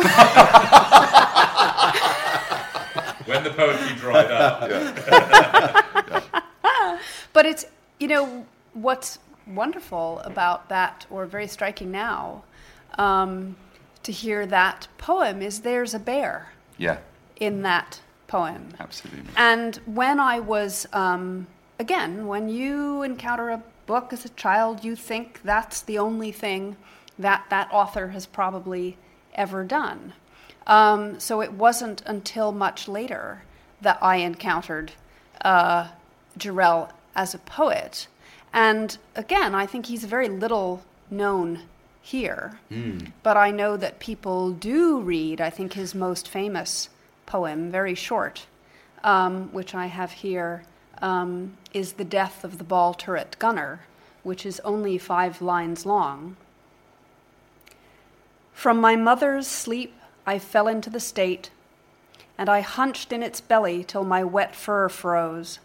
When 3.26 3.44
the 3.44 3.50
poetry 3.50 3.94
dried 3.96 4.30
up. 4.30 4.62
But 7.32 7.46
it's 7.46 7.64
you 8.00 8.08
know 8.08 8.44
what's 8.72 9.18
wonderful 9.46 10.20
about 10.24 10.68
that, 10.68 11.06
or 11.10 11.26
very 11.26 11.46
striking 11.46 11.90
now, 11.92 12.42
um, 12.98 13.54
to 14.02 14.10
hear 14.12 14.46
that 14.46 14.88
poem 14.98 15.40
is 15.42 15.60
there's 15.60 15.94
a 15.94 15.98
bear 16.00 16.52
Yeah, 16.76 16.98
in 17.36 17.62
that 17.62 18.00
poem. 18.26 18.70
absolutely. 18.80 19.30
And 19.36 19.76
when 19.86 20.18
I 20.18 20.40
was, 20.40 20.86
um, 20.92 21.46
again, 21.80 22.26
when 22.26 22.50
you 22.50 23.02
encounter 23.02 23.48
a 23.48 23.62
book 23.86 24.12
as 24.12 24.24
a 24.26 24.28
child, 24.30 24.84
you 24.84 24.94
think 24.94 25.40
that's 25.42 25.80
the 25.80 25.98
only 25.98 26.30
thing 26.30 26.76
that 27.18 27.46
that 27.48 27.68
author 27.72 28.08
has 28.08 28.26
probably 28.26 28.98
ever 29.34 29.64
done. 29.64 30.12
Um, 30.66 31.18
so 31.18 31.40
it 31.40 31.54
wasn't 31.54 32.02
until 32.04 32.52
much 32.52 32.86
later 32.86 33.42
that 33.80 33.98
I 34.02 34.16
encountered 34.16 34.92
uh, 35.42 35.88
Jarrell 36.38 36.90
as 37.16 37.34
a 37.34 37.38
poet. 37.38 38.06
And 38.52 38.98
again, 39.16 39.54
I 39.54 39.64
think 39.64 39.86
he's 39.86 40.04
very 40.04 40.28
little 40.28 40.82
known 41.10 41.60
here. 42.02 42.60
But 43.22 43.38
I 43.38 43.50
know 43.50 43.78
that 43.78 44.00
people 44.00 44.50
do 44.52 45.00
read, 45.00 45.40
I 45.40 45.48
think, 45.48 45.72
his 45.72 45.94
most 45.94 46.28
famous 46.28 46.90
poem, 47.24 47.70
very 47.70 47.94
short, 47.94 48.46
um, 49.02 49.48
which 49.52 49.74
I 49.74 49.86
have 49.86 50.12
here, 50.12 50.64
um, 51.00 51.56
is 51.72 51.94
The 51.94 52.04
Death 52.04 52.44
of 52.44 52.58
the 52.58 52.64
Ball 52.64 52.94
Turret 52.94 53.36
Gunner, 53.38 53.80
which 54.22 54.44
is 54.44 54.60
only 54.60 54.98
five 54.98 55.40
lines 55.40 55.86
long. 55.86 56.36
From 58.52 58.80
my 58.80 58.96
mother's 58.96 59.46
sleep, 59.46 59.94
I 60.26 60.38
fell 60.38 60.68
into 60.68 60.90
the 60.90 61.00
state, 61.00 61.50
and 62.36 62.48
I 62.48 62.60
hunched 62.60 63.12
in 63.12 63.22
its 63.22 63.40
belly 63.40 63.82
till 63.84 64.04
my 64.04 64.22
wet 64.22 64.54
fur 64.54 64.88
froze. 64.88 65.58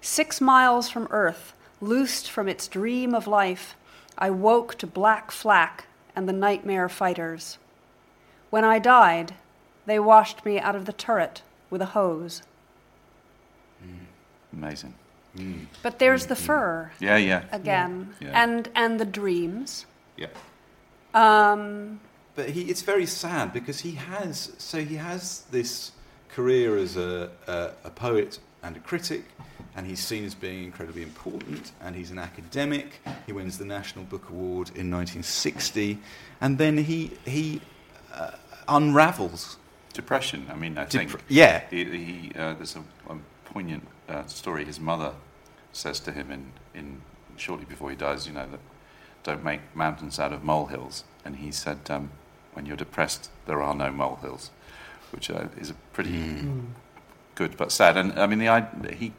Six 0.00 0.40
miles 0.40 0.90
from 0.90 1.08
earth, 1.10 1.54
loosed 1.80 2.30
from 2.30 2.48
its 2.48 2.68
dream 2.68 3.14
of 3.14 3.26
life, 3.26 3.76
I 4.18 4.30
woke 4.30 4.76
to 4.76 4.86
black 4.86 5.30
flak 5.30 5.86
and 6.14 6.28
the 6.28 6.32
nightmare 6.32 6.88
fighters. 6.88 7.58
When 8.50 8.64
I 8.64 8.78
died, 8.78 9.34
they 9.86 9.98
washed 9.98 10.44
me 10.44 10.58
out 10.58 10.76
of 10.76 10.84
the 10.84 10.92
turret 10.92 11.42
with 11.70 11.82
a 11.82 11.86
hose. 11.86 12.42
Amazing. 14.56 14.94
But 15.82 15.98
there's 15.98 16.26
the 16.26 16.36
fur 16.36 16.92
Yeah, 17.00 17.16
yeah. 17.16 17.42
again, 17.50 18.14
Yeah. 18.20 18.42
and 18.42 18.68
and 18.76 19.00
the 19.00 19.04
dreams. 19.04 19.84
Yeah. 20.16 20.28
Um, 21.12 22.00
But 22.36 22.50
he, 22.50 22.62
it's 22.62 22.82
very 22.82 23.06
sad 23.06 23.52
because 23.52 23.80
he 23.80 23.92
has 23.92 24.52
so 24.58 24.78
he 24.78 24.96
has 24.96 25.42
this 25.50 25.92
career 26.28 26.76
as 26.78 26.96
a, 26.96 27.30
a, 27.46 27.70
a 27.84 27.90
poet 27.90 28.38
and 28.62 28.76
a 28.76 28.80
critic, 28.80 29.24
and 29.76 29.86
he's 29.86 30.00
seen 30.04 30.24
as 30.24 30.34
being 30.34 30.64
incredibly 30.64 31.02
important. 31.02 31.72
And 31.80 31.94
he's 31.96 32.10
an 32.10 32.18
academic. 32.18 33.00
He 33.26 33.32
wins 33.32 33.58
the 33.58 33.64
National 33.64 34.04
Book 34.04 34.28
Award 34.30 34.68
in 34.74 34.90
1960, 34.90 35.98
and 36.40 36.58
then 36.58 36.78
he 36.78 37.10
he 37.24 37.60
uh, 38.12 38.30
unravels. 38.68 39.56
Depression. 39.92 40.46
I 40.50 40.54
mean, 40.56 40.76
I 40.78 40.84
think. 40.86 41.10
Yeah. 41.28 41.62
He, 41.70 41.84
he, 41.84 42.32
uh, 42.36 42.54
there's 42.54 42.74
a, 42.76 42.82
a 43.12 43.16
poignant 43.52 43.86
uh, 44.08 44.26
story. 44.26 44.64
His 44.64 44.80
mother 44.80 45.12
says 45.72 46.00
to 46.00 46.12
him 46.12 46.30
in, 46.30 46.52
in 46.74 47.02
shortly 47.36 47.64
before 47.66 47.90
he 47.90 47.96
dies, 47.96 48.26
you 48.26 48.32
know, 48.32 48.46
that 48.50 48.60
don't 49.22 49.44
make 49.44 49.60
mountains 49.74 50.18
out 50.18 50.32
of 50.32 50.44
molehills. 50.44 51.04
And 51.24 51.36
he 51.36 51.50
said, 51.50 51.78
um, 51.90 52.10
when 52.52 52.66
you're 52.66 52.76
depressed, 52.76 53.30
there 53.46 53.62
are 53.62 53.74
no 53.74 53.90
molehills, 53.90 54.50
which 55.10 55.30
uh, 55.30 55.46
is 55.58 55.70
a 55.70 55.74
pretty 55.92 56.42
good 57.34 57.56
but 57.56 57.72
sad. 57.72 57.96
And 57.96 58.18
I 58.18 58.26
mean, 58.26 58.38
the 58.38 58.94
he. 58.94 59.12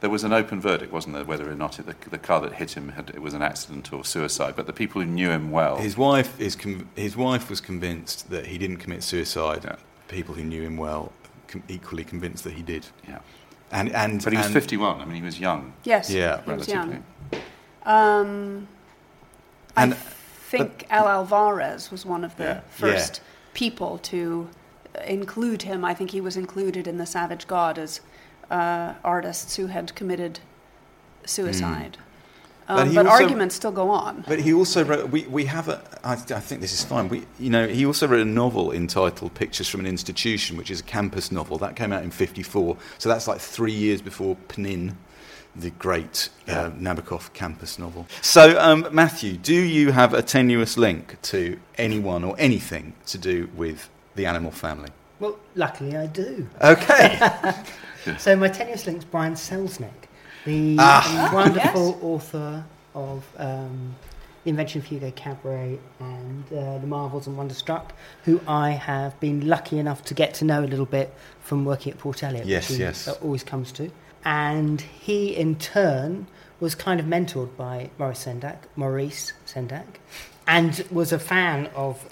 There 0.00 0.10
was 0.10 0.22
an 0.22 0.32
open 0.32 0.60
verdict, 0.60 0.92
wasn't 0.92 1.16
there, 1.16 1.24
whether 1.24 1.50
or 1.50 1.56
not 1.56 1.80
it, 1.80 1.86
the, 1.86 1.96
the 2.08 2.18
car 2.18 2.40
that 2.42 2.52
hit 2.52 2.76
him 2.76 2.90
had, 2.90 3.10
it 3.10 3.20
was 3.20 3.34
an 3.34 3.42
accident 3.42 3.92
or 3.92 4.04
suicide. 4.04 4.54
But 4.54 4.68
the 4.68 4.72
people 4.72 5.02
who 5.02 5.08
knew 5.08 5.30
him 5.30 5.50
well, 5.50 5.76
His 5.78 5.96
wife 5.96 6.40
is 6.40 6.54
con- 6.54 6.88
his 6.94 7.16
wife 7.16 7.50
was 7.50 7.60
convinced 7.60 8.30
that 8.30 8.46
he 8.46 8.58
didn't 8.58 8.76
commit 8.76 9.02
suicide. 9.02 9.62
Yeah. 9.64 9.74
People 10.06 10.36
who 10.36 10.44
knew 10.44 10.62
him 10.62 10.76
well 10.76 11.10
com- 11.48 11.64
equally 11.66 12.04
convinced 12.04 12.44
that 12.44 12.52
he 12.52 12.62
did. 12.62 12.86
yeah. 13.08 13.18
And 13.70 13.92
and 13.94 14.22
But 14.24 14.32
he 14.32 14.36
was 14.36 14.46
and- 14.46 14.54
51. 14.54 15.00
I 15.00 15.04
mean, 15.04 15.16
he 15.16 15.22
was 15.22 15.38
young. 15.38 15.72
yes, 15.84 16.10
Yeah, 16.10 16.40
he 16.42 16.50
was 16.50 16.68
relatively. 16.68 17.02
young. 17.34 17.42
Um, 17.84 18.68
And- 19.76 19.94
I 19.94 19.96
think 20.50 20.86
Al 20.90 21.06
Alvarez 21.08 21.90
was 21.90 22.06
one 22.06 22.24
of 22.24 22.36
the 22.36 22.44
Yeah. 22.44 22.60
first 22.70 23.20
people 23.54 23.98
to 23.98 24.48
include 25.06 25.62
him. 25.62 25.84
I 25.84 25.94
think 25.94 26.10
he 26.10 26.20
was 26.20 26.36
included 26.36 26.86
in 26.86 26.96
the 26.96 27.06
Savage 27.06 27.46
God 27.46 27.78
as 27.78 28.00
uh, 28.50 28.94
artists 29.04 29.56
who 29.56 29.66
had 29.66 29.94
committed 29.94 30.40
suicide. 31.26 31.98
But 31.98 32.07
Um, 32.68 32.88
he 32.90 32.94
but 32.94 33.06
also- 33.06 33.22
arguments 33.22 33.54
still 33.54 33.72
go 33.72 33.90
on. 33.90 34.24
But 34.28 34.40
he 34.40 34.52
also 34.52 34.84
wrote. 34.84 35.08
We, 35.10 35.22
we 35.26 35.46
have 35.46 35.68
a. 35.68 35.80
I, 36.04 36.12
I 36.12 36.16
think 36.16 36.60
this 36.60 36.72
is 36.72 36.84
fine. 36.84 37.08
We, 37.08 37.24
you 37.38 37.50
know, 37.50 37.66
he 37.66 37.86
also 37.86 38.06
wrote 38.06 38.20
a 38.20 38.24
novel 38.24 38.72
entitled 38.72 39.34
"Pictures 39.34 39.68
from 39.68 39.80
an 39.80 39.86
Institution," 39.86 40.56
which 40.56 40.70
is 40.70 40.80
a 40.80 40.82
campus 40.84 41.32
novel 41.32 41.58
that 41.58 41.76
came 41.76 41.92
out 41.92 42.02
in 42.02 42.10
'54. 42.10 42.76
So 42.98 43.08
that's 43.08 43.26
like 43.26 43.40
three 43.40 43.72
years 43.72 44.02
before 44.02 44.36
Pnin, 44.48 44.94
the 45.56 45.70
great 45.70 46.28
uh, 46.46 46.70
Nabokov 46.70 47.32
campus 47.32 47.78
novel. 47.78 48.06
So, 48.20 48.58
um, 48.60 48.86
Matthew, 48.92 49.38
do 49.38 49.54
you 49.54 49.92
have 49.92 50.12
a 50.12 50.22
tenuous 50.22 50.76
link 50.76 51.20
to 51.22 51.58
anyone 51.78 52.22
or 52.22 52.36
anything 52.38 52.92
to 53.06 53.18
do 53.18 53.48
with 53.56 53.88
the 54.14 54.26
animal 54.26 54.50
family? 54.50 54.90
Well, 55.20 55.38
luckily 55.54 55.96
I 55.96 56.06
do. 56.06 56.48
Okay. 56.62 57.18
So 58.16 58.34
my 58.36 58.48
tenuous 58.48 58.86
link's 58.86 59.04
Brian 59.04 59.34
Selznick, 59.34 60.07
the 60.48 60.76
Ah. 60.78 61.30
wonderful 61.32 61.98
author 62.02 62.64
of 62.94 63.22
um, 63.36 63.94
The 64.44 64.50
Invention 64.50 64.80
of 64.80 64.86
Hugo 64.86 65.10
Cabret 65.10 65.78
and 66.00 66.44
uh, 66.52 66.78
The 66.78 66.86
Marvels 66.86 67.26
and 67.26 67.36
Wonderstruck, 67.36 67.92
who 68.24 68.40
I 68.48 68.70
have 68.70 69.18
been 69.20 69.46
lucky 69.46 69.78
enough 69.78 70.04
to 70.06 70.14
get 70.14 70.32
to 70.34 70.44
know 70.46 70.60
a 70.64 70.68
little 70.72 70.86
bit 70.86 71.12
from 71.40 71.64
working 71.64 71.92
at 71.92 71.98
Port 71.98 72.22
Eliot, 72.22 72.46
Yes, 72.46 72.68
which 72.70 72.78
he 72.78 72.82
yes. 72.82 73.08
always 73.08 73.44
comes 73.44 73.72
to. 73.72 73.90
And 74.24 74.80
he, 74.80 75.36
in 75.36 75.56
turn, 75.56 76.26
was 76.60 76.74
kind 76.74 76.98
of 76.98 77.06
mentored 77.06 77.54
by 77.56 77.90
Maurice 77.98 78.24
Sendak, 78.24 78.56
Maurice 78.74 79.32
Sendak, 79.46 79.86
and 80.46 80.84
was 80.90 81.12
a 81.12 81.18
fan 81.18 81.66
of 81.74 82.08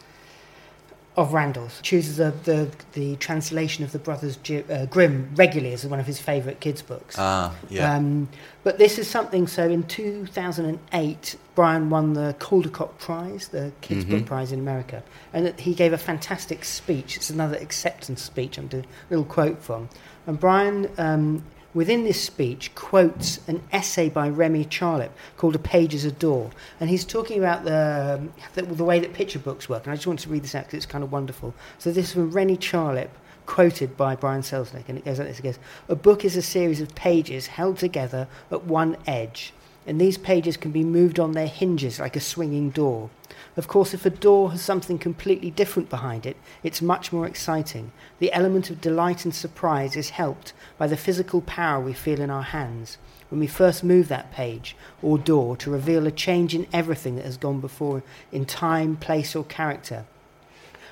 of 1.17 1.33
Randall's. 1.33 1.81
Chooses 1.83 2.19
the, 2.19 2.33
the, 2.45 2.71
the 2.93 3.17
translation 3.17 3.85
of 3.85 3.93
the 3.93 3.99
Brothers 3.99 4.39
uh, 4.71 4.87
Grimm 4.87 5.31
regularly 5.35 5.73
as 5.73 5.87
one 5.87 5.99
of 5.99 6.07
his 6.07 6.19
favourite 6.21 6.61
kids' 6.61 6.83
books. 6.83 7.17
Ah, 7.19 7.55
yeah. 7.71 7.95
Um, 7.95 8.29
but 8.65 8.79
this 8.79 8.99
is 8.99 9.09
something, 9.09 9.47
so 9.47 9.69
in 9.69 9.85
2008, 9.85 11.37
Brian 11.55 11.89
won 11.91 12.13
the 12.13 12.35
Caldecott 12.39 12.99
Prize, 12.99 13.49
the 13.49 13.73
Kids 13.81 14.05
Mhm. 14.05 14.11
Book 14.11 14.27
Prize 14.27 14.53
in 14.53 14.59
America. 14.59 15.03
And 15.33 15.59
he 15.59 15.75
gave 15.75 15.93
a 15.93 15.99
fantastic 15.99 16.65
speech. 16.65 17.17
It's 17.17 17.31
another 17.31 17.57
acceptance 17.57 18.23
speech 18.23 18.59
I'm 18.59 18.67
doing 18.67 18.85
a 18.85 19.11
little 19.11 19.25
quote 19.25 19.63
from. 19.63 19.89
And 20.27 20.39
Brian, 20.39 20.91
um, 20.99 21.45
within 21.77 22.05
this 22.05 22.19
speech, 22.19 22.75
quotes 22.75 23.47
an 23.47 23.63
essay 23.71 24.09
by 24.09 24.27
Remy 24.31 24.65
Charlip 24.65 25.11
called 25.37 25.55
A 25.55 25.59
Page 25.59 25.95
is 25.95 26.07
a 26.07 26.11
Door. 26.11 26.51
And 26.81 26.89
he's 26.89 27.05
talking 27.05 27.39
about 27.39 27.65
the, 27.65 28.27
the, 28.55 28.63
the 28.63 28.83
way 28.83 28.99
that 28.99 29.13
picture 29.13 29.39
books 29.39 29.69
work. 29.69 29.85
And 29.85 29.93
I 29.93 29.97
just 29.97 30.07
want 30.07 30.21
to 30.21 30.31
read 30.31 30.43
this 30.43 30.55
out 30.55 30.65
because 30.65 30.79
it's 30.79 30.87
kind 30.87 31.05
of 31.05 31.13
wonderful. 31.13 31.55
So 31.79 31.93
this 31.93 32.07
is 32.07 32.13
from 32.15 32.31
Remy 32.31 32.57
Charlip 32.57 33.11
quoted 33.45 33.95
by 33.95 34.17
Brian 34.17 34.41
Selznick, 34.41 34.89
and 34.89 34.97
it 34.99 35.05
goes 35.05 35.19
like 35.19 35.29
this: 35.29 35.39
it 35.39 35.43
goes, 35.43 35.59
"A 35.89 35.95
book 35.95 36.25
is 36.25 36.37
a 36.37 36.43
series 36.43 36.81
of 36.81 36.95
pages 36.95 37.47
held 37.47 37.79
together 37.79 38.27
at 38.51 38.65
one 38.65 38.97
edge, 39.07 39.53
and 39.87 40.01
these 40.01 40.19
pages 40.19 40.57
can 40.57 40.71
be 40.73 40.83
moved 40.83 41.21
on 41.21 41.33
their 41.33 41.47
hinges 41.47 42.01
like 42.01 42.17
a 42.17 42.21
swinging 42.21 42.71
door. 42.71 43.11
Of 43.57 43.69
course, 43.69 43.95
if 43.95 44.05
a 44.05 44.11
door 44.11 44.51
has 44.51 44.61
something 44.63 44.99
completely 44.99 45.51
different 45.51 45.89
behind 45.89 46.27
it, 46.27 46.37
it's 46.63 46.83
much 46.83 47.13
more 47.13 47.27
exciting. 47.27 47.93
The 48.19 48.33
element 48.33 48.69
of 48.71 48.81
delight 48.81 49.25
and 49.25 49.35
surprise 49.35 49.97
is 49.97 50.11
helped 50.11 50.53
by 50.77 50.87
the 50.87 50.97
physical 50.97 51.41
power 51.41 51.81
we 51.81 51.93
feel 51.93 52.21
in 52.21 52.31
our 52.31 52.43
hands." 52.43 52.99
When 53.29 53.41
we 53.41 53.47
first 53.47 53.83
move 53.83 54.09
that 54.09 54.33
page 54.33 54.77
or 55.03 55.19
door 55.19 55.57
to 55.57 55.71
reveal 55.71 56.07
a 56.07 56.13
change 56.13 56.55
in 56.55 56.67
everything 56.73 57.17
that 57.17 57.25
has 57.25 57.37
gone 57.37 57.61
before 57.61 58.03
in 58.31 58.45
time, 58.45 58.97
place, 58.97 59.35
or 59.35 59.45
character. 59.45 60.05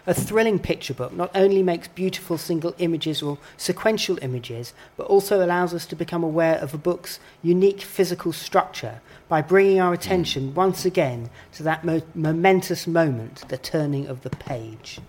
A 0.07 0.12
thrilling 0.12 0.59
picture 0.59 0.92
book 0.92 1.14
not 1.14 1.30
only 1.34 1.62
makes 1.62 1.88
beautiful 1.88 2.36
single 2.36 2.74
images 2.76 3.22
or 3.22 3.38
sequential 3.57 4.18
images, 4.20 4.74
but 4.98 5.07
also 5.07 5.42
allows 5.42 5.72
us 5.72 5.86
to 5.86 5.96
become 5.96 6.22
aware 6.22 6.57
of 6.57 6.74
a 6.74 6.78
book's 6.78 7.18
unique 7.42 7.80
physical 7.80 8.30
structure 8.32 9.00
by 9.28 9.40
bringing 9.40 9.80
our 9.80 9.94
attention 9.94 10.55
once 10.55 10.84
again 10.84 11.30
to 11.52 11.62
that 11.62 11.84
mo- 11.84 12.02
momentous 12.14 12.86
moment, 12.86 13.48
the 13.48 13.57
turning 13.57 14.07
of 14.07 14.22
the 14.22 14.30
page. 14.30 15.00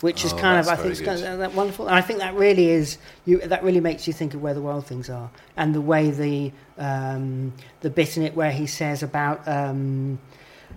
Which 0.00 0.24
is 0.24 0.32
Oh, 0.32 0.38
kind 0.38 0.58
of, 0.58 0.66
I 0.66 0.74
think, 0.74 0.98
kind 1.04 1.22
of 1.22 1.38
that 1.38 1.54
wonderful. 1.54 1.86
And 1.86 1.94
I 1.94 2.00
think 2.00 2.18
that 2.18 2.34
really 2.34 2.70
is, 2.70 2.98
you, 3.24 3.38
that 3.38 3.62
really 3.62 3.78
makes 3.78 4.08
you 4.08 4.12
think 4.12 4.34
of 4.34 4.42
where 4.42 4.54
the 4.54 4.60
wild 4.60 4.84
things 4.84 5.08
are 5.08 5.30
and 5.56 5.72
the 5.72 5.80
way 5.80 6.10
the, 6.10 6.50
um, 6.76 7.52
the 7.82 7.90
bit 7.90 8.16
in 8.16 8.24
it 8.24 8.34
where 8.34 8.50
he 8.50 8.66
says 8.66 9.04
about 9.04 9.46
um, 9.46 10.18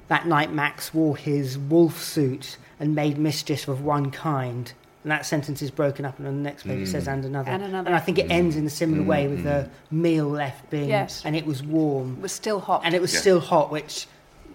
that 0.10 0.28
night 0.28 0.54
Max 0.54 0.94
wore 0.94 1.18
his 1.18 1.58
wolf 1.58 2.00
suit 2.00 2.58
and 2.80 2.96
made 2.96 3.18
mischief 3.18 3.68
of 3.68 3.82
one 3.84 4.12
kind. 4.12 4.72
And 5.04 5.12
that 5.12 5.26
sentence 5.26 5.62
is 5.62 5.70
broken 5.70 6.04
up, 6.04 6.18
and 6.18 6.28
on 6.28 6.38
the 6.38 6.42
next 6.42 6.64
page 6.64 6.80
it 6.88 6.88
says, 6.92 7.08
and 7.08 7.24
another. 7.24 7.50
And 7.52 7.62
another. 7.64 7.88
And 7.88 7.96
I 7.96 8.00
think 8.00 8.18
it 8.18 8.32
ends 8.32 8.56
in 8.56 8.66
a 8.66 8.70
similar 8.72 9.04
way 9.04 9.28
with 9.28 9.44
the 9.44 9.70
meal 9.92 10.28
left 10.28 10.68
being, 10.72 10.90
Yes. 10.90 11.22
and 11.24 11.36
it 11.36 11.46
was 11.46 11.62
warm. 11.62 12.16
It 12.18 12.22
was 12.24 12.32
still 12.32 12.60
hot. 12.60 12.82
And 12.84 12.96
it 12.96 13.02
was 13.02 13.14
Yeah. 13.14 13.20
still 13.20 13.40
hot, 13.40 13.70
which, 13.72 14.08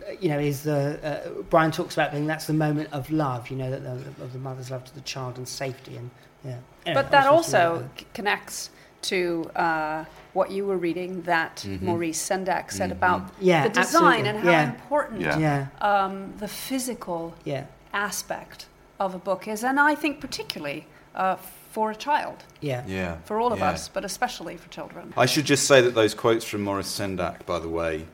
uh, 0.09 0.13
you 0.21 0.29
know, 0.29 0.41
is 0.41 0.65
the. 0.65 0.99
Uh, 1.05 1.43
Brian 1.51 1.71
talks 1.71 1.95
about 1.95 2.11
being 2.11 2.27
that's 2.27 2.47
the 2.47 2.53
moment 2.53 2.89
of 2.93 3.13
love, 3.13 3.49
you 3.49 3.57
know, 3.57 3.71
that 3.71 3.85
the, 3.85 3.93
of 4.25 4.33
the 4.33 4.41
mother's 4.41 4.73
love 4.73 4.85
to 4.87 4.95
the 4.95 5.03
child 5.03 5.39
and 5.39 5.47
safety. 5.47 5.97
and 5.97 6.11
yeah. 6.45 6.57
Anyway, 6.85 7.03
but 7.03 7.11
that 7.13 7.27
I 7.27 7.31
was 7.31 7.45
just 7.47 7.55
also 7.55 7.73
really- 7.75 7.89
c- 7.99 8.07
connects 8.15 8.71
to 9.03 9.51
uh, 9.55 10.05
what 10.33 10.51
you 10.51 10.67
were 10.67 10.77
reading 10.77 11.23
that 11.23 11.65
Maurice 11.81 12.21
Sendak 12.29 12.71
said 12.73 12.91
about 12.91 13.21
Mm-hmm. 13.35 13.45
Yeah, 13.45 13.63
the 13.69 13.69
design 13.81 14.27
absolutely. 14.27 14.29
and 14.31 14.39
how 14.41 14.51
Yeah. 14.51 14.65
important 14.71 15.21
Yeah. 15.21 15.39
Yeah, 15.39 15.67
um, 15.81 16.35
the 16.39 16.49
physical 16.49 17.35
yeah, 17.45 17.65
aspect 17.93 18.67
of 18.99 19.15
a 19.15 19.19
book 19.19 19.49
is, 19.49 19.65
and 19.65 19.81
I 19.81 19.95
think 19.95 20.21
particularly 20.21 20.87
uh, 21.15 21.37
for 21.71 21.91
a 21.91 21.95
child, 21.95 22.45
yeah. 22.61 22.85
yeah. 22.87 23.17
for 23.25 23.41
all 23.41 23.53
of 23.53 23.61
yeah. 23.61 23.71
us, 23.71 23.89
but 23.89 24.05
especially 24.05 24.57
for 24.57 24.69
children. 24.71 25.13
I 25.17 25.27
should 25.27 25.45
just 25.45 25.67
say 25.67 25.81
that 25.81 25.95
those 25.95 26.15
quotes 26.15 26.45
from 26.45 26.63
Morris 26.63 26.89
Sendak, 26.89 27.47
by 27.47 27.59
the 27.59 27.69
way, 27.69 28.07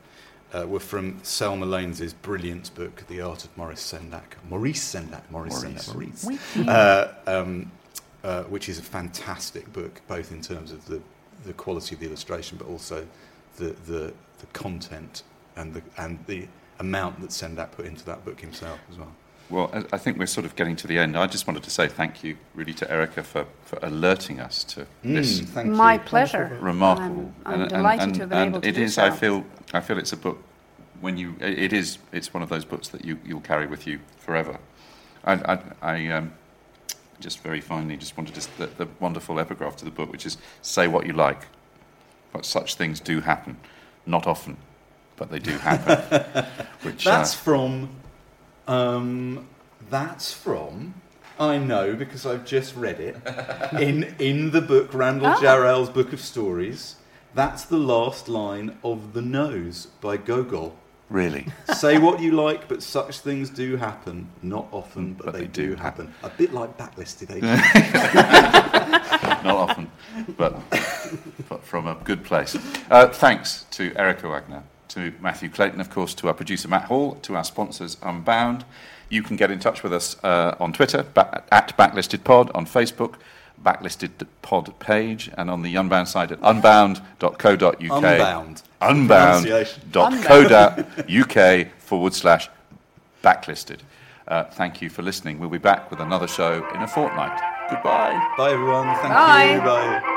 uh, 0.53 0.65
were 0.67 0.79
from 0.79 1.19
Selma 1.23 1.65
Lanes' 1.65 2.13
brilliant 2.13 2.73
book, 2.75 3.03
The 3.07 3.21
Art 3.21 3.43
of 3.43 3.55
Morris 3.57 3.81
Sendak. 3.91 4.35
Maurice 4.49 4.93
Sendak. 4.93 5.23
Maurice, 5.29 5.63
Maurice. 5.63 5.89
Sendak. 5.89 6.23
Maurice. 6.23 6.67
Uh, 6.67 7.13
um, 7.27 7.71
uh, 8.23 8.43
which 8.43 8.69
is 8.69 8.79
a 8.79 8.83
fantastic 8.83 9.71
book, 9.73 10.01
both 10.07 10.31
in 10.31 10.41
terms 10.41 10.71
of 10.71 10.85
the, 10.85 11.01
the 11.45 11.53
quality 11.53 11.95
of 11.95 11.99
the 12.01 12.07
illustration, 12.07 12.57
but 12.57 12.67
also 12.67 13.05
the, 13.57 13.75
the, 13.85 14.13
the 14.39 14.45
content 14.53 15.23
and 15.55 15.73
the, 15.73 15.81
and 15.97 16.19
the 16.27 16.47
amount 16.79 17.19
that 17.21 17.31
Sendak 17.31 17.71
put 17.71 17.85
into 17.85 18.05
that 18.05 18.23
book 18.23 18.39
himself 18.39 18.79
as 18.91 18.97
well. 18.97 19.11
Well, 19.49 19.69
I- 19.73 19.95
I 19.95 19.97
think 19.97 20.17
we're 20.17 20.25
sort 20.25 20.45
of 20.45 20.55
getting 20.55 20.75
to 20.77 20.87
the 20.87 20.97
end. 20.99 21.17
I 21.17 21.25
just 21.27 21.47
wanted 21.47 21.63
to 21.63 21.69
say 21.69 21.87
thank 21.87 22.23
you, 22.23 22.37
really, 22.53 22.73
to 22.73 22.91
Erica 22.91 23.23
for, 23.23 23.45
for 23.63 23.79
alerting 23.81 24.39
us 24.41 24.63
to 24.65 24.85
this 25.03 25.39
Mm, 25.39 25.45
thank 25.45 25.69
My 25.69 25.93
you. 25.93 25.99
pleasure. 26.01 26.57
remarkable. 26.59 27.31
I'm, 27.45 27.61
I'm 27.61 27.67
delighted 27.69 28.13
to 28.15 28.19
have 28.21 28.29
been 28.29 28.37
and 28.39 28.49
able 28.55 28.61
to 28.61 28.67
it 28.67 28.75
do 28.75 28.81
is. 28.83 28.95
so. 28.95 29.05
I 29.05 29.11
feel. 29.11 29.45
I 29.73 29.79
feel 29.79 29.97
it's 29.97 30.11
a 30.13 30.17
book. 30.17 30.43
When 30.99 31.17
you, 31.17 31.35
it 31.39 31.71
is. 31.73 31.97
It's 32.11 32.33
one 32.33 32.43
of 32.43 32.49
those 32.49 32.65
books 32.65 32.89
that 32.89 33.05
you 33.05 33.19
you'll 33.23 33.39
carry 33.41 33.67
with 33.67 33.85
you 33.87 33.99
forever. 34.17 34.57
I, 35.23 35.33
I, 35.53 35.59
I 35.81 36.07
um, 36.07 36.33
just 37.19 37.39
very 37.43 37.61
finally 37.61 37.95
just 37.97 38.17
wanted 38.17 38.35
to 38.35 38.57
the, 38.57 38.67
the 38.67 38.87
wonderful 38.99 39.39
epigraph 39.39 39.75
to 39.77 39.85
the 39.85 39.91
book, 39.91 40.11
which 40.11 40.25
is 40.25 40.37
"Say 40.61 40.87
what 40.87 41.05
you 41.05 41.13
like, 41.13 41.43
but 42.33 42.45
such 42.45 42.75
things 42.75 42.99
do 42.99 43.21
happen, 43.21 43.57
not 44.05 44.25
often, 44.27 44.57
but 45.15 45.29
they 45.31 45.39
do 45.39 45.57
happen." 45.59 46.45
which 46.81 47.05
That's 47.05 47.33
uh, 47.33 47.37
from. 47.37 47.89
Um, 48.67 49.47
that's 49.89 50.33
from. 50.33 50.93
I 51.39 51.57
know 51.59 51.95
because 51.95 52.25
I've 52.25 52.45
just 52.45 52.75
read 52.75 52.99
it 52.99 53.15
in 53.79 54.15
in 54.19 54.51
the 54.51 54.61
book 54.61 54.93
Randall 54.93 55.27
Ah. 55.27 55.39
Jarrell's 55.39 55.89
Book 55.89 56.11
of 56.13 56.19
Stories. 56.19 56.95
That's 57.35 57.63
the 57.65 57.77
last 57.77 58.27
line 58.27 58.77
of 58.83 59.13
The 59.13 59.21
Nose 59.21 59.87
by 60.01 60.17
Gogol. 60.17 60.75
really. 61.09 61.45
Say 61.75 61.99
what 61.99 62.19
you 62.19 62.31
like, 62.31 62.67
but 62.67 62.81
such 62.81 63.19
things 63.19 63.49
do 63.51 63.77
happen. 63.77 64.27
Not 64.41 64.67
often, 64.71 65.13
but, 65.13 65.33
they, 65.33 65.45
do 65.45 65.75
happen. 65.75 66.11
A 66.23 66.29
bit 66.29 66.51
like 66.53 66.75
backlisted 66.77 67.29
agents. 67.29 67.61
not 69.43 69.55
often, 69.55 69.91
but, 70.35 70.59
but 71.47 71.63
from 71.63 71.85
a 71.87 71.95
good 72.03 72.23
place. 72.23 72.57
Uh, 72.89 73.07
thanks 73.09 73.65
to 73.71 73.93
Erica 73.95 74.27
Wagner, 74.27 74.63
to 74.89 75.13
Matthew 75.21 75.49
Clayton, 75.49 75.79
of 75.81 75.89
course, 75.89 76.13
to 76.15 76.27
our 76.27 76.33
producer 76.33 76.67
Matt 76.67 76.85
Hall, 76.85 77.15
to 77.23 77.35
our 77.35 77.43
sponsors 77.43 77.97
Unbound. 78.01 78.65
You 79.09 79.23
can 79.23 79.35
get 79.37 79.51
in 79.51 79.59
touch 79.59 79.83
with 79.83 79.93
us 79.93 80.21
uh, 80.23 80.55
on 80.59 80.73
Twitter, 80.73 81.03
ba- 81.13 81.43
at 81.51 81.75
BacklistedPod, 81.77 82.51
on 82.53 82.65
Facebook, 82.65 83.15
Backlisted 83.63 84.11
Pod 84.41 84.77
page, 84.79 85.29
and 85.37 85.49
on 85.49 85.61
the 85.61 85.75
Unbound 85.75 86.07
site 86.07 86.31
at 86.31 86.39
unbound.co.uk. 86.41 87.81
Unbound. 87.81 88.61
Unbound.co.uk 88.81 91.67
forward 91.79 92.13
slash 92.13 92.49
backlisted. 93.23 93.79
Uh, 94.27 94.43
thank 94.43 94.81
you 94.81 94.89
for 94.89 95.01
listening. 95.01 95.39
We'll 95.39 95.49
be 95.49 95.57
back 95.57 95.89
with 95.89 96.01
another 96.01 96.27
show 96.27 96.67
in 96.75 96.81
a 96.81 96.87
fortnight. 96.87 97.39
Goodbye. 97.69 98.33
Bye, 98.37 98.51
everyone. 98.51 98.87
Thank 98.97 99.13
Bye. 99.13 99.53
you. 99.53 99.59
Bye. 99.61 100.13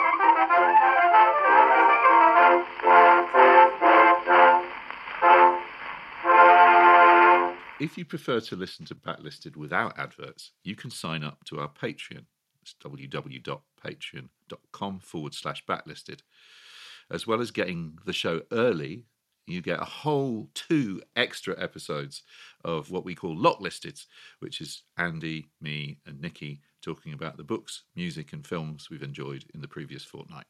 If 7.80 7.96
you 7.96 8.04
prefer 8.04 8.40
to 8.40 8.56
listen 8.56 8.84
to 8.86 8.94
Backlisted 8.94 9.56
without 9.56 9.98
adverts, 9.98 10.52
you 10.62 10.76
can 10.76 10.90
sign 10.90 11.24
up 11.24 11.42
to 11.44 11.60
our 11.60 11.68
Patreon. 11.68 12.26
It's 12.60 12.74
www.patreon.com 12.84 15.00
forward 15.00 15.32
slash 15.32 15.64
backlisted. 15.64 16.20
as 17.10 17.26
well 17.26 17.40
as 17.40 17.50
getting 17.50 17.98
the 18.04 18.12
show 18.12 18.42
early, 18.52 19.06
you 19.46 19.62
get 19.62 19.80
a 19.80 19.84
whole 19.84 20.50
two 20.54 21.00
extra 21.16 21.58
episodes 21.60 22.22
of 22.64 22.90
what 22.90 23.06
we 23.06 23.14
call 23.14 23.34
Locklisted, 23.34 24.04
which 24.40 24.60
is 24.60 24.82
Andy, 24.98 25.48
me, 25.60 26.00
and 26.06 26.20
Nikki 26.20 26.60
talking 26.82 27.14
about 27.14 27.38
the 27.38 27.44
books, 27.44 27.84
music, 27.96 28.34
and 28.34 28.46
films 28.46 28.90
we've 28.90 29.02
enjoyed 29.02 29.46
in 29.54 29.62
the 29.62 29.68
previous 29.68 30.04
fortnight. 30.04 30.44